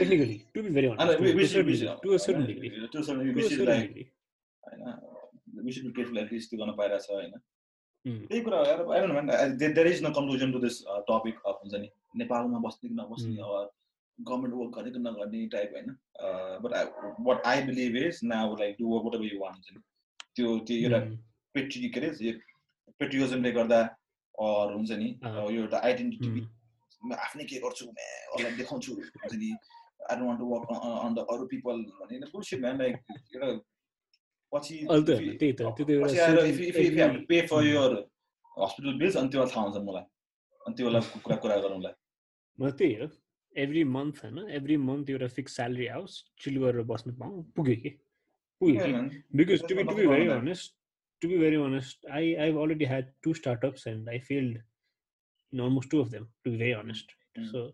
Technically, 0.02 0.38
to 0.54 0.64
be 0.64 0.70
very 0.70 0.88
honest, 0.88 1.20
we, 1.20 1.34
we, 1.40 1.48
should, 1.54 1.66
we 1.66 1.78
should, 1.78 1.96
to 2.04 2.14
a 2.14 2.20
certain 2.20 2.46
degree. 2.52 2.72
To 2.92 3.00
a 3.00 3.04
certain 3.04 3.26
degree, 3.28 3.44
we 3.44 3.50
should 3.50 3.68
like, 3.68 4.14
we 5.66 5.72
should 5.72 5.88
be 5.90 5.94
careful 5.98 6.20
at 6.20 6.32
least 6.32 6.50
to 6.52 6.58
गर्न 6.58 6.72
पाइरहेछ 6.78 7.10
होइन 7.12 7.34
त्यही 8.06 8.42
कुरा 8.46 8.58
हो 8.60 8.92
I 8.94 9.00
don't 9.02 9.76
there 9.76 9.88
is 9.88 10.02
no 10.04 10.10
conclusion 10.16 10.52
to 10.52 10.60
this 10.60 10.80
topic 11.10 11.36
of 11.48 11.60
हुन्छ 11.64 11.74
नि 11.84 11.90
नेपालमा 12.22 12.60
बस्ने 12.66 12.90
कि 12.90 12.96
नबस्ने 12.96 13.36
अब 13.44 13.70
गभर्मेन्ट 14.20 14.56
वर्क 14.56 14.72
गर्ने 14.78 14.92
कि 14.96 15.00
नगर्ने 15.06 15.46
टाइप 15.54 15.70
होइन 15.76 15.88
but 16.64 16.74
I 16.80 16.86
what 17.28 17.46
I 17.52 17.62
believe 17.70 17.96
is 18.08 18.20
now 18.34 18.56
like 18.64 18.76
do 18.80 18.90
whatever 19.16 19.34
you 19.34 19.40
want 19.44 19.54
हुन्छ 19.54 19.70
नि 19.76 19.82
त्यो 20.36 20.58
त्यो 20.70 20.78
एउटा 20.82 21.00
पेट्री 21.56 21.90
के 21.96 22.00
अरे 22.00 22.34
पेट्रियोजमले 23.00 23.52
गर्दा 23.60 23.80
अर 24.36 24.74
हुन्छ 24.74 24.92
नि 25.04 25.10
यो 25.26 25.62
एउटा 25.62 25.78
आइडेन्टिटी 25.90 26.30
आफ्नै 27.14 27.44
के 27.52 27.60
गर्छु 27.64 27.86
अरूलाई 27.88 28.56
देखाउँछु 28.58 28.92
हुन्छ 28.94 29.34
नि। 29.36 29.52
I 30.12 30.16
don't 30.20 30.40
to 30.40 30.46
work 30.54 30.68
on 31.06 31.14
the 31.16 31.26
अरू 31.34 31.46
पिपल 31.54 31.76
भने 32.00 32.20
बुलसिट 32.34 32.60
म्यान 32.62 32.78
लाइक 32.82 32.96
एउटा 33.36 33.50
पछि 34.54 34.76
pay 37.30 37.38
for 37.48 37.66
your 37.66 37.92
hospital 38.58 38.94
bills 39.00 39.16
अनि 39.18 39.30
त्यो 39.30 39.46
थाहा 39.56 39.62
हुन्छ 39.66 39.78
मलाई। 39.90 40.06
अनि 40.62 40.74
त्यो 40.78 40.86
बेला 40.88 41.00
कुरा 41.26 41.36
कुरा 41.44 41.56
गरौँला। 41.66 41.92
म 42.60 42.70
त्यही 42.80 42.94
हो 43.02 43.08
एभ्री 43.56 43.84
मन्थ 43.96 44.16
होइन 44.24 44.38
एभ्री 44.60 44.78
मन्थ 44.90 45.10
एउटा 45.10 45.28
फिक्स 45.38 45.56
स्यालेरी 45.56 45.88
आओस् 45.96 46.16
चिल 46.44 46.56
गरेर 46.64 46.84
बस्नु 46.92 47.14
पाऊँ 47.20 47.44
पुग्यो 47.56 47.76
कि? 47.84 47.90
पुग्यो 48.62 49.02
because 49.38 49.60
to 49.70 49.76
be 49.76 49.84
to 49.84 49.96
be 49.96 50.06
very 50.08 50.28
honest 50.36 50.76
to 51.24 51.30
be 51.30 51.38
very 51.38 51.60
honest, 51.66 52.06
I 52.12 52.24
I've 52.44 52.58
already 52.58 52.88
had 52.94 53.12
two 53.24 53.34
startups 53.34 53.86
and 53.86 54.10
I 54.16 54.20
failed 54.20 54.58
in 55.54 55.60
almost 55.66 55.90
two 55.90 56.02
of 56.02 56.12
them. 56.12 56.28
To 56.44 56.52
be 56.52 56.58
very 56.58 56.74
honest, 56.74 57.14
mm. 57.40 57.50
so 57.52 57.72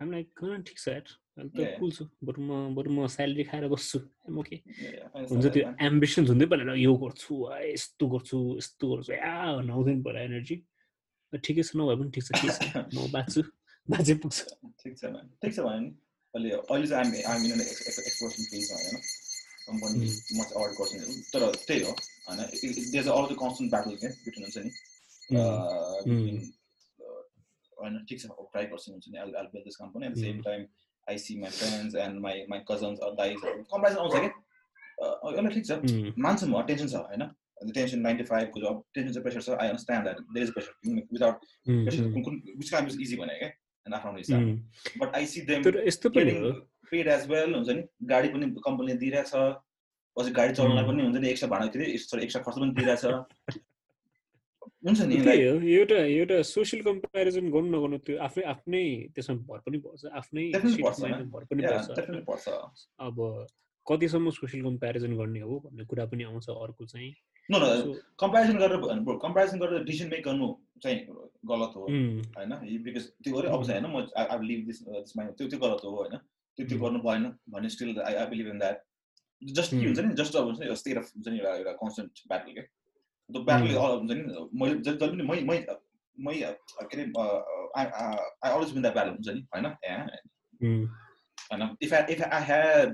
I'm 0.00 0.12
like, 0.12 0.30
oh, 0.42 0.54
ठिक 0.68 0.78
छ 0.78 0.94
यार 0.94 1.06
अहिले 1.38 1.64
त 1.64 1.78
कुल 1.80 1.90
छु 1.96 2.04
बरु 2.28 2.40
म 2.42 2.78
बरु 2.78 2.90
म 2.94 3.06
स्यालेरी 3.14 3.44
खाएर 3.50 3.66
बस्छु 3.74 3.98
म 4.30 4.42
के 4.46 4.56
हुन्छ 5.26 5.46
त्यो 5.54 5.64
एम्बिसन्स 5.88 6.30
हुँदै 6.32 6.46
परेन 6.54 6.70
यो 6.78 6.94
गर्छु 7.02 7.34
यस्तो 7.66 8.04
गर्छु 8.14 8.38
यस्तो 8.62 8.84
गर्छु 8.94 9.12
या 9.18 9.34
आउँदैन 9.74 10.02
पऱ्यो 10.06 10.22
एनर्जी 10.30 10.56
ठिकै 11.32 11.62
छ 11.66 11.82
नभए 11.82 11.96
पनि 12.00 12.10
ठिक 12.14 12.24
छ 12.26 12.30
के 12.42 12.48
छ 12.54 12.86
म 12.94 13.10
बाँच्छु 13.14 13.42
बाँचे 13.88 14.14
पुग्छ 14.22 14.38
ठिक 14.82 14.94
छ 15.02 15.02
ठिक 15.42 15.52
छ 15.54 15.66
भयो 15.66 15.78
नि 15.82 15.90
अहिले 16.34 16.50
अहिले 16.62 16.86
चाहिँ 16.94 17.22
हामी 17.26 17.50
हामी 17.50 17.66
एक्सप्लोसन 18.06 18.42
फेजमा 18.54 18.78
होइन 18.82 19.17
कम्पनी 19.68 20.08
म 20.32 20.42
चाहिँ 20.42 20.64
अगाडि 20.64 20.74
गर्छु 20.76 20.96
तर 21.32 21.42
त्यही 21.62 21.82
हो 21.82 21.92
होइन 22.26 22.40
these 22.90 23.08
all 23.08 23.24
the 23.26 23.36
constant 23.38 23.70
battle 23.70 23.96
के 23.96 24.08
बिट्विन 24.22 24.44
हुन्छ 24.44 24.56
नि 24.58 24.70
होइन 27.72 27.98
ठिक 28.04 28.20
छ 28.20 28.26
ट्राई 28.26 28.64
गर्छु 28.66 28.92
हुन्छ 28.92 29.04
नि 29.08 29.18
I 29.18 29.62
this 29.62 29.76
company 29.76 30.06
at 30.06 30.12
the 30.12 30.20
same 30.20 30.40
time 30.42 30.66
I 31.06 31.18
see 31.18 31.38
my 31.40 31.50
friends 31.52 31.94
and 31.98 32.20
my 32.20 32.44
my 32.48 32.64
cousins 32.70 32.98
दाइजहरू 33.16 33.62
comparison 33.66 34.00
आउँछ 34.00 34.14
कि 34.16 34.30
एउटा 35.00 35.48
ठिक 35.48 35.66
छ 35.66 36.16
मान्छु 36.20 36.46
म 36.46 36.62
टेन्सन 36.66 36.88
छ 36.88 37.04
होइन 37.04 37.28
टेन्सन 37.72 37.98
नाइन्टी 38.00 38.24
फाइभको 38.24 38.60
जब 38.60 38.82
टेन्सन 38.94 39.12
चाहिँ 39.12 39.22
प्रेसर 39.22 39.42
छ 39.42 39.56
I 39.56 39.68
understand 39.68 40.04
that 40.04 40.20
there 40.34 40.46
is 40.46 40.52
pressure 40.52 40.72
without 41.12 41.48
pressure 41.66 42.12
कुन 42.12 42.22
कुन 42.22 42.42
विच 42.56 42.70
काम 42.70 42.86
इज 42.86 43.00
इजी 43.00 43.16
भने 43.16 43.38
क्या 43.38 43.50
आफ्नो 43.92 44.40
बट 44.98 45.14
आई 45.14 45.26
सी 45.26 45.40
देम 45.42 45.70
यस्तो 45.86 46.10
पनि 46.10 46.34
पेड 46.90 47.08
एज 47.14 47.22
वेल 47.30 47.54
हुन्छ 47.54 47.68
नि? 47.68 47.82
गाडी 48.12 48.28
पनि 48.34 48.44
कम्पनीले 48.66 48.96
दिइरहेछ। 49.04 49.32
पछि 50.16 50.30
गाडी 50.38 50.52
चलाउनलाई 50.54 50.84
पनि 50.90 51.00
हुन्छ 51.06 51.18
नि 51.18 51.28
एक्स्ट्रा 51.28 51.50
भाडा 51.50 51.66
के 51.66 51.78
अरे 51.78 51.86
एक्स्ट्रा 51.94 52.42
खर्च 52.42 52.58
पनि 52.58 52.72
दिइरहेछ। 52.78 53.04
हुन्छ 54.86 55.00
नि 55.10 55.14
एउटा 55.74 55.98
एउटा 56.16 56.36
सोसियल 56.48 56.82
कम्पेरिजन 56.88 57.46
गर्नु 57.54 57.68
नगर्नु 57.76 57.98
त्यो 58.08 58.18
आफै 58.26 58.42
आफ्नै 58.54 58.84
त्यसमा 59.14 59.36
भर 59.48 59.58
पनि 59.66 59.78
पर्छ 59.86 60.02
आफ्नै 60.20 60.44
भर 61.32 61.44
पनि 61.52 61.62
पर्छ। 62.28 62.46
अब 63.06 63.16
कतिसम्म 63.86 64.30
सोसियल 64.36 64.62
कम्पेरिजन 64.64 65.12
गर्ने 65.18 65.40
हो 65.40 65.54
भन्ने 65.64 65.84
कुरा 65.90 66.04
पनि 66.12 66.22
आउँछ 66.30 66.46
अर्को 66.50 66.84
चाहिँ। 66.92 67.12
कम्पेरिजन 68.22 68.56
गरेर 68.62 68.78
कम्पेरिजन 69.24 69.58
गरेर 69.58 69.84
डिसिसन 69.84 70.08
मेक 70.14 70.22
गर्नु 70.24 70.48
चाहिँ 70.82 70.98
गलत 71.50 71.72
हो 71.76 71.84
होइन? 71.84 72.52
बिकज 72.84 73.04
त्यो 73.24 73.32
गऱ्यो 73.36 73.50
अब 73.50 73.62
होइन? 73.70 73.86
म 73.86 73.96
आई 74.22 74.38
लिभ 74.48 74.60
दिस 74.66 74.78
त्यो 74.82 75.46
त्यो 75.48 75.58
गलत 75.58 75.80
हो 75.84 75.90
होइन? 75.96 76.14
त्यो 76.58 76.66
त्यो 76.68 76.78
गर्नु 76.84 76.98
भएन 77.06 77.24
भने 77.54 77.68
still 77.70 77.90
I 78.02 78.14
I 78.20 78.26
believe 78.34 78.48
in 78.52 78.58
that 78.58 78.78
just 79.42 79.70
के 79.70 79.84
हुन्छ 79.86 79.98
नि 80.04 80.14
जस्ट 80.20 80.36
अब 80.36 80.44
हुन्छ 80.46 80.60
नि 80.60 80.76
स्टेट 80.76 80.96
अफ 80.98 81.10
हुन्छ 81.16 81.28
नि 81.28 81.38
एउटा 81.38 81.54
एउटा 81.56 81.72
कन्सटेन्ट 81.82 82.22
ब्याटल 82.30 82.52
क्या। 82.54 82.64
त्यो 83.30 83.42
ब्याटल 83.50 83.68
हुन्छ 83.76 84.10
नि 84.10 84.22
मैले 84.62 84.74
जहिले 84.86 84.98
पनि 85.02 85.26
मै 85.28 85.36
मै 85.50 85.58
मै 86.16 86.34
के 86.38 86.96
अरे 86.96 87.04
I 87.78 88.50
always 88.50 88.72
win 88.72 88.82
that 88.82 88.94
battle 88.94 89.10
हुन्छ 89.10 89.28
नि 89.28 89.42
होइन? 89.52 89.66
होइन? 91.52 91.62
If 91.82 91.92
I 91.94 92.14
if 92.14 92.20
I 92.22 92.42
had 92.48 92.90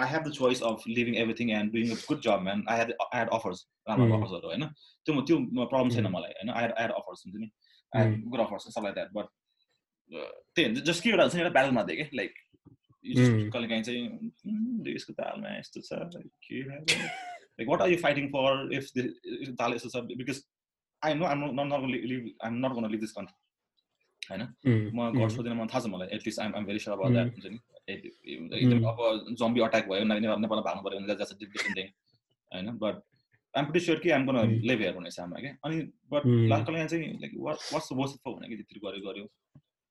I 0.00 0.06
have 0.10 0.22
the 0.28 0.32
choice 0.40 0.62
of 0.70 0.84
living 0.98 1.14
everything 1.22 1.50
and 1.60 1.72
doing 1.72 1.86
a 1.90 1.98
good 2.02 2.20
job 2.28 2.44
man 2.48 2.64
I 2.68 2.76
had 2.78 2.92
I 3.00 3.18
had 3.18 3.30
offers 3.38 3.66
राम्रो 3.88 4.04
अफर्सहरू 4.18 4.46
होइन? 4.52 4.64
त्यो 5.06 5.20
त्यो 5.30 5.36
प्रब्लम 5.64 5.90
छैन 5.96 6.06
मलाई 6.18 6.32
होइन? 6.38 6.50
आई 6.50 6.62
आई 6.66 6.82
हेड 6.82 6.92
अफर्स 7.00 7.26
हुन्छ 7.26 7.36
नि? 7.40 7.50
आई 7.92 8.04
हेड 8.04 8.12
गुड 8.34 8.40
अफर्स 8.40 8.62
सब 8.74 8.82
लाइक 8.84 8.94
द्याट 9.00 9.10
बट 9.14 9.26
त्यही 10.12 10.68
हुन्छ 10.68 10.80
जस्ट 10.90 11.02
के 11.02 11.10
एउटा 11.10 11.22
हुन्छ 11.22 11.34
नि 11.34 11.40
एउटा 11.42 11.54
ब्याटल 11.58 11.74
मात्रै 11.80 11.96
क्या 11.96 12.08
लाइक 12.22 12.32
कहिले 13.04 13.68
काहीँ 13.68 13.82
चाहिँ 13.82 14.30
देशको 14.84 15.12
तालमा 15.12 15.56
यस्तो 15.58 15.80
छ 15.82 16.22
के 16.44 16.62
like 16.62 17.68
what 17.68 17.80
are 17.80 17.90
you 17.90 17.96
fighting 17.98 18.28
for 18.28 18.74
if 18.74 18.90
ताल 19.58 19.74
यस्तो 19.74 19.88
छ 19.90 20.04
because 20.14 20.42
I 21.02 21.14
know 21.14 21.24
I'm 21.26 21.44
not 21.62 21.88
live 21.90 22.30
I'm 22.44 22.66
not 22.66 22.72
gonna 22.72 22.90
live 22.90 23.00
this 23.00 23.12
country 23.12 23.38
होइन 24.30 24.92
म 24.94 25.10
घर 25.12 25.28
सोध्दैन 25.28 25.56
मलाई 25.56 25.66
थाहा 25.66 25.80
छ 25.80 25.92
मलाई 25.92 26.08
at least 26.12 26.40
I'm 26.40 26.54
I'm 26.54 26.66
very 26.66 26.78
sure 26.78 26.96
about 26.96 27.12
that 27.12 27.32
हुन्छ 27.34 27.46
नि 27.46 27.58
एकदम 28.56 28.84
अब 28.88 29.34
जम्बी 29.38 29.60
अट्याक 29.60 29.88
भयो 29.88 30.04
नेपालमा 30.04 30.60
भाग्नु 30.60 30.82
पऱ्यो 30.82 31.00
भने 31.00 31.14
द्याट्स 31.14 31.38
डिफ्रेन्ट 31.38 31.78
थिङ 31.78 31.88
होइन 32.52 32.78
बट 32.78 33.02
आइम 33.54 33.66
प्रिटी 33.66 33.84
स्योर 33.84 33.98
कि 33.98 34.10
आइम 34.10 34.26
गोन 34.26 34.54
लिभ 34.62 34.80
हेयर 34.80 34.94
भन्ने 34.94 35.10
साममा 35.10 35.40
क्या 35.40 35.56
अनि 35.64 35.80
बट 36.12 36.22
कहिले 36.22 36.86
चाहिँ 36.86 37.12
like 37.20 37.32
what's 37.40 37.92
the 37.92 37.96
worst 37.96 38.22
for 38.24 38.32
भने 38.32 38.48
कि 38.48 38.62
त्यति 38.62 38.86
गऱ्यो 38.86 39.10
गऱ्यो 39.10 39.26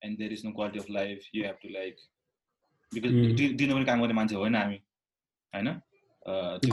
and 0.02 0.18
there 0.18 0.34
is 0.34 0.46
no 0.46 0.52
quality 0.52 0.80
of 0.80 0.90
life 0.92 1.30
you 1.36 1.44
have 1.44 1.58
to 1.64 1.70
like 1.70 2.08
because 2.94 3.12
दिनु 3.58 3.76
पनि 3.76 3.86
काम 3.86 4.02
गर्ने 4.02 4.16
मान्छे 4.20 4.36
होइन 4.36 4.56
हामी 4.56 4.78
होइन? 5.54 5.68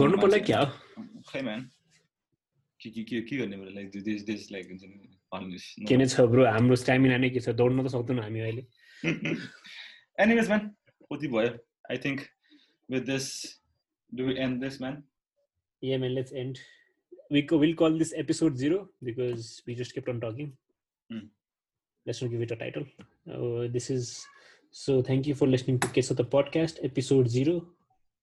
गर्नु 0.03 0.17
पर्ला 0.23 0.39
क्या? 0.51 0.61
खै 1.31 1.43
म्यान? 1.49 1.61
के 2.81 2.91
के 2.91 3.03
के 3.11 3.21
के 3.29 3.37
गर्ने 3.37 3.57
लाइक 3.75 3.91
देश 4.05 4.23
देश 4.31 4.49
लाइक 4.53 4.67
हुन्छ 4.71 4.85
नि 4.85 5.87
के 5.89 5.97
नै 5.97 6.07
छ 6.07 6.21
ब्रो 6.33 6.47
हाम्रो 6.47 6.77
स्ट्यामिना 6.85 7.17
नै 7.25 7.31
के 7.31 7.41
छ? 7.41 7.57
दौड्न 7.61 7.85
त 7.85 7.93
सक्दैनौँ 7.97 8.25
हामी 8.25 8.41
अहिले। 8.41 8.63
एनिवेज 10.25 10.49
म्यान 10.49 10.71
कति 11.13 11.29
भयो। 11.37 11.53
I 11.91 11.99
think 12.05 12.21
with 12.91 13.03
this 13.13 13.29
do 14.15 14.25
we 14.31 14.35
and 14.47 14.65
this 14.65 14.81
man 14.83 15.03
Yeah, 15.83 15.99
man, 15.99 16.15
let's 16.15 16.33
end. 16.33 16.59
We 17.31 17.47
will 17.51 17.75
call 17.75 17.97
this 17.99 18.13
episode 18.17 18.57
zero 18.57 18.89
because 19.03 19.63
we 19.67 19.75
just 19.75 19.95
kept 19.95 20.09
on 20.09 20.21
talking. 20.21 20.57
Mm. 21.11 21.29
Let's 22.07 22.23
not 22.23 22.31
give 22.31 22.41
it 22.41 22.51
a 22.51 22.57
title. 22.57 22.87
Uh, 23.31 23.69
this 23.69 23.91
is 23.91 24.27
So 24.71 25.03
thank 25.03 25.27
you 25.27 25.35
for 25.35 25.47
listening 25.47 25.79
to 25.81 25.89
Kiss 25.89 26.11
of 26.11 26.17
the 26.17 26.25
Podcast, 26.25 26.79
episode 26.83 27.29
zero. 27.29 27.67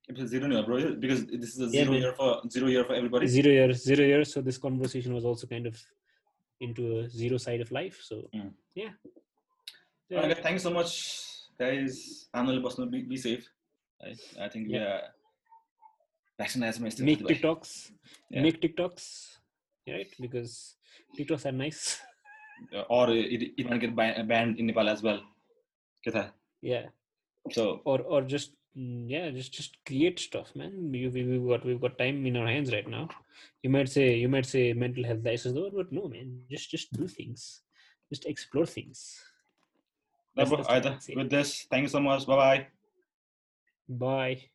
Episode 0.10 0.28
zero, 0.28 0.48
no, 0.48 0.64
bro, 0.64 0.96
because 0.96 1.26
this 1.26 1.56
is 1.56 1.60
a 1.60 1.70
zero 1.70 1.94
yeah, 1.94 2.00
year 2.00 2.14
for 2.14 2.42
zero 2.50 2.68
year 2.68 2.84
for 2.84 2.94
everybody. 2.94 3.28
Zero 3.28 3.50
year, 3.50 3.74
zero 3.74 4.04
year. 4.06 4.26
So 4.26 4.42
this 4.42 4.58
conversation 4.58 5.14
was 5.14 5.26
also 5.26 5.48
kind 5.48 5.66
of 5.66 5.82
into 6.60 7.00
a 7.00 7.10
zero 7.10 7.38
side 7.38 7.62
of 7.62 7.72
life. 7.72 8.00
So 8.04 8.30
mm. 8.36 8.52
yeah. 8.76 8.90
yeah. 10.10 10.20
Right, 10.20 10.36
guys, 10.36 10.44
thanks 10.44 10.64
so 10.64 10.72
much, 10.72 11.22
guys. 11.58 12.28
Anil 12.36 12.92
be, 12.92 13.02
be 13.04 13.18
safe. 13.18 13.50
I, 14.02 14.16
I 14.46 14.50
think 14.50 14.68
yeah. 14.70 14.78
we 14.78 14.84
are 14.86 15.02
vaccinized. 16.38 16.82
Make 16.82 17.20
TikToks. 17.20 17.92
Yeah. 18.30 18.42
Make 18.42 18.62
TikToks, 18.62 19.38
right? 19.88 20.08
Because 20.20 20.76
TikToks 21.18 21.46
are 21.46 21.52
nice. 21.52 22.00
Or 22.90 23.10
it, 23.10 23.54
it 23.58 23.70
might 23.70 23.82
get 23.82 23.96
banned 23.96 24.60
in 24.60 24.68
Nepal 24.68 24.90
as 24.90 25.02
well. 25.02 25.22
Yeah. 26.62 26.88
So. 27.52 27.82
Or 27.86 28.02
or 28.02 28.22
just 28.22 28.52
mm, 28.78 29.06
yeah, 29.08 29.30
just 29.32 29.54
just 29.54 29.78
create 29.86 30.20
stuff, 30.20 30.56
man. 30.56 30.94
You, 30.94 31.10
we, 31.10 31.22
have 31.22 31.48
got 31.48 31.66
we've 31.66 31.82
got 31.82 31.98
time 31.98 32.26
in 32.26 32.38
our 32.38 32.48
hands 32.48 32.72
right 32.72 32.88
now. 32.88 33.10
You 33.62 33.70
might 33.70 33.90
say 33.90 34.16
you 34.16 34.30
might 34.30 34.46
say 34.46 34.74
mental 34.74 35.04
health 35.04 35.24
crisis, 35.24 35.54
but 35.54 35.92
no, 35.92 36.08
man. 36.08 36.42
Just 36.50 36.70
just 36.70 36.94
do 36.94 37.08
things. 37.08 37.62
Just 38.10 38.26
explore 38.26 38.66
things. 38.66 39.22
No, 40.36 40.46
but 40.46 40.70
either 40.70 40.98
with 41.16 41.30
this, 41.30 41.68
thank 41.70 41.84
you 41.84 41.90
so 41.90 42.00
much. 42.00 42.26
Bye-bye. 42.26 42.68
Bye. 43.88 44.50